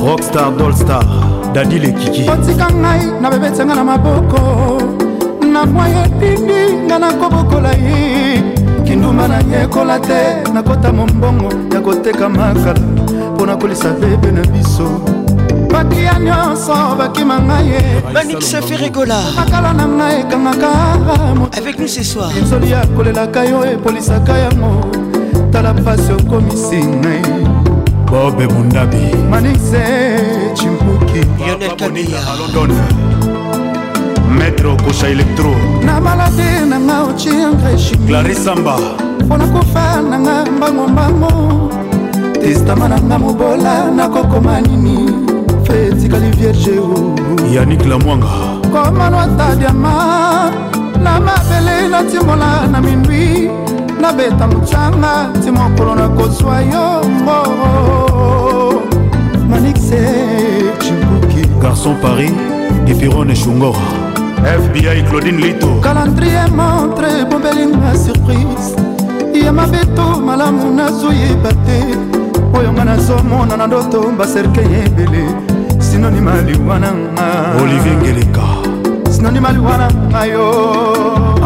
rockstar 0.05 0.49
dolstar 0.57 1.05
dadi 1.53 1.79
lekiki 1.79 2.23
otika 2.31 2.67
ngai 2.81 3.01
na 3.21 3.27
bebetyanga 3.31 3.75
na 3.75 3.83
maboko 3.83 4.41
na 5.53 5.65
mwa 5.65 5.85
yetindi 5.87 6.59
ngai 6.87 6.99
nakobokola 7.03 7.71
ye 7.85 8.01
kindumba 8.85 9.27
nayekola 9.27 9.99
te 9.99 10.19
nakota 10.53 10.91
mombongo 10.91 11.49
ya 11.73 11.79
koteka 11.81 12.29
makala 12.29 12.79
mpo 13.33 13.45
nakolisa 13.45 13.89
bebe 14.01 14.31
na 14.31 14.41
biso 14.41 14.89
bakiya 15.73 16.19
nyonso 16.19 16.73
bakima 16.97 17.39
ngai 17.41 17.81
manixe 18.13 18.61
ferigola 18.61 19.19
makala 19.35 19.73
na 19.73 19.85
ngai 19.97 20.15
ekangaka 20.21 20.69
avec 21.57 21.79
nous 21.79 21.87
ce 21.87 22.03
soir 22.03 22.29
enzoli 22.39 22.69
ya 22.69 22.85
kolelaka 22.95 23.43
yo 23.45 23.65
epolisaka 23.65 24.33
yango 24.37 24.71
tala 25.51 25.73
mpasi 25.73 26.11
okomisi 26.13 26.77
ngai 27.01 27.21
bobe 28.05 28.45
mundabi 28.53 29.03
manixe 29.31 29.83
chimbuki 30.53 31.21
lionel 31.41 31.75
kabia 31.75 32.21
maître 34.37 34.67
okosha 34.75 35.07
elektro 35.09 35.51
na 35.85 35.99
malade 35.99 36.49
nanga 36.69 37.01
ocingrechimclarisamba 37.09 38.75
mpona 39.25 39.45
kofa 39.47 39.83
nanga 40.11 40.35
mbangombango 40.55 41.33
testama 42.33 42.87
nanga 42.89 43.17
mobola 43.19 43.89
nakokoma 43.95 44.61
nini 44.61 45.22
etikali 45.93 46.29
vierge 46.37 46.73
yanik 47.55 47.85
lamwanga 47.85 48.31
komanwata 48.73 49.55
diama 49.55 50.51
na 51.03 51.19
mabele 51.25 51.77
natimola 51.91 52.67
na 52.71 52.81
mindwi 52.81 53.49
nabeta 54.01 54.47
mocanga 54.47 55.13
ti 55.43 55.51
mokolo 55.51 55.95
nakozwa 55.95 56.61
yongo 56.73 57.37
manixe 59.49 59.99
cibuki 60.83 61.41
garçon 61.61 61.93
paris 62.01 62.31
epirone 62.91 63.35
shungora 63.35 63.87
fbi 64.61 64.81
claudine 65.09 65.37
lito 65.45 65.67
calendrier 65.81 66.49
montre 66.59 67.11
bombelinga 67.29 67.91
surprise 68.05 68.73
ya 69.45 69.51
mabeto 69.53 70.05
malamu 70.25 70.73
nazoyeba 70.77 71.51
te 71.65 71.79
oyo 72.59 72.71
nga 72.73 72.85
nazomona 72.85 73.57
na 73.57 73.67
ndoto 73.67 73.99
baserke 74.17 74.61
ebele 74.85 75.25
sinonime 76.03 76.31
aliwananga 76.31 77.23
olivier 77.61 77.97
ngeleka 77.97 78.41
sinonime 79.11 79.47
aliwananga 79.47 80.25
yo 80.25 80.51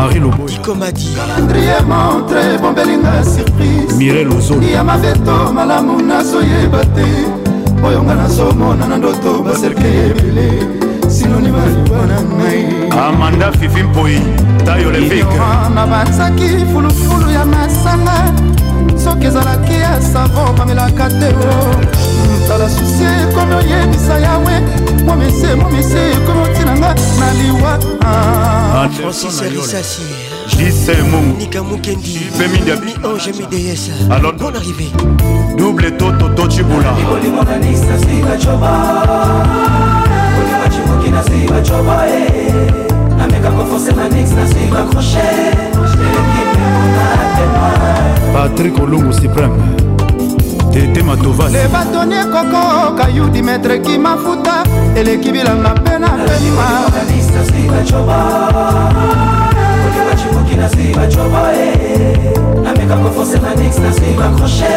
henri 0.04 0.20
loboyikomadikalandrie 0.20 1.74
montre 1.88 2.58
bombelinga 2.58 3.24
surprise 3.24 3.96
mirel 3.98 4.28
ozoliya 4.28 4.84
mabeto 4.84 5.52
malamu 5.54 6.02
nazoyeba 6.02 6.86
te 6.86 7.06
oyo 7.88 8.04
nga 8.04 8.16
nazomona 8.16 8.88
na 8.88 8.98
ndoto 8.98 9.42
baserke 9.46 9.88
ebele 10.08 10.50
sinonime 11.08 11.58
aliwananga 11.64 13.06
amanda 13.08 13.52
fifi 13.52 13.84
mpoi 13.84 14.22
tayo 14.66 14.92
levike 14.92 15.38
na 15.76 15.88
banzaki 15.88 16.50
fulufulu 16.74 17.30
ya 17.32 17.46
masanga 17.46 18.34
soki 19.12 19.26
ezalaki 19.26 19.74
ya 19.74 20.02
sango 20.02 20.54
bamelaka 20.58 21.10
te 21.20 21.28
o 21.44 21.50
oh. 21.50 21.74
hmm, 21.74 22.48
tala 22.48 22.70
susi 22.70 23.04
ekomi 23.24 23.54
oyebisa 23.56 24.20
yawe 24.20 24.56
momise 25.06 25.56
momise 25.56 26.12
ekomi 26.12 26.42
otinanga 26.42 26.96
na 27.20 27.34
liwa 27.34 27.72
jisemonika 30.60 31.64
mokendi 31.64 32.20
mi 32.40 32.72
ange 32.72 33.32
mideyesa 33.40 33.92
bon 34.40 34.52
arrivé 34.56 34.88
double 35.58 35.92
toto 35.92 36.30
to 36.30 36.48
cibula 36.50 36.94
Nameka 43.18 43.50
confonsé 43.50 43.92
ma 43.96 44.08
nix, 44.10 44.30
na 44.36 44.46
suivre 44.48 44.78
accroché 44.78 45.18
Je 45.18 45.98
l'ai 45.98 46.26
quitté 46.30 46.60
pour 46.60 46.86
ta 46.94 47.36
tête 47.36 47.77
patrik 48.38 48.78
olungu 48.84 49.12
supreme 49.14 49.54
tete 50.72 51.02
matovas 51.04 51.52
le 51.52 51.66
batone 51.74 52.18
koko 52.34 52.94
kayu 52.98 53.30
dimetre 53.34 53.80
kimafuta 53.82 54.64
eleki 54.96 55.32
bilanga 55.32 55.72
mpe 55.82 55.98
na 56.00 56.08
pema 56.24 56.68
bachipuki 60.10 60.56
nasi 60.56 60.94
bacoba 60.96 61.42
e 61.64 61.78
namekako 62.64 63.10
force 63.12 63.40
manix 63.42 63.80
nasi 63.80 64.06
bakroche 64.18 64.74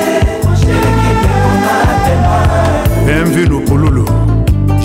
bienvenu 3.06 3.60
polulu 3.68 4.04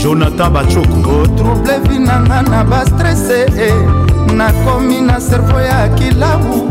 jonathan 0.04 0.52
bacoko 0.54 1.12
otrouble 1.24 1.80
vinanga 1.90 2.42
na 2.42 2.64
bastrese 2.64 3.72
nakomi 4.34 5.02
na 5.02 5.20
servo 5.22 5.62
ya 5.62 5.90
kilabu 5.90 6.70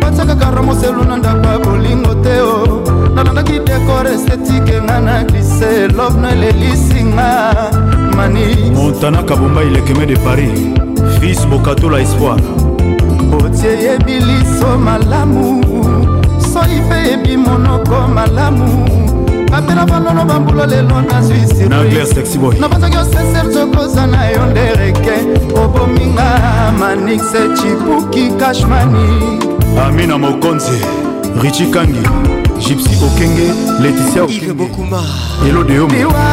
batiakaka 0.00 0.50
romoselu 0.50 1.04
na 1.04 1.16
ndako 1.16 1.46
ya 1.48 1.58
bolingo 1.58 2.14
te 2.14 2.40
o 2.40 2.62
oh. 2.62 2.80
nalandaki 3.14 3.52
dekor 3.52 4.06
estetike 4.06 4.82
nga 4.82 5.00
na 5.00 5.24
glise 5.24 5.88
lobno 5.96 6.28
elelisinga 6.28 7.54
mani 8.16 8.70
montanaka 8.74 9.36
bomba 9.36 9.62
ilekeme 9.62 10.06
de 10.06 10.16
paris 10.16 10.58
fils 11.20 11.46
bokatola 11.46 12.00
espoir 12.00 12.40
otie 13.44 13.70
yebi 13.84 14.12
liso 14.24 14.78
malamu 14.78 15.64
soi 16.52 16.80
mpe 16.86 16.96
yebi 17.10 17.36
monoko 17.36 18.08
malamu 18.14 19.03
bapela 19.54 19.86
balolo 19.86 20.24
bambula 20.24 20.66
lelo 20.66 21.00
nazwi 21.02 21.38
sirnabanzaki 21.56 22.96
oseser 22.98 23.44
zokoza 23.52 24.06
na 24.06 24.28
yo 24.30 24.46
ndereke 24.46 25.14
obominga 25.62 26.28
manixe 26.78 27.40
chipuki 27.58 28.28
kashmani 28.40 29.04
amina 29.86 30.18
mokonzi 30.18 30.78
richi 31.42 31.66
kangi 31.66 32.02
gypsy 32.60 33.04
okenge 33.06 33.48
leticia 33.82 34.22
okenge 34.22 34.56
elode 35.48 35.74
yo 35.74 35.86
liwa 35.88 36.24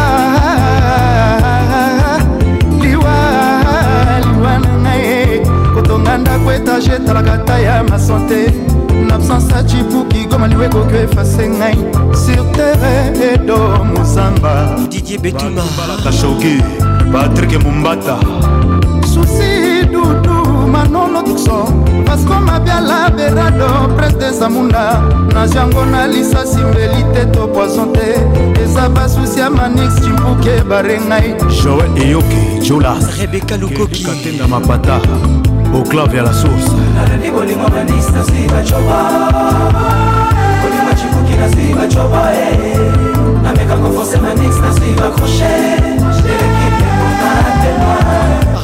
na 4.43 4.59
ngai 4.81 5.45
kotonga 5.73 6.17
ndako 6.17 6.53
etage 6.53 6.91
etalaka 6.91 7.37
ta 7.37 7.59
ya 7.59 7.83
masante 7.83 8.53
l'absence 9.11 9.53
acibuki 9.59 10.25
goma 10.29 10.47
liwe 10.51 10.65
ekoki 10.69 10.95
efase 11.05 11.43
ngai 11.59 11.77
sur 12.23 12.43
terre 12.55 12.93
edo 13.31 13.57
mozamba 13.91 14.53
didie 14.91 15.17
betumatashoki 15.23 16.55
patrik 17.13 17.51
mumbata 17.65 18.15
susi 19.11 19.51
dudu 19.93 20.35
manolo 20.73 21.19
tukso 21.27 21.57
vasco 22.07 22.35
mabiala 22.47 22.99
berado 23.17 23.69
prince 23.97 24.17
de 24.21 24.29
zamunda 24.39 24.85
najango 25.33 25.83
na 25.93 26.01
lisasi 26.13 26.61
mbeli 26.69 27.01
te 27.13 27.23
to 27.33 27.41
poison 27.53 27.89
te 27.95 28.07
eza 28.63 28.85
basusi 28.95 29.39
ya 29.41 29.49
manix 29.57 29.91
cimbuke 30.03 30.53
bare 30.69 30.95
ngai 31.09 31.27
joel 31.63 31.91
eyoki 32.05 32.41
julas 32.65 33.03
rebeka 33.19 33.55
lukoki 33.61 34.03
katenda 34.07 34.45
mapata 34.53 34.95
au 35.75 35.83
clave 35.89 36.17
ya 36.17 36.23
la 36.23 36.33
source 36.33 36.70
narudi 36.93 37.31
bolingwa 37.31 37.69
manista 37.69 38.23
sibacoba 38.23 38.99
bolingwa 40.61 40.95
chibukina 40.99 41.49
sibacoba 41.53 42.33
eh. 42.33 42.79
nameka 43.43 43.77
kofose 43.77 44.17
manista 44.17 44.73
sibakroshe 44.73 45.43
eh. 45.43 46.01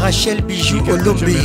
rachel 0.03 0.41
bijou 0.41 0.79
olombe 0.93 1.35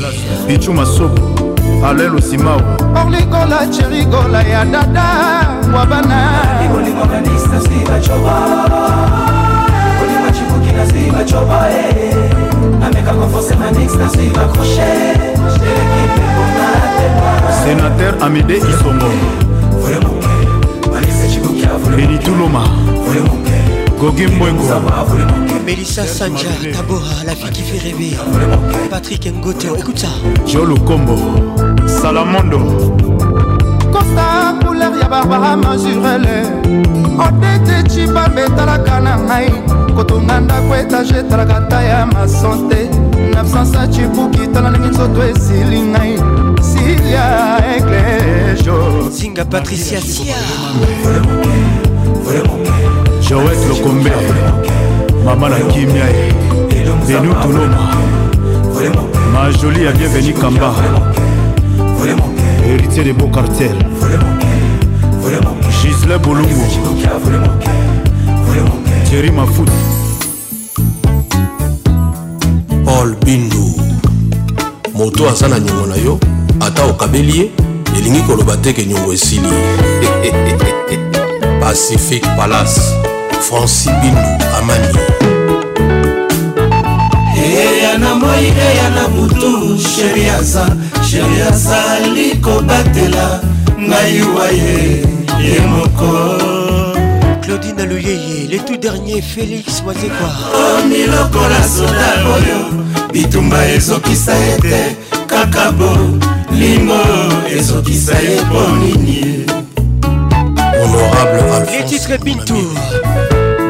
bijou 0.46 0.72
masobo 0.74 1.52
alel 1.86 2.14
osimao 2.16 2.60
orlikola 3.04 3.66
cherigola 3.74 4.42
ya 4.42 4.64
dada 4.64 5.04
wabana 5.74 6.28
bolingwa 6.72 7.06
manista 7.06 7.60
sibacoba 7.60 8.66
chibukina 10.34 10.86
sibacoba 10.86 11.70
eh. 11.70 12.14
nameka 12.80 13.12
kofose 13.12 13.54
manista 13.56 14.08
sibakroshe 14.08 15.31
sénateur 17.50 18.14
amédé 18.22 18.56
isongo 18.58 19.06
beni 21.96 22.18
tuluma 22.18 22.60
gogi 24.00 24.26
mbwengo 24.26 24.62
melissa 25.64 26.06
sanja 26.06 26.48
tabora 26.72 27.24
la 27.26 27.34
fiki 27.34 27.62
ferebe 27.62 28.16
patrick 28.90 29.26
ngote 29.34 29.64
écoute 29.78 29.98
ça 29.98 30.08
jolo 30.46 30.76
kombo 30.80 31.16
salamondo 31.86 32.58
kosa 33.92 34.54
couleur 34.64 34.92
ya 35.00 35.08
barbara 35.08 35.56
mazurele 35.56 36.46
odete 37.18 37.88
cibambe 37.88 38.42
etalaka 38.46 39.00
na 39.00 39.16
ngai 39.18 39.52
kotonga 39.94 40.40
ndako 40.40 40.74
etage 40.76 41.18
etalaka 41.20 41.60
ta 41.68 41.82
ya 41.82 42.06
masante 42.06 42.88
na 43.32 43.40
absence 43.40 43.76
ya 43.76 43.86
cibuki 43.86 44.46
tala 44.52 44.70
ndenge 44.70 44.88
nzoto 44.88 45.22
esili 45.24 45.80
ngai 45.82 46.16
patricia 47.12 47.74
eglejo 47.74 49.10
singa 49.10 49.44
patricia 49.44 50.00
sia 50.00 50.34
joet 53.20 53.66
lokombe 53.68 54.10
mama 55.24 55.48
na 55.48 55.58
kimia 55.58 56.04
denu 57.06 57.34
tuloma 57.42 57.82
majoli 59.32 59.84
ya 59.84 59.92
bienveni 59.92 60.32
kamba 60.32 60.72
héritier 62.68 63.04
de 63.04 63.12
beau 63.12 63.28
cartel 63.30 63.76
gisle 65.82 66.18
bolongo 66.18 66.64
thierry 69.08 69.30
mafut 69.30 69.68
paul 72.84 73.16
bindu 73.24 73.74
moto 74.94 75.28
aza 75.28 75.48
na 75.48 75.58
nyongo 75.58 75.86
na 75.86 75.96
yo 75.96 76.18
ata 76.66 76.84
okabeli 76.86 77.38
ye 77.38 77.50
elingi 77.98 78.20
koloba 78.22 78.56
teke 78.56 78.86
nyongo 78.86 79.12
esili 79.12 79.48
pacifique 81.60 82.26
palace 82.36 82.80
franci 83.48 83.88
bindu 84.00 84.28
amani 84.58 84.98
eya 87.44 87.98
na 87.98 88.14
moi 88.14 88.44
eya 88.44 88.90
na 88.94 89.08
butu 89.08 89.78
sheri 89.94 90.24
aza 90.28 90.76
sheri 91.10 91.42
azali 91.50 92.30
kobatela 92.36 93.40
ngai 93.80 94.22
wa 94.22 94.46
ye 94.50 95.02
ye 95.48 95.60
moko 95.60 96.12
claudine 97.42 97.82
aloyeye 97.82 98.46
le 98.50 98.58
tout 98.58 98.76
dernier 98.78 99.22
félix 99.22 99.82
wazekwa 99.86 100.30
omi 100.54 101.02
oh, 101.08 101.10
lokola 101.10 101.62
soda 101.76 102.10
oyo 102.34 102.60
bitumba 103.12 103.68
ezokisa 103.68 104.32
ete 104.48 104.96
kaka 105.26 105.72
bo 105.72 106.22
limo 106.52 107.00
ezokisa 107.56 108.18
ye 108.18 108.40
mpo 108.44 108.60
nini 108.80 109.44
honorable 110.84 111.52
alphonse 111.56 112.18
bintou 112.24 112.64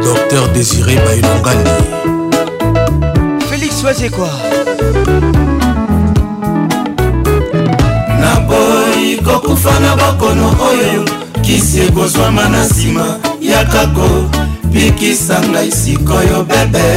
docteur 0.04 0.48
désiré 0.54 0.96
bailongani 1.04 1.70
félix 3.50 3.84
wazekwa 3.84 4.28
naboyi 8.20 9.16
kokufa 9.24 9.80
na 9.80 9.96
bokono 9.96 10.46
oyo 10.70 11.04
kisi 11.42 11.80
ekozwama 11.80 12.48
na 12.48 12.64
nsima 12.64 13.18
ya 13.40 13.64
kako 13.64 14.08
bikisa 14.64 15.40
ngai 15.48 15.72
sikoyo 15.72 16.44
bebe 16.48 16.88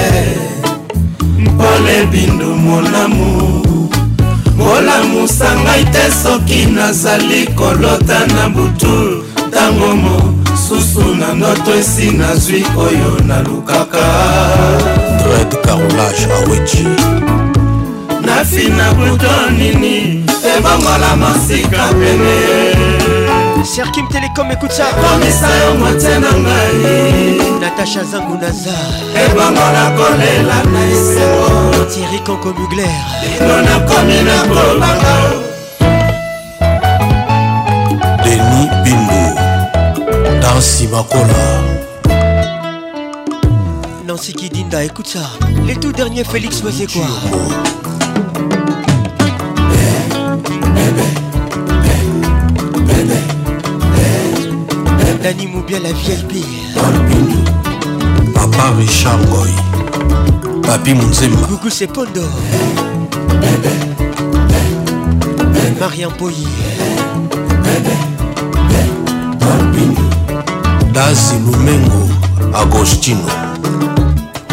mpole 1.40 2.06
bindu 2.12 2.56
molamu 2.56 3.85
bolamusa 4.60 5.48
ngai 5.64 5.84
te 5.94 6.03
soki 6.22 6.60
nazali 6.76 7.41
kolota 7.60 8.19
na 8.36 8.45
butu 8.56 8.98
ntango 9.49 9.90
mosusu 10.03 11.06
na 11.19 11.30
ndoto 11.38 11.72
esi 11.82 12.07
nazwi 12.19 12.60
oyo 12.86 13.11
nalukaka 13.27 14.06
red 15.30 15.52
carolage 15.65 16.23
aweji 16.38 16.86
nafina 18.27 18.86
buto 18.98 19.34
nini 19.57 20.23
ebongola 20.56 21.10
masika 21.23 21.84
pene 21.99 22.38
serkim 23.65 24.05
telekom 24.13 24.51
ekutsa 24.53 24.85
komisa 24.93 25.47
yo 25.61 25.69
motie 25.81 26.15
na 26.21 26.29
ngai 26.29 27.57
natasha 27.61 28.03
zangu 28.05 28.37
naza 28.41 28.77
ebongo 29.23 29.65
nakolela 29.75 30.57
na 30.71 30.81
esengo 30.93 31.49
tieri 31.91 32.19
konko 32.25 32.49
mugler 32.57 32.95
lino 33.39 33.55
nakomi 33.67 34.17
nakobanga 34.27 35.15
deni 38.23 38.61
bimbu 38.85 39.21
dansi 40.45 40.85
bakola 40.87 41.43
nansi 44.05 44.33
kidinda 44.37 44.83
ekutsa 44.85 45.25
les 45.65 45.77
tout 45.81 45.91
derniers 45.93 46.23
félix 46.29 46.61
wazekwa 46.63 47.07
Dani 55.26 55.47
Moubia 55.47 55.80
la 55.80 55.91
VIP 55.91 56.45
Balbini 56.76 57.43
Papa 58.31 58.76
Richard 58.77 59.26
Boy 59.27 59.49
Papi 60.61 60.93
Mounzemba 60.93 61.47
Coucou 61.47 61.72
c'est 61.72 61.88
Pondo 61.88 62.22
Marian 65.80 66.11
Boyi 66.19 66.45
Dazi 70.93 71.34
Lumengo 71.43 72.07
Agostino 72.53 73.26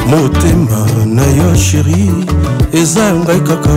motema 0.07 0.87
na 1.05 1.23
yo 1.27 1.55
sheri 1.55 2.11
eza 2.73 3.13
ngai 3.13 3.41
kaka 3.41 3.71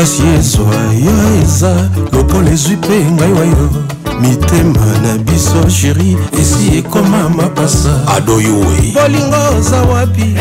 asi 0.00 0.22
ezwa 0.38 0.66
yo 1.04 1.40
eza 1.42 1.90
lokola 2.12 2.50
ezwi 2.50 2.76
mpe 2.76 3.04
ngai 3.10 3.32
wayo 3.32 3.87
mitema 4.20 4.86
na 5.02 5.18
biso 5.18 5.68
sheri 5.70 6.16
esi 6.40 6.78
ekoma 6.78 7.28
mapasa 7.28 8.08
adoyowe 8.16 8.92
bolingo 8.94 9.36
oza 9.58 9.82
wapi 9.82 10.36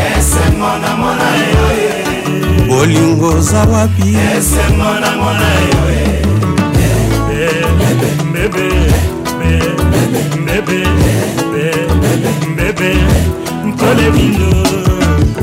bolingo 2.68 3.28
oza 3.30 3.60
wapi 3.60 4.18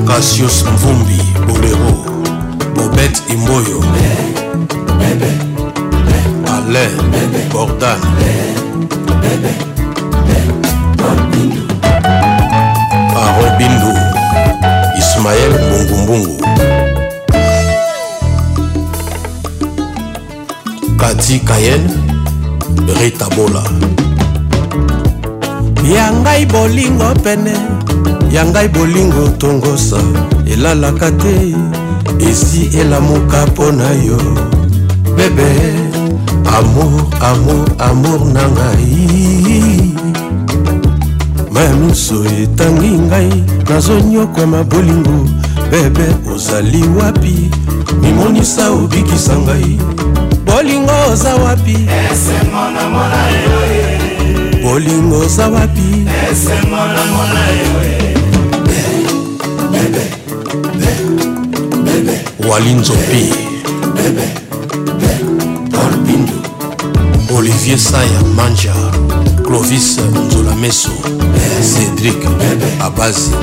kasios 0.07 0.65
mvumbi 0.73 1.21
bolero 1.49 2.05
bobet 2.75 3.23
imboyo 3.33 3.79
bebe, 4.99 5.15
bebe. 5.19 5.54
Blair 6.75 6.91
Bordan 7.55 8.01
Parole 13.15 13.53
Bindu 13.55 13.95
Ismaël 14.99 15.53
Bungumbungu 15.71 16.35
Kati 20.99 21.39
Kayen 21.47 21.87
Rita 22.99 23.29
Bola 23.39 23.63
yangai 25.87 26.43
bolingo 26.47 27.15
pene 27.23 27.55
yangai 28.35 28.67
bolingo 28.69 29.29
tongosa 29.39 30.03
elalaka 30.47 31.13
te 31.23 31.55
esi 32.19 32.67
elamuka 32.81 33.47
mpo 33.55 33.71
na 33.73 33.91
yo 33.95 34.19
bebe 35.15 35.94
amour 36.55 37.11
amour 37.31 37.65
amour 37.91 38.21
na 38.33 38.45
ngai 38.55 39.91
mamiso 41.55 42.19
etangi 42.43 42.93
ngai 43.09 43.31
nazonyokwama 43.69 44.61
bolingo 44.71 45.17
bebe 45.71 46.07
ozali 46.35 46.83
wapi 46.99 47.51
mimonisa 48.03 48.65
obikisa 48.71 49.35
ngai 49.45 49.73
bolingo 50.47 50.95
oza 51.11 51.33
wapi 51.45 51.77
bolingo 54.63 55.17
oza 55.27 55.47
wapi 55.55 55.89
walinzopi 62.49 63.23
bebe, 63.97 64.15
bebe. 64.15 64.44
olivier 67.45 67.77
saya 67.77 68.21
manja 68.33 68.73
clovis 69.45 70.01
nzolameso 70.01 70.91
cédrik 71.61 72.17
abazi 72.81 73.35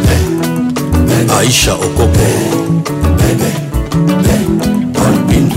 aisha 1.38 1.74
okoko 1.74 2.26
albino 5.06 5.56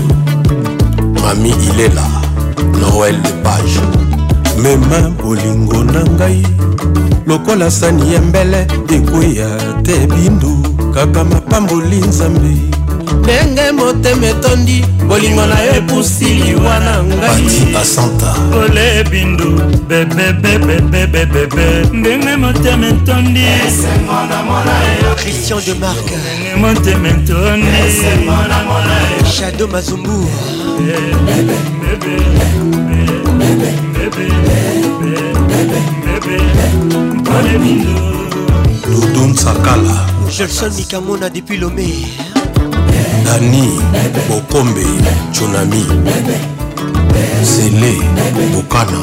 mami 1.21 1.49
ilela 1.49 2.05
noel 2.79 3.15
lepage 3.23 3.81
mema 4.61 5.09
bolingo 5.23 5.81
na 5.83 6.03
ngai 6.05 6.45
lokola 7.25 7.71
sani 7.71 8.13
ya 8.13 8.21
mbele 8.21 8.67
ekweya 8.95 9.49
te 9.81 10.05
bindu 10.07 10.57
kaka 10.93 11.23
mapamboli 11.25 11.95
nzambe 11.97 12.53
ndenge 13.21 13.71
motema 13.71 14.25
etondi 14.27 14.85
bolingo 15.07 15.45
na 15.45 15.59
yo 15.63 15.71
epusi 15.75 16.25
liwa 16.25 16.79
na 16.79 17.03
ngaikole 17.03 19.03
bindu 19.11 19.61
bebebebebebebe 19.87 21.65
ndenge 21.93 22.35
motema 22.35 22.87
etondi 22.87 23.45
christian 25.17 25.61
de 25.65 25.73
mark 25.73 26.07
ndenge 26.07 26.55
motema 26.55 27.07
etondi 27.09 27.67
shado 29.35 29.67
mazumbu 29.67 30.27
dodon 38.91 39.35
sakala 39.35 40.07
jelson 40.37 40.71
mikamona 40.73 41.29
depuis 41.29 41.59
lomé 41.59 41.89
dani 43.23 43.69
bokombe 44.29 44.85
conami 45.31 45.83
zele 47.43 47.99
bokana 48.53 48.99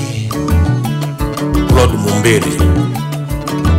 claude 1.69 1.97
mombere 1.97 2.51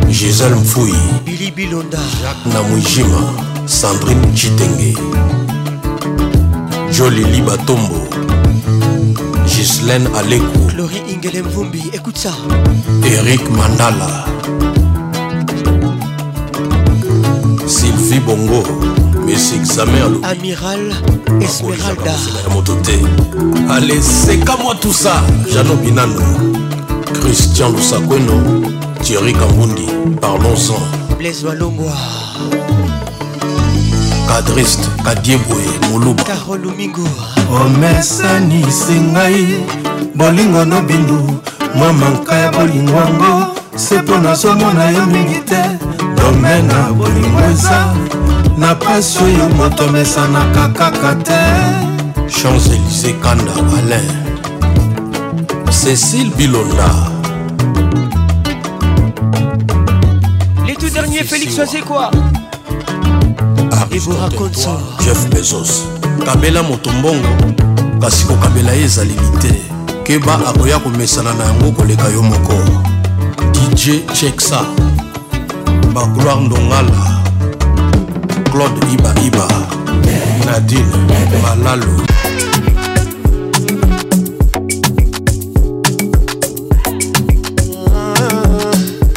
gisel 0.09 0.55
mfui 0.55 0.93
bili 1.25 1.51
bilonda 1.51 1.97
jacques 2.21 2.53
namwijima 2.53 3.33
sandrine 3.65 4.27
chitenge 4.35 4.97
joli 6.97 7.23
libatombo 7.23 8.07
Ghislaine 9.63 10.09
Alekou 10.13 10.67
Glory 10.75 11.01
Ingelem 11.09 11.45
Vumbi, 11.47 11.83
écoute 11.93 12.17
ça 12.17 12.31
Eric 13.05 13.49
Mandala 13.49 14.25
Sylvie 17.65 18.19
Bongo 18.19 18.63
Messi 19.25 19.59
Xamer 19.59 20.19
Amiral 20.23 20.91
Esmeralda 21.41 22.11
moto 22.51 22.75
te 22.83 22.91
Allez, 23.71 24.01
seka 24.01 24.57
moi 24.61 24.75
tout 24.81 24.91
ça 24.91 25.23
Jano 25.49 25.75
Binano 25.75 26.13
Christian 27.21 27.69
Lusakweno 27.69 28.43
Thierry 29.01 29.31
Kambundi 29.31 29.87
Parlons-en 30.19 31.15
Blaise 31.17 31.45
Walongwa 31.45 31.93
adreste 34.37 34.87
kadieboye 35.03 35.69
moluba 35.91 36.23
omesanisi 37.65 38.99
ngai 39.01 39.45
bolingo 40.15 40.65
nobindu 40.65 41.39
mwa 41.75 41.93
manka 41.93 42.35
ya 42.35 42.51
bolingo 42.51 42.91
yango 42.93 43.47
se 43.75 44.01
mpo 44.01 44.17
nazomona 44.17 44.89
yo 44.89 45.05
mingi 45.05 45.39
te 45.49 45.61
domene 46.17 46.73
ya 46.73 46.91
bolingo 46.99 47.39
eza 47.51 47.79
na 48.57 48.75
pasi 48.75 49.17
oyo 49.23 49.45
moto 49.57 49.83
amesanaka 49.85 50.63
kaka 50.77 51.11
te 51.25 51.39
champs-élysé 52.35 53.13
kanda 53.23 53.53
alain 53.53 54.13
cécile 55.69 56.29
bilonda 56.37 56.89
Les 60.65 60.75
tout 60.75 60.89
derniers, 60.89 61.23
Félix, 61.23 61.55
c'est 61.71 61.81
quoi 61.81 62.09
iborakotso 63.95 64.79
jeff 64.99 65.27
bezos 65.29 65.83
kabela 66.25 66.63
moto 66.63 66.89
mbongo 66.93 67.29
kasi 68.01 68.25
kokabela 68.25 68.71
ye 68.73 68.83
ezaleli 68.83 69.37
te 69.41 69.51
keba 70.03 70.33
akoya 70.47 70.79
komesana 70.79 71.33
na 71.33 71.43
yango 71.45 71.71
koleka 71.71 72.09
yo 72.09 72.21
moko 72.23 72.53
dj 73.51 74.01
cheksa 74.13 74.65
bagloire 75.93 76.41
ndongala 76.41 77.23
claude 78.51 78.81
ibaiba 78.93 79.47
nadine 80.45 80.95
malalo 81.41 82.03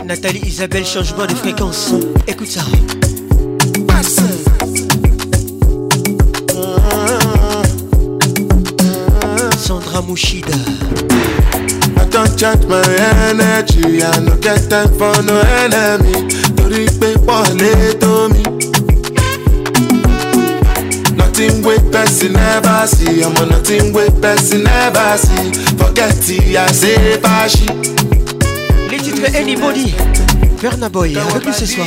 Nathalie 0.05 0.47
Isabelle 0.47 0.85
change 0.87 1.13
pas 1.15 1.27
de 1.27 1.35
fréquence. 1.35 1.93
Écoute 2.29 2.47
ça. 2.47 2.63
Bushida. 10.17 10.57
I 12.01 12.07
don't 12.09 12.39
charge 12.39 12.65
my 12.65 12.81
energy, 13.29 14.03
I 14.03 14.19
no 14.21 14.35
get 14.41 14.65
time 14.73 14.89
for 14.97 15.13
no 15.29 15.37
enemy. 15.61 16.29
Torí 16.57 16.87
pé 16.99 17.13
wọlé 17.27 17.93
tó 18.01 18.27
mi. 18.33 18.43
Nothing 21.19 21.63
wey 21.63 21.77
person 21.93 22.33
never 22.33 22.87
see, 22.87 23.21
ọmọ 23.25 23.45
nothing 23.51 23.93
wey 23.93 24.09
person 24.23 24.65
never 24.65 25.19
see. 25.19 25.53
Forget 25.77 26.17
it, 26.31 26.57
I 26.57 26.73
say 26.73 27.21
bashi. 27.21 27.67
Les 28.91 28.99
titres 29.03 29.35
Anybody, 29.35 29.93
Burna 30.63 30.89
Boy, 30.91 31.15
avec 31.19 31.45
nous 31.45 31.53
ce 31.53 31.67
soir. 31.67 31.87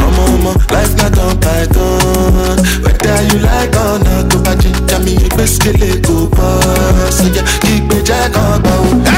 Mama, 0.00 0.22
mama, 0.30 0.52
life 0.72 0.92
not 0.96 1.12
on 1.20 1.36
by 1.44 1.68
God. 1.68 2.56
Whether 2.84 3.18
you 3.28 3.38
like 3.44 3.74
or 3.84 4.00
not, 4.00 4.32
go 4.32 4.40
back 4.40 4.64
to 4.64 4.96
me. 5.04 5.12
You 5.20 5.28
best 5.36 5.60
get 5.62 5.76
it 5.80 6.06
go, 6.08 6.24
boss. 6.32 7.20
So 7.20 7.24
yeah, 7.36 7.44
keep 7.60 7.84
me 7.84 8.00
jack 8.02 8.32
on, 8.36 8.62
go. 8.64 9.17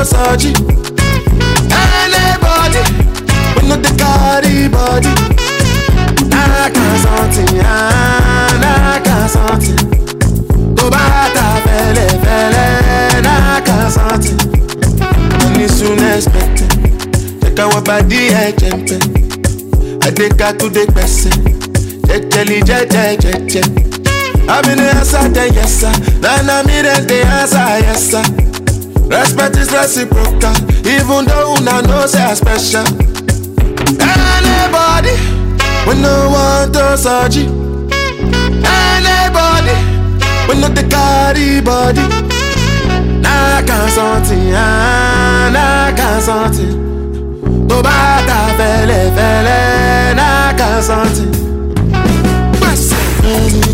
no 0.00 0.04
surgery. 0.04 0.54
Anybody, 1.80 2.80
we 3.56 3.68
no 3.68 3.76
dey 3.76 3.92
carry 4.00 4.68
body. 4.68 5.12
Like 6.32 6.74
a 6.74 6.92
something, 7.04 7.56
like 8.62 9.10
a 9.10 9.18
something. 9.28 9.80
Tó 10.76 10.88
bá 10.90 11.08
ta 11.34 11.46
fẹ́lẹ́fẹ́lẹ́, 11.64 13.24
like 13.26 13.68
a 13.68 13.90
something. 13.90 14.40
Money 15.42 15.68
soon 15.68 15.98
expected. 16.12 16.70
Jẹ́ka 17.42 17.64
wọ 17.72 17.80
bàdí 17.88 18.22
ẹ̀jẹ̀ 18.44 18.72
ń 18.76 18.82
bẹ̀. 18.88 19.00
Adéka 20.06 20.48
tún 20.58 20.70
dé 20.76 20.82
pẹ̀sẹ̀. 20.96 21.34
Jẹ́jẹ́lì 22.06 22.56
jẹ́jẹ́jẹ́jẹ́. 22.68 23.66
Abinrin 24.54 24.96
ẹ̀sà 25.00 25.20
tẹ̀ 25.34 25.48
yẹ̀sà. 25.58 25.90
Lánàá 26.24 26.62
mi 26.66 26.76
rẹ̀ 26.86 26.98
dé 27.08 27.18
ẹ̀sà 27.40 27.62
yẹ̀sà. 27.86 28.22
Respect 29.10 29.56
is 29.56 29.72
reciprocal, 29.72 30.54
even 30.86 31.24
though 31.26 31.56
una 31.58 31.82
know 31.82 32.06
say 32.06 32.22
I 32.22 32.34
special. 32.34 32.84
Anybody, 33.98 35.10
we 35.84 35.96
no 36.00 36.30
want 36.30 36.72
to 36.74 36.96
search 36.96 37.38
Anybody, 37.38 39.74
we 40.46 40.54
no 40.62 40.68
the 40.70 40.84
carry 40.88 41.60
body. 41.60 42.02
Nah, 43.20 43.58
I 43.58 43.64
can't 43.66 43.90
something, 43.90 44.54
ah, 44.54 45.48
nah, 45.52 45.88
I 45.88 45.92
can't 45.96 46.22
something. 46.22 46.78
Tó 47.66 47.82
bá 47.82 48.20
ta 48.28 48.36
fẹ́lẹ́fẹ́lẹ́, 48.56 50.14
náà 50.18 50.52
kàn 50.58 50.80
sọ́ọ̀tì. 50.88 51.24
Pẹ̀sẹ̀. 52.60 53.69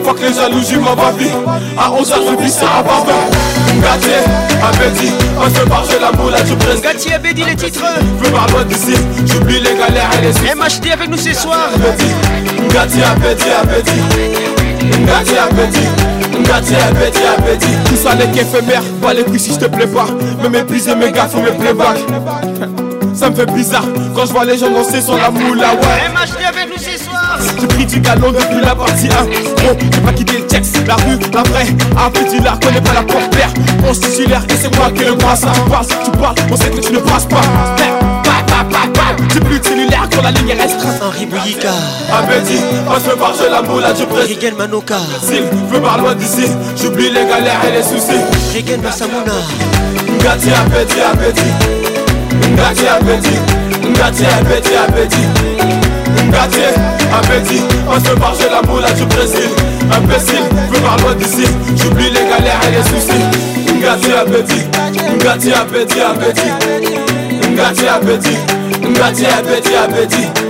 Faut 0.03 0.13
que 0.15 0.21
les 0.25 0.33
jalousies 0.33 0.77
m'en 0.77 0.95
vie. 1.15 1.29
À 1.77 1.89
11h, 1.91 2.13
je 2.31 2.43
vis 2.43 2.49
ça 2.51 2.65
à 2.79 2.81
Barbé. 2.81 3.11
Gatier, 3.79 4.23
Abedi, 4.63 5.11
on 5.39 5.47
se 5.55 5.69
marche 5.69 5.89
la 6.01 6.11
boule 6.11 6.33
à 6.33 6.41
Dubres. 6.41 6.81
Gatier, 6.81 7.13
Abedi, 7.13 7.43
les 7.43 7.55
titres. 7.55 7.83
Je 8.23 8.29
par 8.31 8.47
pas 8.47 8.63
d'ici, 8.63 8.95
j'oublie 9.27 9.59
les 9.59 9.75
galères 9.77 10.09
et 10.19 10.25
les 10.25 10.33
suites. 10.33 10.55
MHD 10.55 10.91
avec 10.91 11.09
nous 11.11 11.17
ce 11.17 11.33
soir. 11.35 11.69
Abedi, 11.75 12.73
Gatier, 12.73 13.03
Abedi, 13.03 13.45
Abedi. 13.61 15.05
Gatier, 15.05 15.37
Abedi. 15.37 15.87
appétit, 16.49 17.25
appétit 17.37 17.77
Tout 17.85 17.95
ça 17.95 18.15
n'est 18.15 18.25
pas 19.01 19.13
les 19.13 19.23
prix 19.23 19.39
si 19.39 19.53
je 19.53 19.59
te 19.59 19.65
plais 19.65 19.87
pas 19.87 20.07
Me 20.41 20.47
mépriser, 20.49 20.95
mes 20.95 21.11
gars, 21.11 21.27
faut 21.27 21.41
me 21.41 21.51
playback 21.51 21.97
Ça 23.13 23.29
me 23.29 23.35
fait 23.35 23.45
bizarre 23.51 23.83
quand 24.15 24.25
je 24.25 24.31
vois 24.31 24.45
les 24.45 24.57
gens 24.57 24.69
danser 24.71 25.01
sur 25.01 25.15
la 25.17 25.29
moula, 25.29 25.69
ouais 25.73 26.11
du 27.89 27.99
galon 27.99 28.31
depuis 28.31 28.61
la 28.63 28.75
partie 28.75 29.07
1 29.07 29.73
tu 29.75 29.85
j'ai 29.91 30.01
pas 30.01 30.13
quitté 30.13 30.37
le 30.37 30.45
texte, 30.45 30.79
la 30.87 30.95
rue, 30.95 31.17
la 31.33 31.43
vraie 31.43 31.65
Après 31.97 32.23
tu 32.29 32.39
la 32.41 32.51
connais 32.57 32.81
pas 32.81 32.93
la 32.93 33.03
porte 33.03 33.29
père 33.31 33.49
On 33.87 33.93
se 33.93 33.99
titulaire 34.01 34.43
et 34.49 34.53
c'est 34.55 34.73
moi 34.77 34.91
qui 34.93 35.03
le 35.03 35.13
brasse 35.15 35.41
tu 35.41 35.69
passe, 35.71 35.87
tu 36.03 36.11
parles, 36.11 36.35
on 36.51 36.55
sait 36.55 36.69
que 36.69 36.79
tu 36.79 36.93
ne 36.93 36.99
passes 36.99 37.25
pas 37.25 37.41
j'ai 39.33 39.39
plus 39.41 39.59
de 39.59 39.89
l'air 39.91 40.07
quand 40.13 40.21
la 40.23 40.31
ligne 40.31 40.49
est 40.49 40.53
restreinte 40.61 41.01
Henri 41.03 41.25
Abedi, 41.27 42.55
passe 42.87 43.05
le 43.07 43.15
voir 43.15 43.33
je 43.39 43.49
la 43.49 43.61
boule 43.61 43.83
à 43.83 43.93
Dupré 43.93 44.23
Rigel 44.23 44.55
Manoka 44.55 44.97
S'il 45.23 45.43
veut 45.43 45.79
par 45.81 45.99
loin 45.99 46.15
d'ici, 46.15 46.45
j'oublie 46.81 47.09
les 47.09 47.25
galères 47.25 47.61
et 47.67 47.71
les 47.77 47.83
soucis 47.83 48.17
Rigel 48.53 48.81
Massamuna 48.81 49.19
Ngati 50.23 50.49
Abedi, 50.51 51.01
Abedi 51.13 52.51
Ngati 52.53 52.87
Abedi 52.87 53.89
Ngati 53.91 54.25
Abedi, 54.25 54.71
Abedi 54.87 55.87
Quartier, 56.31 56.61
appétit, 57.13 57.61
on 57.87 57.93
se 58.05 58.13
marche 58.19 58.39
la 58.51 58.61
boule 58.61 58.83
à 58.83 58.91
du 58.91 59.03
Brésil 59.05 59.49
Imbécile, 59.91 60.43
plus 60.69 60.81
par 60.81 60.97
loin 60.99 61.15
d'ici, 61.15 61.45
j'oublie 61.77 62.09
les 62.11 62.29
galères 62.29 62.59
et 62.67 62.71
les 62.71 62.83
soucis 62.83 63.79
Ngati 63.79 64.11
appétit, 64.11 65.01
Ngati 65.15 65.53
appétit, 65.53 66.01
appétit 66.01 66.41
Ngati 67.51 67.87
appétit, 67.87 68.37
Ngati 68.89 69.25
appétit, 69.25 69.75
appétit 69.75 70.43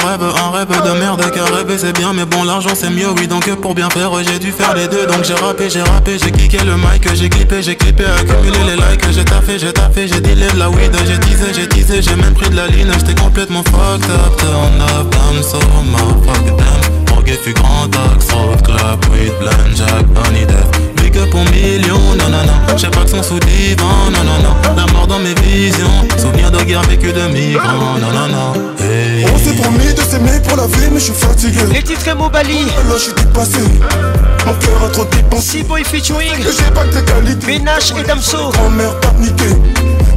rêve, 0.00 0.22
un 0.22 0.50
rêve 0.50 0.68
de 0.84 0.98
merde 0.98 1.22
car 1.34 1.46
rêver 1.54 1.78
c'est 1.78 1.96
bien 1.96 2.12
mais 2.12 2.24
bon 2.24 2.44
l'argent 2.44 2.70
c'est 2.74 2.90
mieux 2.90 3.10
oui 3.16 3.26
donc 3.26 3.48
pour 3.60 3.74
bien 3.74 3.88
faire 3.90 4.10
j'ai 4.24 4.38
dû 4.38 4.52
faire 4.52 4.74
les 4.74 4.88
deux 4.88 5.06
donc 5.06 5.24
j'ai 5.24 5.34
rappé, 5.34 5.68
j'ai 5.70 5.82
rappé, 5.82 6.18
j'ai 6.22 6.30
kické 6.30 6.58
le 6.64 6.74
mic, 6.76 7.06
j'ai 7.14 7.28
clippé, 7.28 7.62
j'ai 7.62 7.76
clippé, 7.76 8.04
accumulé 8.04 8.58
les 8.66 8.76
likes, 8.76 9.12
j'ai 9.12 9.24
taffé, 9.24 9.58
j'ai 9.58 9.72
taffé, 9.72 10.08
j'ai 10.08 10.20
dealé 10.20 10.46
de 10.52 10.58
la 10.58 10.68
weed, 10.70 10.92
j'ai 11.06 11.18
teasé, 11.20 11.46
j'ai 11.54 11.68
teasé, 11.68 12.02
j'ai 12.02 12.16
même 12.16 12.34
pris 12.34 12.50
de 12.50 12.56
la 12.56 12.66
ligne, 12.66 12.88
j'étais 12.98 13.20
complètement 13.20 13.62
fucked 13.62 14.08
up, 14.10 14.36
turn 14.36 14.80
up, 14.96 15.14
I'm 15.14 15.42
so 15.42 15.58
motherfucked 15.84 16.56
damn, 16.56 17.14
Morgue 17.14 17.38
fut 17.42 17.54
grand 17.54 17.86
axe, 18.14 18.30
road 18.32 18.62
club, 18.64 19.04
With 19.12 19.38
blind, 19.38 19.76
jack, 19.76 20.04
bunny, 20.08 20.46
death 20.46 20.95
que 21.16 21.24
pour 21.30 21.44
millions, 21.50 22.14
non 22.18 22.28
non 22.28 22.52
pas 22.68 22.74
que 22.74 22.96
action 23.00 23.22
sous 23.22 23.38
divan, 23.40 23.84
non 24.12 24.22
non 24.22 24.38
non 24.42 24.76
La 24.76 24.92
mort 24.92 25.06
dans 25.06 25.18
mes 25.18 25.34
visions, 25.36 25.88
souvenir 26.18 26.50
de 26.50 26.62
guerre 26.62 26.82
vécue 26.82 27.10
de 27.12 27.26
migrants, 27.28 27.96
non 28.02 28.28
non 28.28 28.52
On 29.32 29.38
s'est 29.38 29.54
promis 29.56 29.94
de 29.94 30.02
s'aimer 30.02 30.40
pour 30.46 30.56
la 30.58 30.66
vie 30.66 30.90
mais 30.92 31.00
je 31.00 31.04
suis 31.06 31.14
fatigué 31.14 31.60
Les 31.72 31.82
titres 31.82 32.14
Mobali 32.14 32.66
oh 32.68 32.92
Là 32.92 32.96
j'ai 33.02 33.12
dépassé 33.24 33.60
Mon 34.44 34.52
cœur 34.54 34.84
a 34.84 34.88
trop 34.90 35.06
dépensé 35.06 35.58
Si 35.58 35.62
boy 35.62 35.82
featuring 35.84 36.36
Que 36.38 36.52
j'ai 36.52 36.70
pas 36.74 36.84
de 36.84 37.00
qualité 37.00 37.46
Ménage 37.46 37.94
et 37.98 38.02
Damso 38.02 38.50
Grand-mère 38.52 38.94
paniquée 39.00 39.54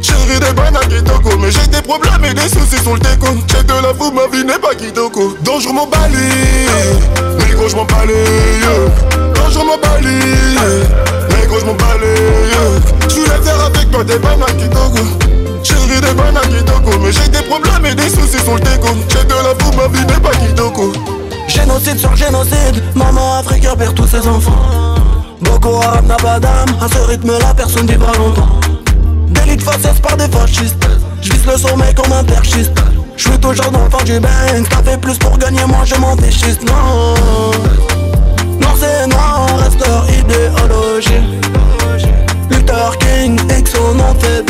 Chérie 0.03 0.39
des 0.41 0.53
bananes 0.53 0.87
kitoko 0.89 1.39
Mais 1.39 1.51
j'ai 1.51 1.67
des 1.69 1.81
problèmes 1.81 2.27
et 2.31 2.35
des 2.35 2.49
soucis 2.49 2.83
sur 2.83 2.93
le 2.93 3.01
déco 3.01 3.27
J'ai 3.49 3.63
de 3.63 3.73
la 3.73 3.95
foule, 3.95 4.13
ma 4.15 4.27
vie 4.27 4.45
n'est 4.45 4.59
pas 4.59 4.75
kitoko 4.75 5.33
Donc 5.43 5.63
je 5.63 5.69
m'en 5.71 5.87
mais 5.89 7.55
gros 7.55 7.69
je 7.71 7.77
m'en 7.77 7.85
balai 7.87 9.10
je 9.51 9.59
m'en 9.59 9.77
Mais 9.77 10.87
mais 11.31 11.59
je 11.59 11.65
m'en 11.65 11.75
balaye 11.75 13.09
Je 13.09 13.15
voulais 13.17 13.41
faire 13.43 13.61
avec 13.65 13.91
toi 13.91 14.05
des 14.05 14.19
bananes 14.19 14.57
qui 14.57 14.65
vu 15.77 16.01
des 16.01 16.15
bananes 16.15 16.35
qui 16.43 16.99
Mais 17.03 17.13
j'ai 17.13 17.29
des 17.29 17.43
problèmes 17.43 17.87
et 17.87 17.95
des 17.95 18.09
soucis 18.09 18.39
sur 18.43 18.55
le 18.55 18.61
déco 18.61 18.89
J'ai 19.09 19.25
de 19.25 19.35
la 19.35 19.55
foule 19.65 19.75
ma 19.77 19.89
vie 19.89 20.05
n'est 20.07 20.21
pas 20.21 20.31
qui 20.31 21.53
Génocide 21.53 21.99
sur 21.99 22.15
génocide 22.17 22.83
Maman 22.95 23.35
africaine 23.41 23.77
perd 23.77 23.95
tous 23.95 24.07
ses 24.07 24.27
enfants 24.27 24.95
Boko 25.41 25.81
Haram 25.83 26.07
n'a 26.07 26.17
pas 26.17 26.39
d'âme 26.39 26.69
À 26.81 26.89
ce 26.89 26.99
rythme 27.11 27.33
là, 27.39 27.53
personne 27.57 27.87
vivra 27.87 28.13
pas 28.13 28.19
longtemps 28.19 28.49
Délit 29.31 29.57
de 29.57 29.63
par 29.65 30.17
des 30.17 30.29
fascistes 30.29 30.77
J'vise 31.23 31.47
le 31.47 31.57
sommet 31.59 31.93
comme 31.95 32.13
un 32.13 32.25
perchiste 32.25 32.73
J'suis 33.17 33.39
toujours 33.39 33.71
dans 33.73 33.85
le 33.85 33.91
fond 33.91 34.03
du 34.05 34.21
bain 34.21 34.29
T'as 34.71 34.83
fait 34.89 34.99
plus 34.99 35.19
pour 35.19 35.37
gagner, 35.39 35.65
moi 35.67 35.81
je 35.85 35.95
m'en 35.97 36.15
déchiste, 36.17 36.63
non 36.63 37.15
c'est 38.81 39.05
reste 39.05 39.87
leur 39.87 40.07
idéologie. 40.09 41.39
Luther 42.51 42.93
King, 42.99 43.39
son 43.67 43.93
nom 43.95 44.15
fait 44.19 44.43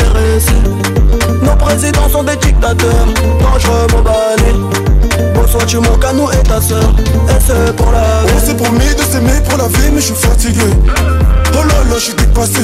Nos 1.43 1.55
présidents 1.57 2.07
sont 2.07 2.23
des 2.23 2.37
dictateurs, 2.37 3.07
dangereux 3.41 3.87
mon 3.91 4.01
balai. 4.01 5.27
Bonsoir, 5.35 5.65
tu 5.65 5.79
manques 5.79 6.05
à 6.05 6.13
nous 6.13 6.31
et 6.31 6.43
ta 6.47 6.61
soeur. 6.61 6.93
Elle 7.27 7.35
c'est 7.45 7.75
pour 7.75 7.91
la 7.91 7.99
vie. 8.25 8.33
On 8.37 8.39
s'est 8.39 8.53
promis 8.55 8.95
de 8.97 9.01
s'aimer 9.03 9.41
pour 9.49 9.57
la 9.57 9.67
vie, 9.67 9.91
mais 9.93 9.99
je 9.99 10.05
suis 10.13 10.15
fatigué. 10.15 10.63
Oh 11.51 11.57
là 11.57 11.89
là, 11.89 11.95
je 11.99 12.13
dépassé. 12.13 12.61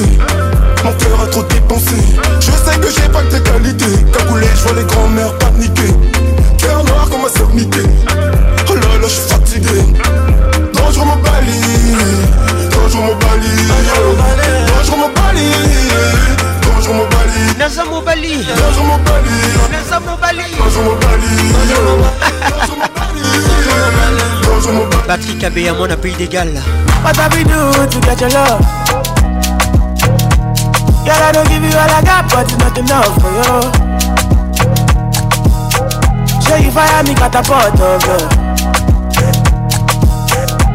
Mon 0.82 0.92
cœur 0.92 1.20
a 1.22 1.26
trop 1.26 1.42
dépensé. 1.42 1.96
Je 2.40 2.46
sais 2.46 2.78
que 2.80 2.86
j'ai 2.90 3.10
pas 3.12 3.20
que 3.24 3.34
des 3.36 3.42
qualités. 3.42 4.06
Cagoulé, 4.16 4.46
je 4.56 4.62
vois 4.62 4.72
les 4.72 4.84
grands-mères 4.84 5.36
paniquer. 5.36 5.94
Cœur 6.56 6.82
noir 6.86 7.10
comme 7.10 7.24
ma 7.24 7.28
sœur 7.28 7.50
Oh 8.70 8.74
là 8.74 8.80
là, 8.80 8.88
je 9.02 9.06
suis 9.06 9.28
fatigué. 9.28 9.82
Patrick 10.80 11.04
mon 11.04 11.16
Bali 11.16 11.52
Dangereux 12.70 13.04
mon 14.94 15.08
Bali 15.12 15.46
Dangereux 15.50 16.86
mon 16.86 17.04
d'égal. 26.16 26.48
What 27.04 27.16
have 27.16 27.32
we 27.34 27.44
do 27.44 27.86
to 27.88 28.00
get 28.00 28.20
your 28.20 28.30
love? 28.30 28.60
I 31.10 31.12
don't 31.32 31.48
give 31.48 31.62
you 31.64 31.70
all 31.70 31.88
I 31.88 32.02
got, 32.02 32.28
but 32.28 32.76
enough 32.76 33.18
for 33.22 33.30
you. 36.42 36.48
Show 36.48 36.56
you 36.56 36.70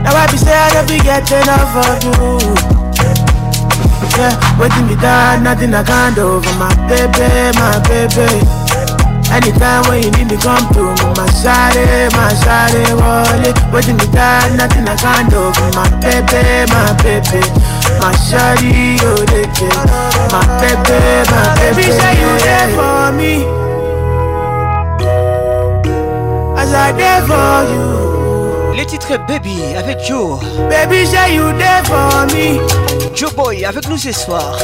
Now 0.04 0.20
I 0.20 0.28
be 0.28 0.38
say 0.38 0.52
I 0.52 0.84
be 0.84 1.00
getting 1.00 1.48
off 1.48 1.80
of 1.80 2.04
you. 2.04 2.36
Yeah, 4.20 4.36
waiting 4.60 4.86
me 4.92 4.96
down, 5.00 5.44
nothing 5.48 5.74
I 5.74 5.82
can't 5.82 6.14
do 6.14 6.44
for 6.44 6.56
my 6.60 6.70
baby, 6.92 7.28
my 7.56 7.80
baby. 7.88 8.28
Anytime 9.32 9.88
when 9.88 10.04
you 10.04 10.12
need 10.12 10.28
me, 10.28 10.38
come 10.44 10.62
through 10.76 11.00
my 11.16 11.24
shawty, 11.40 12.12
my 12.20 12.30
shawty, 12.36 12.84
wallet. 13.00 13.56
Waiting 13.72 13.96
me 13.96 14.04
down, 14.12 14.60
nothing 14.60 14.84
I 14.84 14.94
can't 15.00 15.32
do 15.32 15.40
for 15.56 15.72
my 15.72 15.88
baby, 16.04 16.44
my 16.68 16.92
baby. 17.00 17.40
My 18.04 18.12
shawty, 18.28 19.00
oh, 19.08 19.24
they 19.32 19.48
My 20.36 20.44
baby, 20.60 21.00
my 21.32 21.48
baby. 21.56 21.80
Baby, 21.80 21.84
say 21.96 22.12
you 22.20 22.32
there 22.44 22.70
for 22.76 23.08
me. 23.16 23.34
As 26.60 26.70
I 26.76 26.92
there 26.92 27.22
for 27.24 27.54
you. 27.72 27.93
Le 28.76 28.84
titre 28.86 29.18
Baby 29.28 29.62
avec 29.78 30.00
Joe. 30.00 30.40
Baby, 30.68 31.06
say 31.06 31.36
you 31.36 31.44
there 31.60 31.84
for 31.86 32.26
me. 32.36 32.60
Joe 33.14 33.32
Boy 33.36 33.64
avec 33.66 33.88
nous 33.88 33.98
ce 33.98 34.12
soir. 34.12 34.56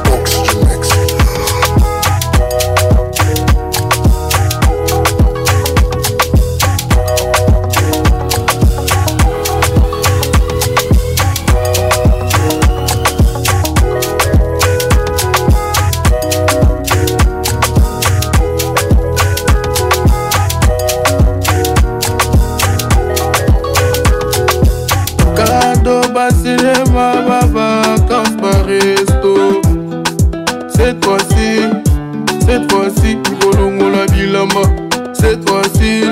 Colombo. 34.49 34.87
Cette 35.13 35.49
fois-ci, 35.49 36.03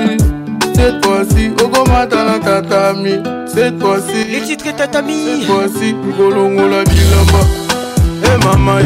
cette 0.75 1.05
fois-ci, 1.05 1.51
Ogomata 1.63 2.23
na 2.25 2.39
tatami. 2.39 3.19
Cette 3.47 3.79
fois-ci, 3.81 4.25
les 4.31 4.41
titres 4.41 4.75
tatami. 4.75 5.13
Cette 5.37 5.45
fois-ci, 5.47 5.95
Golongo 6.17 6.67
la 6.67 6.83
bilamba. 6.83 7.41
Eh 8.23 8.45
maman, 8.45 8.79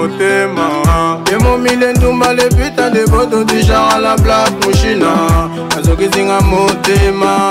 motema 0.00 1.20
emomile 1.32 1.92
ndumba 1.92 2.32
lepita 2.32 2.90
deboto 2.90 3.44
dijar 3.44 4.00
la 4.00 4.16
black 4.16 4.50
mushina 4.64 5.10
nazokizinga 5.76 6.40
motema 6.40 7.50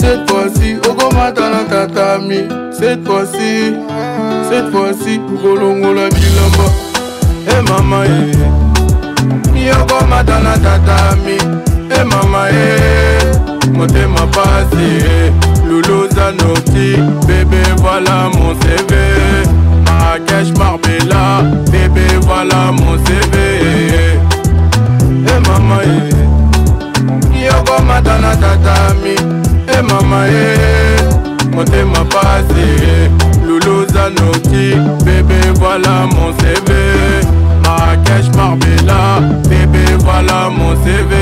cette 0.00 0.30
fois-ci 0.30 0.76
okomata 0.90 1.48
na 1.50 1.64
tatami 1.64 2.40
cette 2.78 3.04
fois-ci 3.06 3.74
cette 4.50 4.70
fois-ci 4.72 5.20
okolongola 5.38 6.08
bilamba 6.10 6.89
e 7.60 7.72
mama 7.72 8.04
e 8.06 8.20
miokoma 9.52 10.24
tana 10.24 10.54
tatami 10.64 11.36
e 11.98 12.04
mama 12.04 12.48
e 12.50 13.68
motema 13.76 14.24
pasi 14.34 14.88
e 15.08 15.66
luluza 15.68 16.26
nokti 16.38 16.88
bebe 17.26 17.60
voilà 17.82 18.16
mon 18.34 18.54
cv 18.62 18.90
akesh 20.08 20.50
marbela 20.58 21.24
bebe 21.72 22.04
voilà 22.26 22.62
mon 22.78 22.96
cv 23.06 23.34
e 25.34 25.36
mama 25.48 25.76
e 25.92 25.98
miokoma 27.32 27.96
tana 28.06 28.32
tatami 28.42 29.16
e 29.76 29.82
mama 29.88 30.22
e 30.28 30.46
motema 31.54 32.02
pasi 32.14 32.66
e 32.96 33.44
luluza 33.46 34.04
nokti 34.18 34.66
bebe 35.04 35.40
voilà 35.60 35.96
mon 36.14 36.30
cv 36.40 36.70
Nadège 38.10 38.30
Marbella 38.36 39.20
Bébé 39.48 39.84
voilà 40.00 40.48
mon 40.50 40.70
CV 40.84 41.16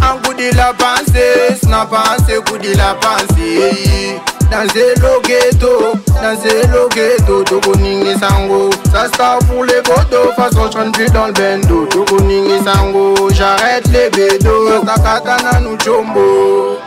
Un 0.00 0.16
goût 0.26 0.32
de 0.32 0.56
la 0.56 0.72
pensée, 0.72 1.58
snap 1.62 1.90
pensée, 1.90 2.40
goût 2.48 2.56
de 2.56 2.74
la 2.76 2.94
pensée 2.94 4.18
Danser 4.50 4.94
le 5.00 5.22
ghetto, 5.28 5.92
danser 6.22 6.66
le 6.72 6.88
ghetto, 6.94 7.42
Tokoningi 7.42 8.12
Sango 8.18 8.70
Ça 8.92 9.08
sort 9.16 9.38
pour 9.52 9.64
les 9.64 9.82
potos, 9.82 10.34
façon 10.34 10.70
je 10.72 10.90
plus 10.90 11.10
dans 11.12 11.26
le 11.26 11.32
bendo 11.32 11.84
Tokoningi 11.86 12.64
Sango, 12.64 13.28
j'arrête 13.32 13.86
les 13.92 14.08
bédos, 14.08 14.78
Takatana 14.86 15.60
nous 15.60 15.76
chombo 15.84 16.78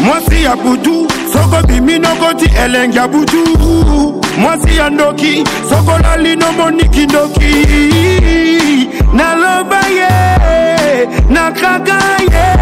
mwasi 0.05 0.43
ya 0.43 0.55
butu 0.55 1.07
soko 1.33 1.67
bimi 1.67 1.99
nokoti 1.99 2.49
elenge 2.63 2.97
ya 2.97 3.07
butu 3.07 3.43
mwasi 4.37 4.77
ya 4.77 4.89
ndoki 4.89 5.43
sokolali 5.69 6.35
nomoniki 6.35 7.03
ndoki 7.05 7.67
naloba 9.13 9.72
nakagaye 9.99 11.05
nakagaye 11.29 12.55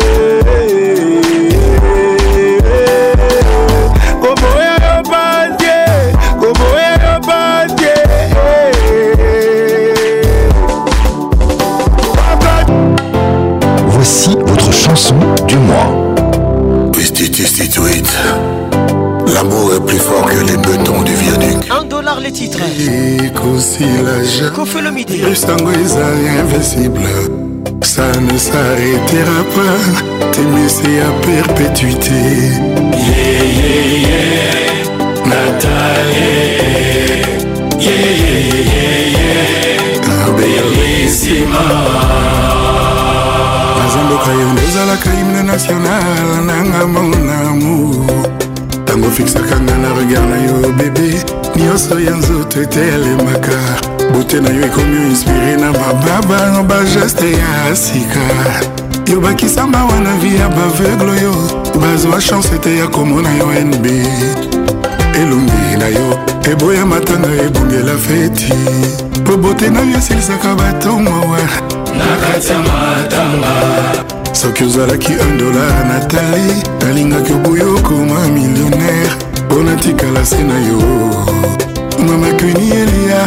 chanson 15.01 15.15
du 15.47 15.55
mois. 15.57 15.89
Tweet, 17.73 18.09
L'amour 19.33 19.73
est 19.73 19.79
plus 19.85 19.97
fort 19.99 20.25
que 20.25 20.43
les 20.45 20.57
bétons 20.57 21.03
du 21.03 21.13
viaduc. 21.15 21.69
Un 21.69 21.85
dollar 21.85 22.19
les 22.19 22.31
titres. 22.33 22.59
fait 22.61 23.29
le 24.81 24.91
midi. 24.91 25.23
Rustango 25.23 25.71
est 25.71 25.97
invincible. 26.53 26.99
Ça 27.81 28.11
ne 28.31 28.37
s'arrêtera 28.37 29.45
pas. 29.55 29.79
T'es 30.33 30.43
laissé 30.55 30.99
à 30.99 31.09
perpétuité. 31.25 32.21
Yeah, 32.91 33.43
yeah, 33.57 33.85
yeah. 33.99 34.73
Nathalie. 35.25 36.59
Yeah, 37.79 37.99
yeah, 37.99 39.15
yeah, 39.15 39.77
yeah. 39.95 40.41
yeah. 41.39 42.49
nazondoka 43.95 44.31
yo 44.31 44.51
nde 44.53 44.61
ozalaka 44.67 45.09
himne 45.11 45.43
national 45.43 46.45
nanga 46.45 46.85
mon 46.85 47.13
amour 47.29 48.15
ntango 48.83 49.07
ofixaka 49.07 49.55
nga 49.61 49.75
na 49.83 49.89
regard 49.99 50.27
na 50.31 50.37
yo 50.47 50.73
bebe 50.77 51.19
nyonso 51.55 51.99
ya 51.99 52.13
nzoto 52.15 52.61
ete 52.61 52.79
elemaka 52.81 53.57
bote 54.13 54.39
na 54.41 54.49
yo 54.49 54.65
ekomi 54.65 54.97
oinspire 55.05 55.55
na 55.61 55.71
bababa 55.71 56.63
bageste 56.63 57.31
ya 57.31 57.75
sika 57.75 58.23
yo 59.11 59.19
bakisamba 59.21 59.83
wana 59.83 60.13
vi 60.21 60.39
ya 60.39 60.47
baveugle 60.49 61.11
oyo 61.11 61.33
bazwa 61.81 62.21
chance 62.21 62.49
ete 62.55 62.77
ya 62.77 62.87
komona 62.87 63.29
yo 63.37 63.47
nb 63.65 63.85
elongi 65.21 65.75
na 65.79 65.87
yo 65.87 66.07
eboya 66.51 66.85
matanga 66.85 67.29
ebongela 67.47 67.95
feti 68.07 68.53
po 69.25 69.37
bote 69.37 69.69
na 69.69 69.79
yo 69.79 69.97
esilisaka 69.97 70.55
batongowa 70.55 71.70
na 71.97 72.15
kati 72.27 72.51
ya 72.53 72.59
matanga 72.59 73.53
soki 74.31 74.63
ozalaki 74.63 75.13
1 75.13 75.39
dolar 75.39 75.73
na 75.89 75.97
tai 76.11 76.53
nalingaki 76.81 77.33
obuyo 77.33 77.67
okoma 77.75 78.19
millionnaire 78.35 79.11
mpo 79.45 79.57
natikala 79.63 80.25
se 80.25 80.43
na 80.43 80.57
yo 80.67 80.79
mama 82.07 82.27
kwini 82.39 82.65
eliya 82.81 83.21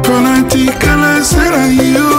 mpo 0.00 0.12
natikala 0.24 1.12
se 1.24 1.44
na 1.54 1.62
yo 1.92 2.10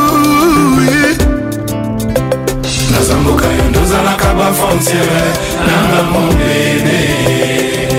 nazamboka 2.92 3.46
yo 3.58 3.64
ndozalaka 3.70 4.28
bafrontiere 4.40 5.24
nanga 5.68 6.00
mobene 6.12 6.98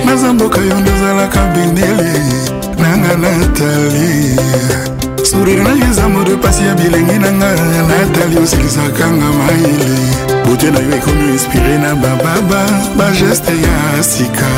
nazamboka 0.06 0.58
yo 0.68 0.76
ndozalaka 0.80 1.40
benele 1.54 2.12
nanga 2.80 3.12
natalie 3.16 5.03
sourire 5.34 5.62
na 5.62 5.70
yo 5.74 5.84
eza 5.90 6.08
modo 6.08 6.36
pasi 6.42 6.64
ya 6.64 6.74
bilenge 6.74 7.18
na 7.18 7.30
nga 7.32 7.50
natali 7.88 8.38
osekisaka 8.42 9.06
nga 9.10 9.26
mayele 9.38 9.98
bote 10.46 10.70
na 10.70 10.78
yo 10.78 10.90
ekomi 10.96 11.32
inspire 11.34 11.78
na 11.82 11.94
bababa 11.94 12.62
bageste 12.98 13.50
ya 13.50 14.02
sika 14.02 14.48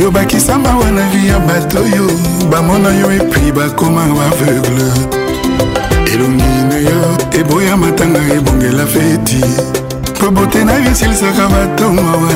yo 0.00 0.10
bakisa 0.10 0.58
mawa 0.58 0.88
na 0.92 1.04
vi 1.10 1.28
ya 1.28 1.38
bato 1.38 1.78
oyo 1.80 2.06
bamona 2.52 2.88
yo 3.00 3.06
epui 3.12 3.52
bakoma 3.56 4.04
baveugle 4.16 4.88
elongi 6.14 6.54
na 6.70 6.76
yo 6.78 7.00
eboya 7.40 7.76
matanga 7.76 8.20
ebongela 8.36 8.84
feti 8.86 9.40
mpo 10.16 10.30
bote 10.30 10.64
na 10.64 10.72
yo 10.76 10.90
esilisaka 10.92 11.48
bato 11.48 11.90
mawa 11.92 12.32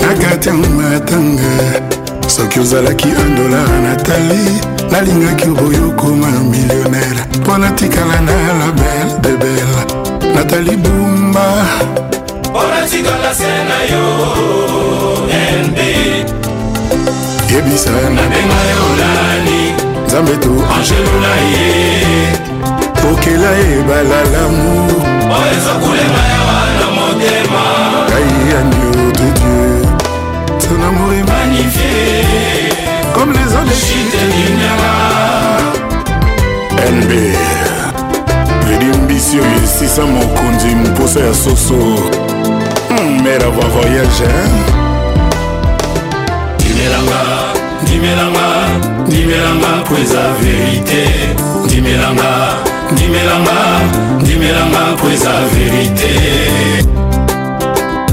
na 0.00 0.10
kati 0.28 0.48
ya 0.48 0.54
matanga 0.54 1.50
soki 2.26 2.60
ozalaki 2.60 3.08
1 3.08 3.38
dolar 3.38 3.68
natali 3.82 4.81
nalingaki 4.90 5.44
oboyo 5.50 5.82
okoma 5.90 6.26
millionnaire 6.50 7.22
mpo 7.40 7.58
natikala 7.58 8.20
na 8.20 8.32
la 8.60 8.68
belle 8.78 9.12
de 9.22 9.32
belle 9.36 9.82
natali 10.34 10.76
bumba 10.76 11.44
mpo 12.48 12.60
natikala 12.70 13.34
se 13.34 13.52
na 13.70 13.78
yo 13.92 14.04
nb 15.64 15.78
yebisa 17.52 17.90
nabenga 17.90 18.60
yo 18.72 18.84
nani 19.00 19.60
nzambe 20.06 20.34
to 20.42 20.50
angelona 20.74 21.32
ye 21.52 21.68
okela 23.10 23.50
ebala 23.76 24.18
lamour 24.32 25.02
oyo 25.38 25.50
ezokulenga 25.56 26.22
yawa 26.32 26.58
na 26.78 26.86
motema 26.96 27.62
ngai 28.06 28.50
yanio 28.52 28.91
nb 36.90 37.10
edimbisi 38.74 39.36
oyo 39.38 39.56
esisa 39.64 40.02
mokonzi 40.06 40.66
mposa 40.68 41.20
ya 41.20 41.34
soso 41.34 41.74
mera 43.24 43.48
va 43.50 43.66
voyage 43.68 44.32
ndimelanga 46.60 47.20
eh? 47.28 47.82
ndimelanga 47.82 49.06
ndimelanga 49.06 49.88
po 49.88 49.94
eza 50.02 50.22
verite 50.40 51.06
ndimelanga 51.64 52.30
ndimelanga 52.92 53.56
ndimelanga 54.20 54.96
po 55.00 55.08
eza 55.10 55.32
verite 55.54 56.06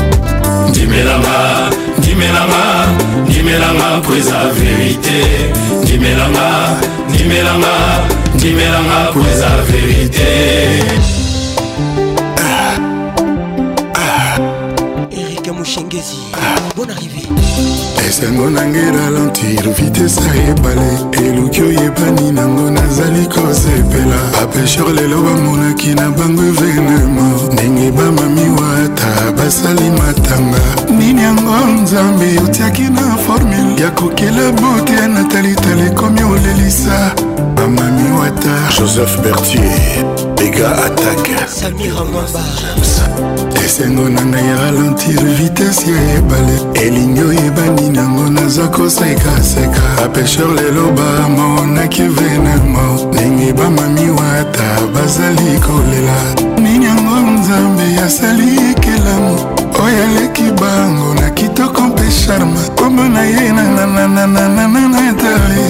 Dis-moi 0.72 1.02
la 1.04 1.18
main, 1.18 1.70
dis-moi 1.98 2.24
la 2.32 2.46
main, 2.46 3.26
dis-moi 3.28 3.52
la 3.58 3.72
main, 3.72 4.00
pour 4.00 4.14
la 4.14 4.50
vérité. 4.52 5.22
Dis-moi 5.84 6.10
la 6.16 6.28
main, 6.28 6.78
dis-moi 7.10 7.42
la 7.42 7.52
main, 7.58 8.36
dis-moi 8.36 8.62
la 8.62 8.80
main, 8.80 9.12
pour 9.12 9.22
la 9.22 9.62
vérité. 9.64 11.25
shengezi 15.66 16.18
ah. 16.34 16.38
bon 16.76 16.88
arrivé 16.94 17.22
esengo 18.08 18.48
nange 18.50 18.86
ralentir 18.94 19.66
vitese 19.78 20.20
ebale 20.50 20.90
eluki 21.26 21.62
oyebani 21.62 22.26
nango 22.38 22.70
nazali 22.70 23.24
kosepela 23.34 24.18
bapesher 24.34 24.86
lelo 24.98 25.18
bamonaki 25.26 25.94
na 25.94 26.10
bango 26.10 26.42
evenema 26.42 27.26
ndenge 27.52 27.90
bamamiwa 27.98 28.68
ata 28.84 29.32
basali 29.32 29.90
matanga 29.90 30.62
nini 30.98 31.22
yango 31.22 31.54
nzambe 31.82 32.26
otiaki 32.44 32.82
na 32.82 33.16
formule 33.16 33.82
ya 33.82 33.90
kokela 33.90 34.52
bote 34.52 34.92
ya 34.92 35.08
natalitala 35.08 35.86
ekomi 35.86 36.22
olelisa 36.22 37.12
bamami 37.54 38.10
wata 38.18 38.54
joseph 38.80 39.20
bertier 39.22 40.06
dégâts 40.36 40.76
attaque 40.86 41.34
esengo 43.64 44.06
na 44.08 44.22
ngai 44.22 44.54
ralentir 44.62 45.18
vitese 45.38 45.90
ya 45.90 45.96
ebale 46.18 46.56
elingi 46.84 47.22
oyebani 47.28 47.86
nango 47.90 48.24
naza 48.30 48.66
kosekaseka 48.68 49.82
bapesher 49.96 50.46
lelo 50.58 50.84
bamonaki 50.98 52.02
venema 52.16 52.82
ndenge 53.12 53.52
bamami 53.58 54.08
wata 54.18 54.66
bazali 54.94 55.50
kolela 55.64 56.18
nini 56.62 56.84
yango 56.86 57.16
nzambe 57.32 57.86
asali 58.06 58.48
ekelamu 58.70 59.36
oyo 59.84 59.98
aleki 60.04 60.48
bango 60.60 61.08
na 61.20 61.28
kitoko 61.30 61.80
mpe 61.82 62.02
charme 62.26 62.60
kombo 62.78 63.02
na 63.04 63.22
ye 63.24 63.52
nananananananatare 63.52 65.66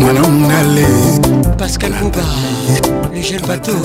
mwana 0.00 0.20
mongale 0.20 0.86
Pascal 1.62 1.92
Bouba, 2.00 2.22
le 3.14 3.22
jeune 3.22 3.42
bateau. 3.42 3.76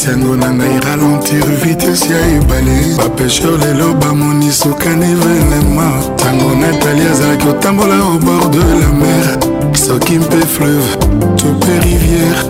esengo 0.00 0.34
na 0.36 0.48
ngai 0.50 0.80
ralentir 0.80 1.44
vitese 1.64 2.12
ya 2.14 2.20
ebale 2.36 2.78
bapesheur 2.96 3.58
lelo 3.58 3.94
bamoni 3.94 4.52
sokani 4.52 5.14
venema 5.14 5.92
ntango 6.14 6.50
natali 6.54 7.02
azalaki 7.12 7.48
otambola 7.48 7.94
au 7.96 8.18
bord 8.18 8.50
de 8.50 8.58
la 8.58 8.86
mer 8.86 9.38
soki 9.86 10.18
mpe 10.18 10.36
fleuve 10.54 10.90
to 11.36 11.46
mpe 11.46 11.72
rivière 11.84 12.40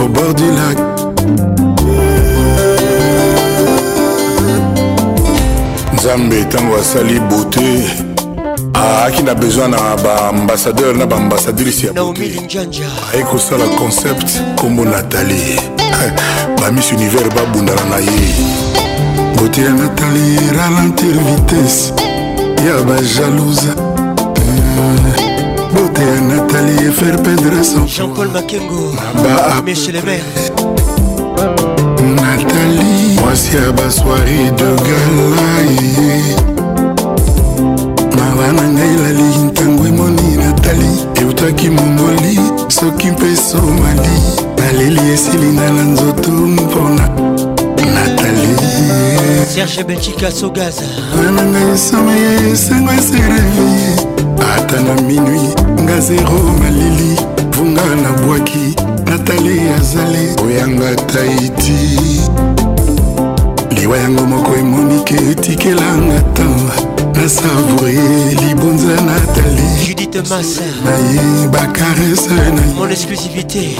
au 0.00 0.08
bord 0.08 0.34
du 0.36 0.42
lac 0.42 0.78
nzambe 5.94 6.34
ntango 6.40 6.76
asali 6.76 7.20
beauté 7.20 7.90
aaki 8.76 9.22
na 9.22 9.34
besoin 9.34 9.68
na 9.70 9.78
baambasadeur 10.04 10.96
na 10.96 11.06
baambasadrice 11.06 11.86
ya 11.86 11.92
beauté 11.92 12.40
ayekosala 13.14 13.64
concept 13.80 14.30
nkombo 14.56 14.84
natalie 14.84 15.60
na 16.66 16.72
miss 16.72 16.90
univers 16.92 17.28
babundana 17.34 17.84
na 17.90 17.98
ye 17.98 18.26
boteya 19.36 19.70
natali 19.70 20.36
ralentir 20.56 21.16
vitesse 21.20 21.92
ya 22.68 22.76
bajalousa 22.88 23.72
eh, 24.36 25.22
boteya 25.74 26.20
natali 26.20 26.92
faire 26.98 27.18
perdre 27.22 27.64
son 27.64 27.86
jean-paul 27.86 28.28
makengo 28.28 28.82
michel 29.64 30.00
maire 30.06 30.24
natali 32.22 33.14
mwasi 33.22 33.56
ya 33.56 33.72
basoiri 33.72 34.44
de 34.58 34.70
galai 34.86 36.18
mawa 38.18 38.46
na 38.56 38.62
ngai 38.74 38.94
elali 38.94 39.28
ntango 39.46 39.86
emoni 39.86 40.36
natali 40.42 40.90
eutaki 41.22 41.70
mongoli 41.70 42.38
soki 42.68 43.10
mpe 43.10 43.36
somali 43.36 44.45
naleli 44.66 45.00
esilinga 45.14 45.70
na 45.72 45.82
nzoto 45.82 46.30
mpona 46.30 47.08
natali 47.94 48.56
serge 49.54 49.84
betika 49.84 50.30
sogaza 50.32 50.82
wana 51.18 51.42
ngai 51.50 51.70
esomi 51.74 52.12
esengo 52.52 52.90
eserevi 52.98 53.70
ata 54.56 54.76
na 54.80 54.94
minui 55.02 55.40
nga 55.82 56.00
zero 56.00 56.40
malili 56.62 57.16
vunga 57.54 57.82
nabwaki 58.02 58.64
natali 59.10 59.60
azali 59.78 60.22
oyanga 60.46 60.94
taiti 60.96 61.78
liwa 63.80 63.98
yango 63.98 64.26
moko 64.26 64.52
emonike 64.60 65.14
etikelanga 65.30 66.18
ntango 66.30 66.70
nasavoye 67.14 68.34
libonza 68.44 68.94
natali 69.08 69.95
de 70.20 70.28
masse 70.28 70.60
Mon 72.76 72.88
exclusivité 72.88 73.76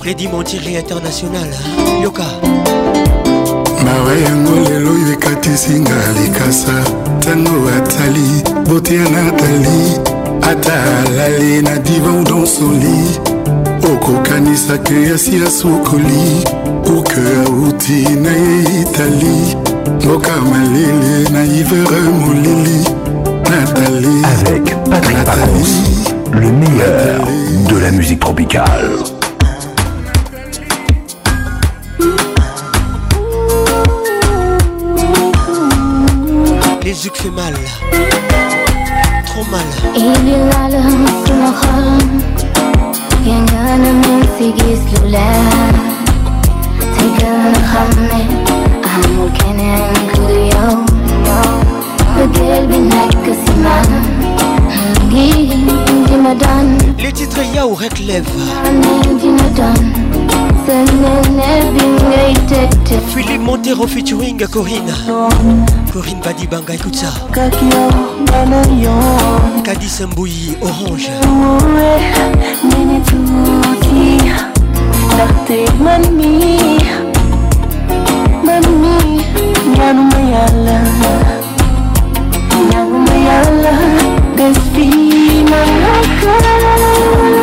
Freddy 0.00 0.28
Montiré 0.28 0.78
International 0.78 1.46
Yoka 2.02 2.22
mawa 3.84 4.14
yango 4.26 4.68
lelo 4.70 4.90
oyo 4.92 5.12
ekatisinga 5.12 5.96
likasa 6.24 6.72
ntango 7.18 7.68
atali 7.76 8.42
bote 8.68 8.94
ya 8.94 9.02
natali 9.10 9.80
ata 10.42 10.72
alali 11.06 11.62
na 11.62 11.76
divan 11.78 12.24
donsoli 12.24 12.96
okokanisa 13.92 14.78
ke 14.78 14.94
yasi 15.08 15.42
asukoli 15.46 16.24
kuke 16.84 17.20
auti 17.46 18.08
na 18.22 18.30
ye 18.30 18.80
itali 18.80 19.36
mboka 20.04 20.40
malele 20.40 21.28
na 21.32 21.44
ivere 21.44 22.00
molili 22.20 23.03
avec 24.24 24.74
Patrick 24.90 25.16
Pacons, 25.24 26.32
le 26.32 26.50
meilleur 26.50 27.20
de 27.68 27.76
la 27.78 27.90
musique 27.92 28.18
tropicale. 28.18 28.94
Les 36.82 37.04
yeux 37.06 37.12
fait 37.14 37.30
mal, 37.30 37.54
trop 39.26 39.44
mal. 39.50 39.62
Les 56.98 57.12
titres 57.12 57.40
Yao 57.54 57.74
Reclève 57.74 58.24
Philippe 63.14 63.40
Montero 63.42 63.86
featuring 63.86 64.38
Corinne 64.48 64.92
Corinne 65.92 66.20
Badibanga, 66.24 66.74
écoute 66.74 66.94
ça 66.96 67.08
Kadis 69.64 70.04
Mbouyi, 70.06 70.56
Orange 70.62 71.10
Mami, 72.70 73.00
mami, 75.80 76.74
Despina 84.36 85.56
loca 85.82 87.42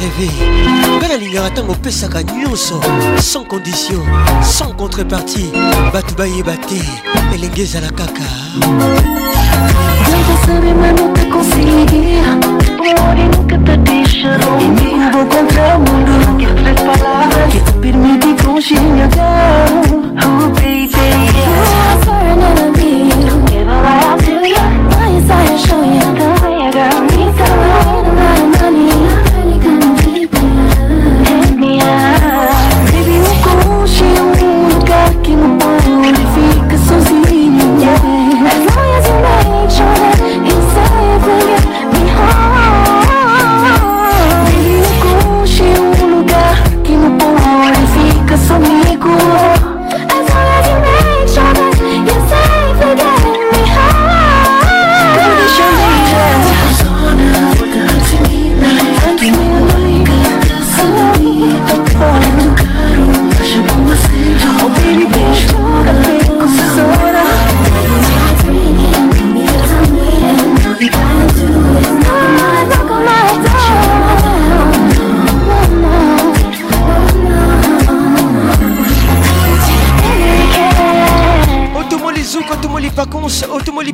rêver 0.00 0.28
nga 1.00 1.06
nalingaka 1.08 1.48
ntango 1.50 1.72
opesaka 1.76 2.20
nyonso 2.22 2.76
sans 3.30 3.44
condition 3.52 4.00
sans 4.56 4.70
contrepartie 4.80 5.50
bato 5.92 6.12
bayeba 6.18 6.54
te 6.68 6.80
elenge 7.34 7.62
ezala 7.66 7.90
kaka 7.98 8.28
Permite 17.82 18.30
congelar, 18.42 19.88
oh 20.18 20.24
baby. 20.56 22.85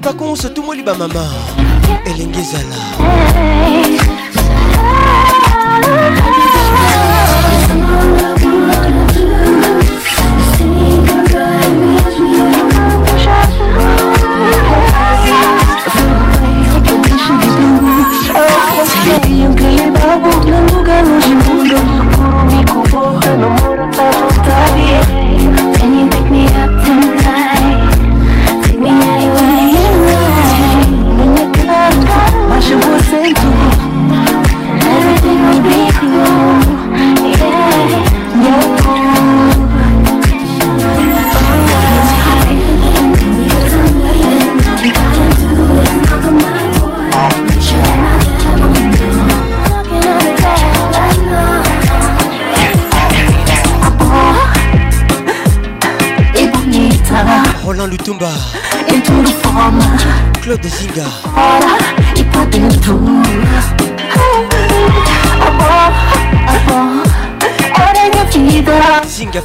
pakonse 0.02 0.48
tumoli 0.54 0.82
bamama 0.82 1.24
elenge 2.10 2.38
ezala 2.38 2.78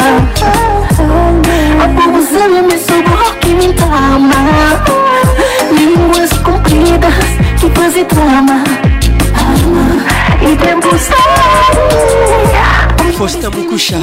Apo 1.83 2.11
uzele 2.17 2.61
mesobo 2.61 3.17
kimi 3.39 3.73
tama. 3.75 4.39
Línguas 5.77 6.33
compridas 6.45 7.29
que 7.59 7.69
fazem 7.75 8.05
trama. 8.05 8.57
E 10.41 10.55
tempo 10.55 10.89
sai. 10.97 11.77
Faustin 13.17 13.49
Moukusha. 13.51 13.95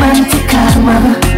mante 0.00 0.36
calma. 0.48 1.31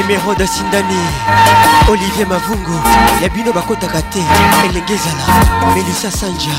emerode 0.00 0.42
asindani 0.44 0.96
olivier 1.90 2.26
mavungo 2.28 2.76
ya 3.22 3.28
bino 3.28 3.52
bakɔtaka 3.52 4.02
te 4.12 4.20
elenge 4.66 4.94
ezala 4.94 5.26
melisa 5.74 6.10
sanja 6.10 6.58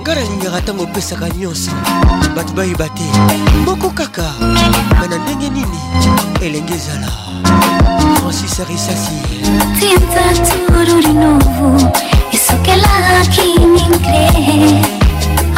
ngai 0.00 0.14
nalingaka 0.14 0.60
ntango 0.62 0.82
opesaka 0.84 1.26
nyonso 1.38 1.70
bato 2.36 2.52
bayeba 2.56 2.86
te 2.96 3.04
moko 3.66 3.90
kaka 3.90 4.24
me 5.00 5.06
na 5.10 5.16
ndenge 5.22 5.48
nini 5.54 5.80
elenge 6.40 6.74
ezala 6.74 7.10
francis 8.20 8.60
arisasi 8.60 9.16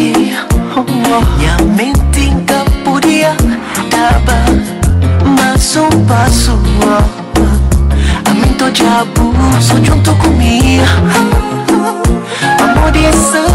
Oh, 0.79 0.85
oh. 0.85 1.43
Ya 1.43 1.57
me 1.77 1.91
acaba 4.07 4.33
Mas 5.37 5.77
um 5.77 5.89
passo 6.07 6.59
Aumento 8.29 8.71
de 8.71 8.85
abuso 8.85 9.85
Junto 9.85 10.15
comigo 10.17 10.85
Amor 12.61 12.95
e 12.97 13.13
sangue 13.13 13.46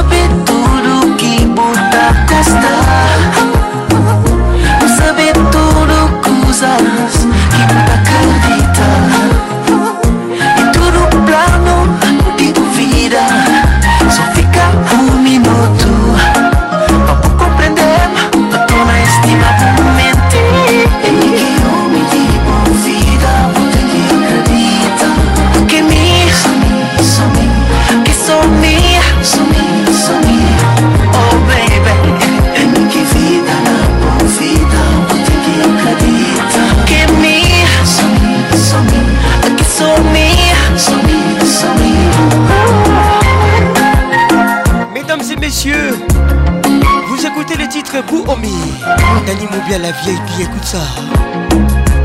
Moubia 49.74 49.90
la 49.90 50.01
vieille 50.03 50.19
dit 50.35 50.41
écoute 50.41 50.66
ça 50.66 50.82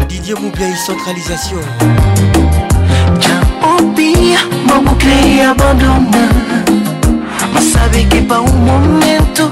Didier 0.09 0.35
Moubia 0.35 0.69
et 0.69 0.77
centralisation 0.77 1.57
Jambi, 3.21 4.35
mabucle 4.69 5.09
e 5.09 5.43
abandona 5.51 6.27
Mas 7.53 7.65
sabe 7.65 8.05
que 8.09 8.21
para 8.21 8.41
um 8.41 8.53
momento 8.53 9.51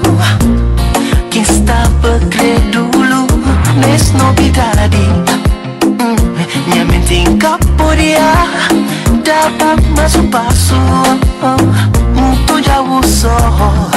Quem 1.29 1.41
estava 1.41 2.17
crédulo 2.29 3.27
Nessa 3.81 4.17
novidade 4.17 5.09
Minha 6.69 6.85
mente 6.85 7.15
encaporia 7.15 8.29
Dava 9.25 9.75
mais 9.97 10.15
um 10.15 10.27
passo 10.29 10.75
Muito 12.15 12.63
já 12.63 12.79
o 12.81 13.03
sol 13.05 13.91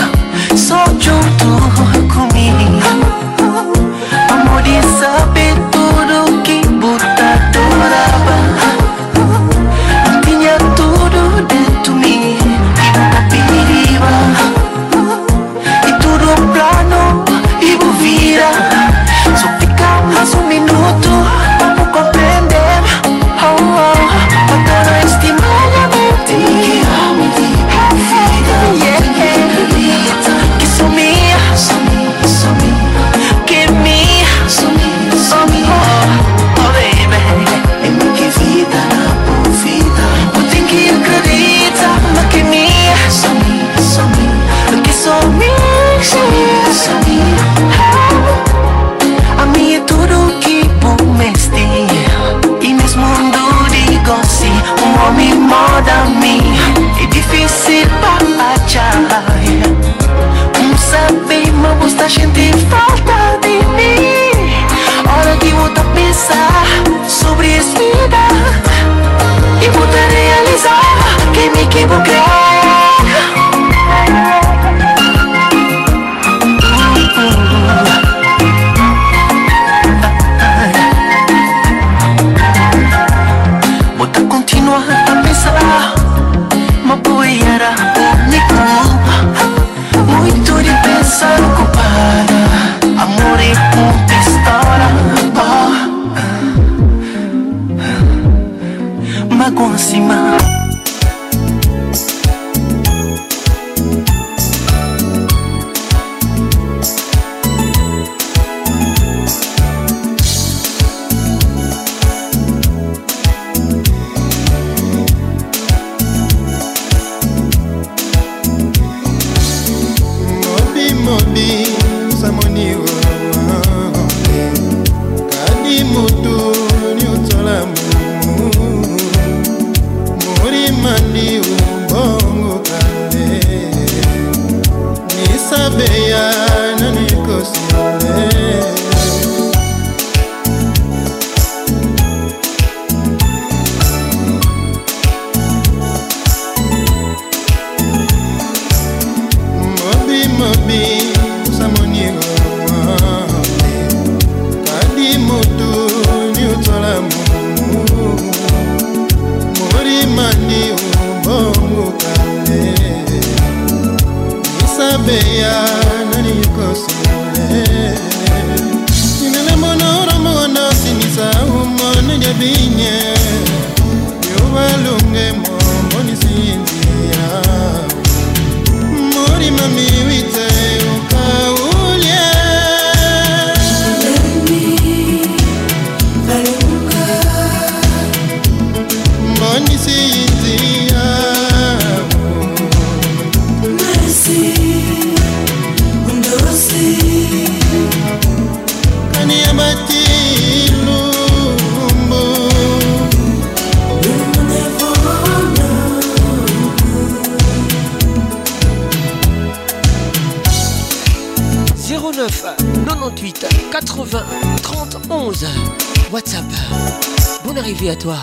arrivé 217.78 217.92
à 217.92 217.96
toi 217.96 218.16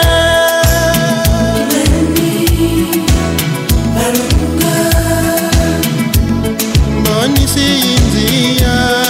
Mbani 6.98 7.44
si 7.54 7.66
indiya 7.94 9.05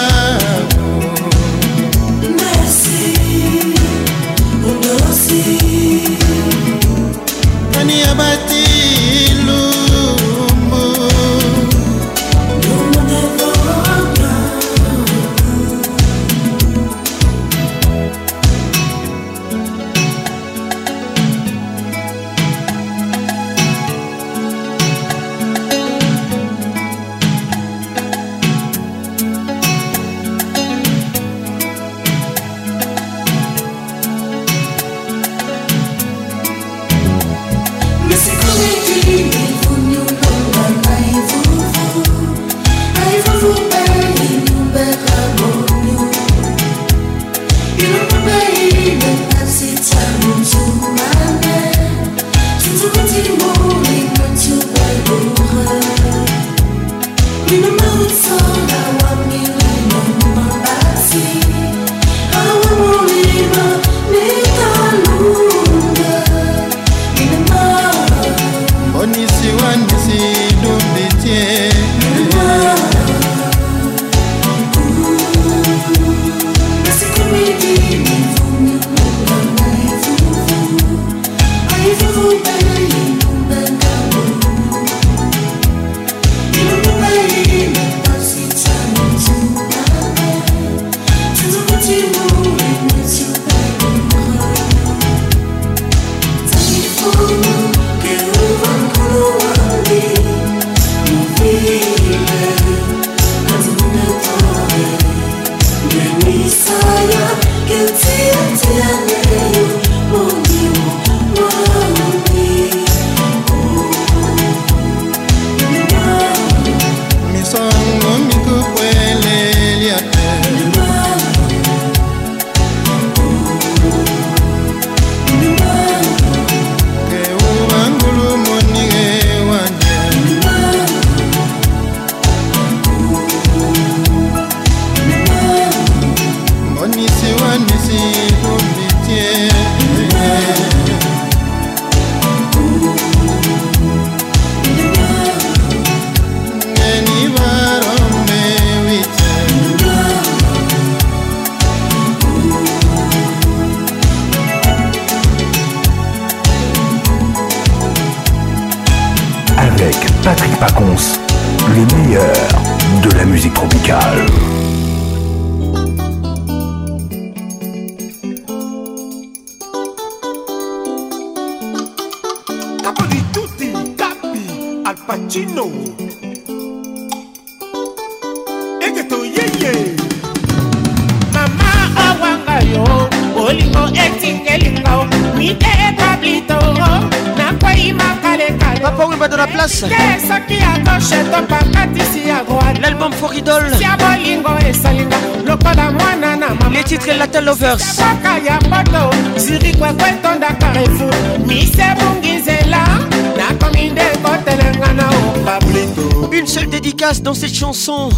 chanson. 207.87 208.09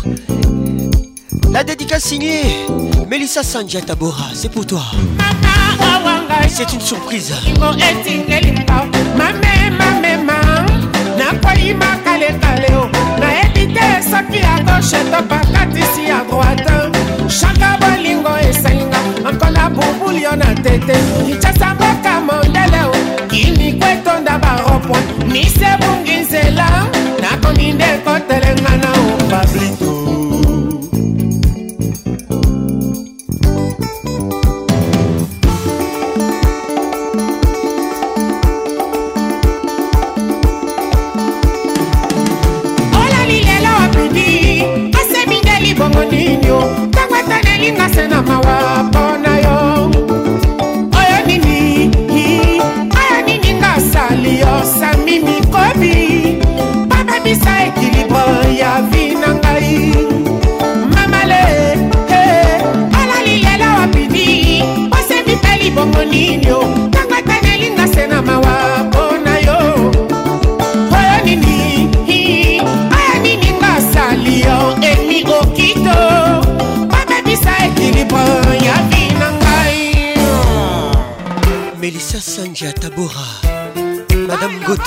La 1.52 1.62
dédicace 1.64 2.04
signée 2.04 2.40
Melissa 3.10 3.42
Sandia 3.42 3.80
Tabora, 3.82 4.26
c'est 4.34 4.50
pour 4.50 4.66
toi. 4.66 4.82
C'est 6.48 6.72
une 6.74 6.80
surprise. 6.80 7.32
nakoyima 11.18 11.96
kalekale 12.04 12.70
o 12.76 12.88
nayebi 13.20 13.74
te 13.74 14.02
soki 14.08 14.38
ya 14.38 14.62
gauche 14.64 14.98
topakatisi 15.10 16.04
ya 16.08 16.22
droite 16.28 16.92
chaka 17.28 17.76
bolingo 17.80 18.30
esalinga 18.48 18.98
nkola 19.34 19.68
bubuli 19.70 20.22
yo 20.22 20.36
na 20.36 20.54
tete 20.54 20.96
kicasa 21.26 21.74
mboka 21.74 22.20
mondele 22.20 22.80
o 22.86 23.26
kiniko 23.28 23.84
etonda 23.86 24.38
baropoint 24.38 25.04
nisebungi 25.26 26.16
nzela 26.20 26.68
nakomi 27.22 27.72
nde 27.72 27.92
kotelenga 28.04 28.76
na 28.76 28.87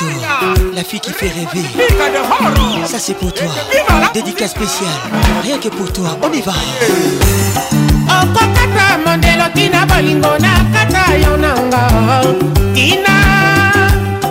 Ghetto, 0.01 0.71
la 0.75 0.83
fille 0.83 0.99
qui 0.99 1.11
fait 1.13 1.27
rêver. 1.27 1.67
Ça 2.85 2.97
c'est 2.97 3.13
pour 3.13 3.31
toi. 3.33 3.45
Dédicace 4.13 4.51
spéciale, 4.51 4.89
rien 5.43 5.57
que 5.59 5.69
pour 5.69 5.91
toi. 5.91 6.17
On 6.23 6.33
y 6.33 6.41
va. 6.41 6.53
okokata 8.21 8.97
mondelo 9.05 9.43
tina 9.55 9.85
bolingo 9.85 10.29
na 10.39 10.51
kata 10.73 11.03
yo 11.23 11.37
nanga 11.37 11.87
tina 12.75 13.15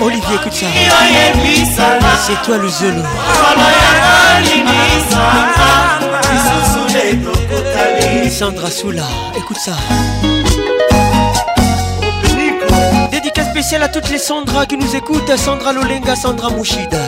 Olivier 0.00 0.36
écoute 0.40 0.52
ça 0.52 0.66
C'est 2.24 2.40
toi 2.44 2.56
le 2.58 2.68
zelo 2.68 3.02
Sandra 8.30 8.70
Soula 8.70 9.02
écoute 9.36 9.56
ça 9.56 9.72
Dédicace 13.10 13.48
spéciale 13.50 13.82
à 13.82 13.88
toutes 13.88 14.08
les 14.10 14.18
Sandra 14.18 14.66
qui 14.66 14.76
nous 14.76 14.94
écoutent 14.94 15.36
Sandra 15.36 15.72
Lolenga, 15.72 16.14
Sandra 16.14 16.50
Mouchida 16.50 17.02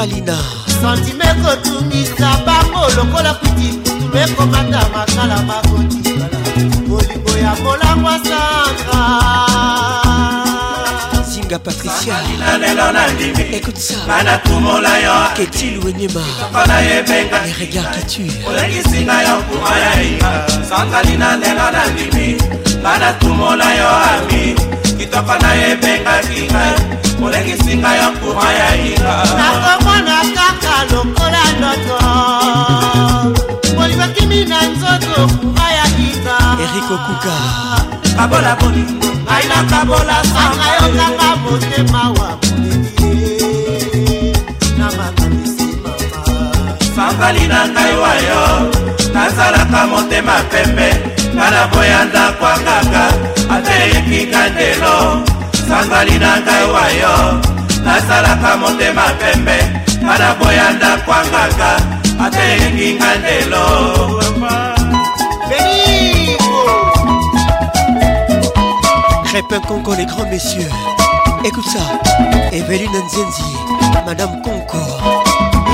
kalina 0.00 0.34
santime 0.80 1.26
kotungisa 1.44 2.30
bango 2.46 2.82
lokola 2.96 3.34
kuti 3.40 3.68
putulu 3.84 4.16
ekomata 4.24 4.80
makala 4.94 5.36
bakotikala 5.48 6.26
bolingo 6.88 7.32
ya 7.44 7.52
molangwa 7.64 8.14
sanga 8.28 8.98
singa 11.32 11.58
patricia 11.66 12.16
lelo 12.62 12.86
nandimi 12.96 13.42
écoute 13.56 13.76
ça 13.80 13.96
bana 14.08 14.38
kumola 14.38 14.92
yo 15.04 15.16
ketil 15.36 15.76
wenyema 15.84 16.24
kona 16.52 16.78
yebenga 16.88 17.36
les 17.44 17.56
regards 17.60 17.92
qui 17.92 18.02
tuent 18.10 18.36
olekisinga 18.48 19.16
yo 19.26 19.34
kuma 19.48 19.72
ya 19.84 19.92
inga 20.08 20.32
sangalina 20.68 21.36
lelo 21.42 21.66
nandimi 21.76 22.40
bana 22.82 23.12
kumola 23.20 23.68
yo 23.80 23.88
ami 24.12 24.56
kitoko 24.98 25.34
na 25.42 25.50
yebengaki 25.60 26.48
ngai 26.48 26.76
olekisinga 27.24 27.90
yo 28.00 28.08
kuma 28.20 28.48
ya 28.58 28.68
inga 28.88 29.88
ndoto 31.60 32.06
bolibakimi 33.76 34.44
na 34.44 34.58
nzoto 34.62 35.16
kura 35.36 35.68
ya 35.78 35.86
kita 35.96 36.36
eriko 36.64 36.94
kuka 37.06 37.34
babola 38.16 38.52
bolingo 38.60 39.08
ngai 39.24 39.44
nakabola 39.50 40.16
sanga 40.32 40.66
yokaka 40.78 41.28
motema 41.44 42.02
wa 42.16 42.28
moleli 42.40 44.32
na 44.78 44.86
makanisi 44.98 45.66
mama 45.82 46.24
fambali 46.96 47.44
na 47.52 47.60
ngai 47.72 47.94
wayo 48.02 48.42
nazalaka 49.14 49.80
motema 49.92 50.36
pembe 50.50 50.88
ngana 51.36 51.62
boya 51.72 51.98
ndako 52.08 52.44
akaka 52.56 53.04
ateyekika 53.54 54.40
ndelo 54.52 54.96
sangali 55.68 56.16
na 56.18 56.32
ngai 56.44 56.64
wayo 56.74 57.14
nasalaka 57.84 58.56
motema 58.56 59.06
pembe 59.20 59.79
bana 60.10 60.30
boya 60.40 60.66
ndakwangaka 60.76 61.70
ata 62.24 62.40
eyenginga 62.52 63.10
lelo 63.24 63.66
Crépin 69.24 69.60
Conco, 69.60 69.94
les 69.94 70.06
grands 70.06 70.28
messieurs. 70.28 70.68
Écoute 71.44 71.66
ça. 71.68 71.84
Eveline 72.50 72.90
Nzenzi, 73.06 73.54
Madame 74.04 74.42
Conco. 74.42 74.78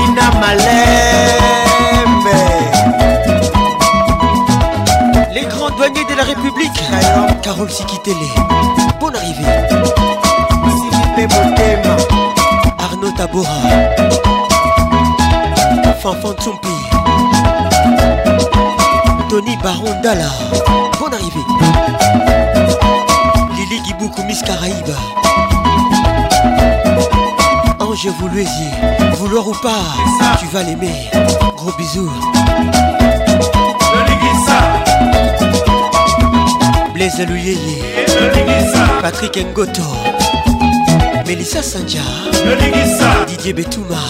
Ina 0.07 0.29
Malembe. 0.39 0.67
Les 5.33 5.41
grands 5.47 5.71
douaniers 5.71 6.05
de 6.07 6.13
la 6.15 6.23
République. 6.23 6.83
Carole 7.41 7.71
Sikitele. 7.71 8.29
Bonne 8.99 9.15
arrivée. 9.15 9.67
Silipe 11.15 11.33
Motema. 11.33 12.35
Arnaud 12.97 13.11
Tabora 13.15 13.57
Fanfan 16.01 16.33
Tsumpi 16.39 16.67
Tony 19.29 19.55
Baron 19.57 19.93
Dala 20.01 20.29
Bonne 20.99 21.13
arrivée 21.13 23.55
Lily 23.55 23.83
Giboukou 23.85 24.23
Miss 24.23 24.41
Caraïbe 24.41 24.95
Ange 27.79 28.07
Vouloisier 28.19 28.71
Vouloir 29.19 29.47
ou 29.47 29.53
pas 29.61 30.29
Tu 30.39 30.47
vas 30.47 30.63
l'aimer 30.63 31.09
Gros 31.55 31.73
bisous 31.77 32.11
Blaise 36.95 37.27
Louyeye 37.29 37.83
Patrick 39.03 39.37
Ngoto 39.55 40.16
melissa 41.27 41.61
sanja 41.61 42.01
didier 43.29 43.53
betuma 43.57 44.01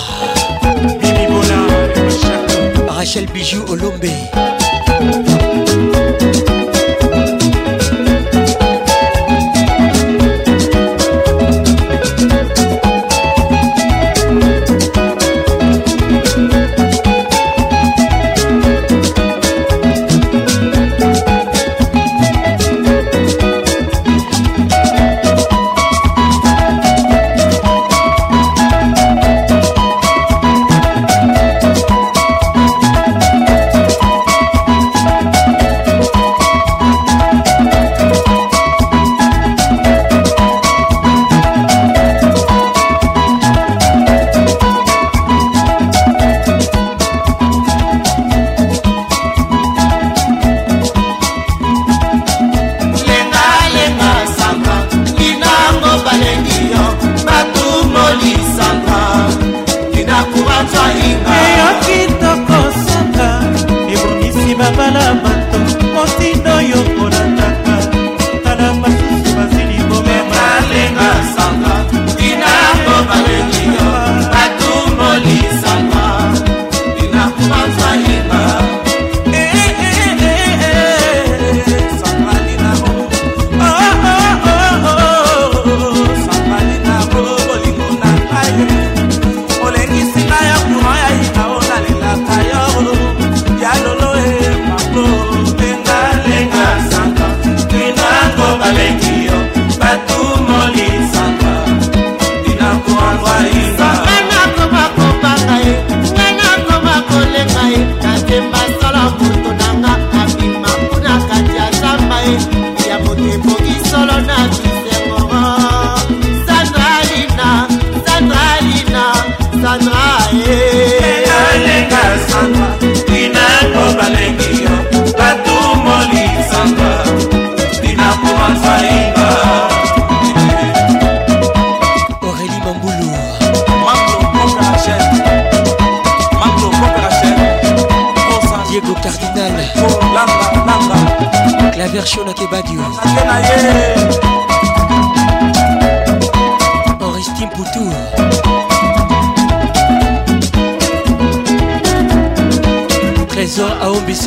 rachel 2.89 3.25
bijou 3.33 3.61
olombe 3.73 4.11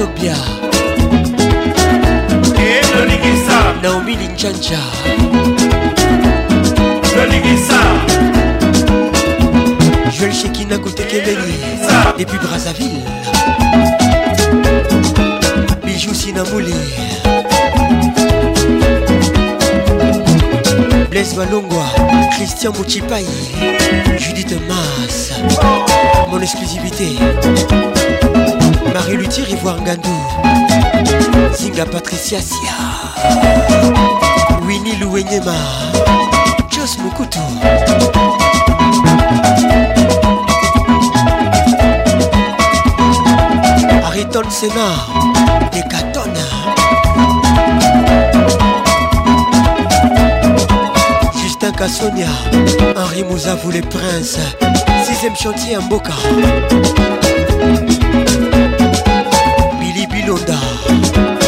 sokbia 0.01 0.37
naomi 3.83 4.17
linjanja 4.17 4.79
joel 10.21 10.33
shekina 10.33 10.79
kutekebeni 10.79 11.55
depuis 12.19 12.39
brazzaville 12.41 13.03
bijou 15.85 16.15
sinamouli 16.15 16.75
blaise 21.11 21.37
balongwa 21.37 21.87
christian 22.37 22.73
mochipai 22.79 23.27
judith 24.21 24.55
mas 24.69 25.33
mon 26.31 26.41
exclusivité 26.43 27.11
Marie 28.95 29.17
Luthier, 29.17 29.45
Ivoire 29.49 29.77
Ngandou, 29.79 30.09
Zinga 31.55 31.85
Patricia 31.87 32.41
Sia, 32.41 33.33
Winnie 34.63 34.97
Louenyema, 34.97 35.53
Jos 36.71 36.99
Mokutu. 37.03 37.39
Ariton 44.05 44.51
Sena, 44.51 45.61
Decaton. 45.73 46.35
Justin 51.41 51.73
Cassonia, 51.73 52.27
Henri 52.97 53.25
Mouza, 53.25 53.55
vous 53.57 53.71
les 53.71 53.83
princes. 53.83 54.39
Sixième 55.05 55.37
chantier 55.37 55.77
en 55.77 55.83
Boca. 55.83 56.11
Yoda. 60.31 61.40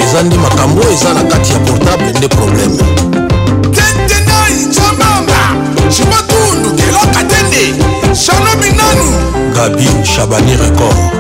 eza 0.03 0.23
nde 0.23 0.37
makambo 0.37 0.81
eza 0.93 1.15
na 1.15 1.23
kati 1.23 1.53
ya 1.53 1.59
portable 1.59 2.11
nde 2.17 2.29
problème 2.29 2.77
gabi 9.55 9.87
chabani 10.05 10.57
record 10.57 11.18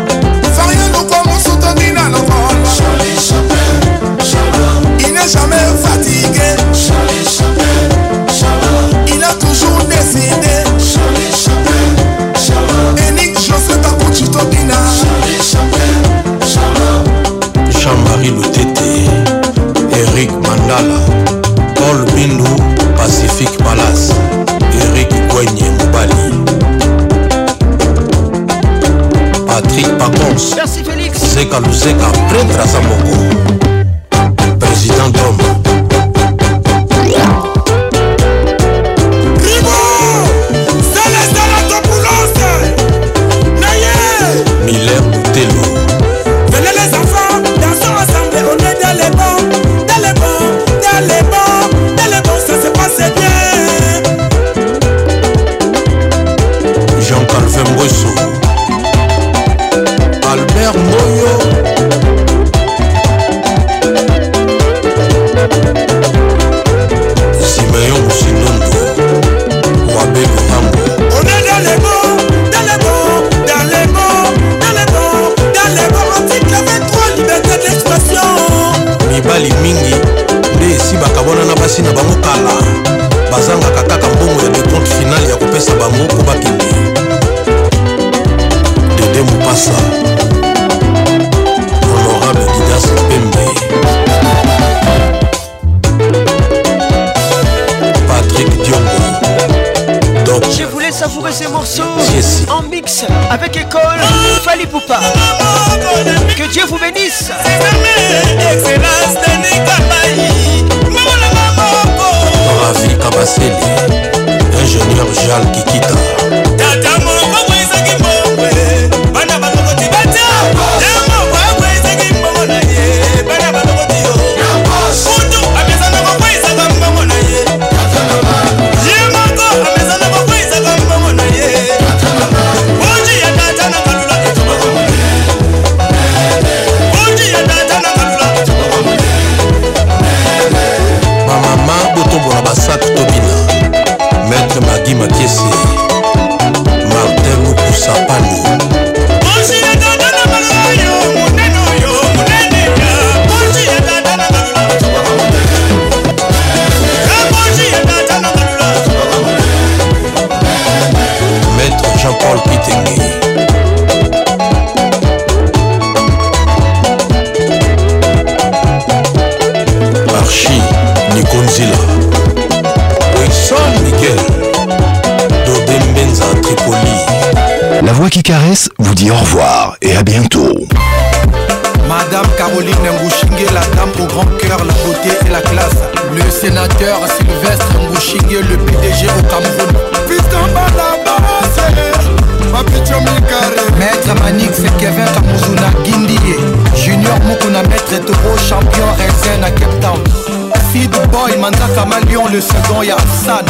le 202.38 202.42
second 202.42 202.82
y'a 202.84 202.94
San 203.24 203.44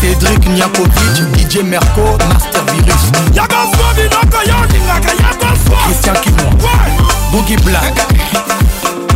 Cédric 0.00 0.46
Niakovic, 0.50 1.16
DJ 1.48 1.62
Merco, 1.64 2.02
Master 2.28 2.62
Virus 2.72 3.04
Y'a 3.34 3.46
Christian 5.86 6.12
Kimon 6.22 6.50
Boogie 7.32 7.56
Black 7.64 7.94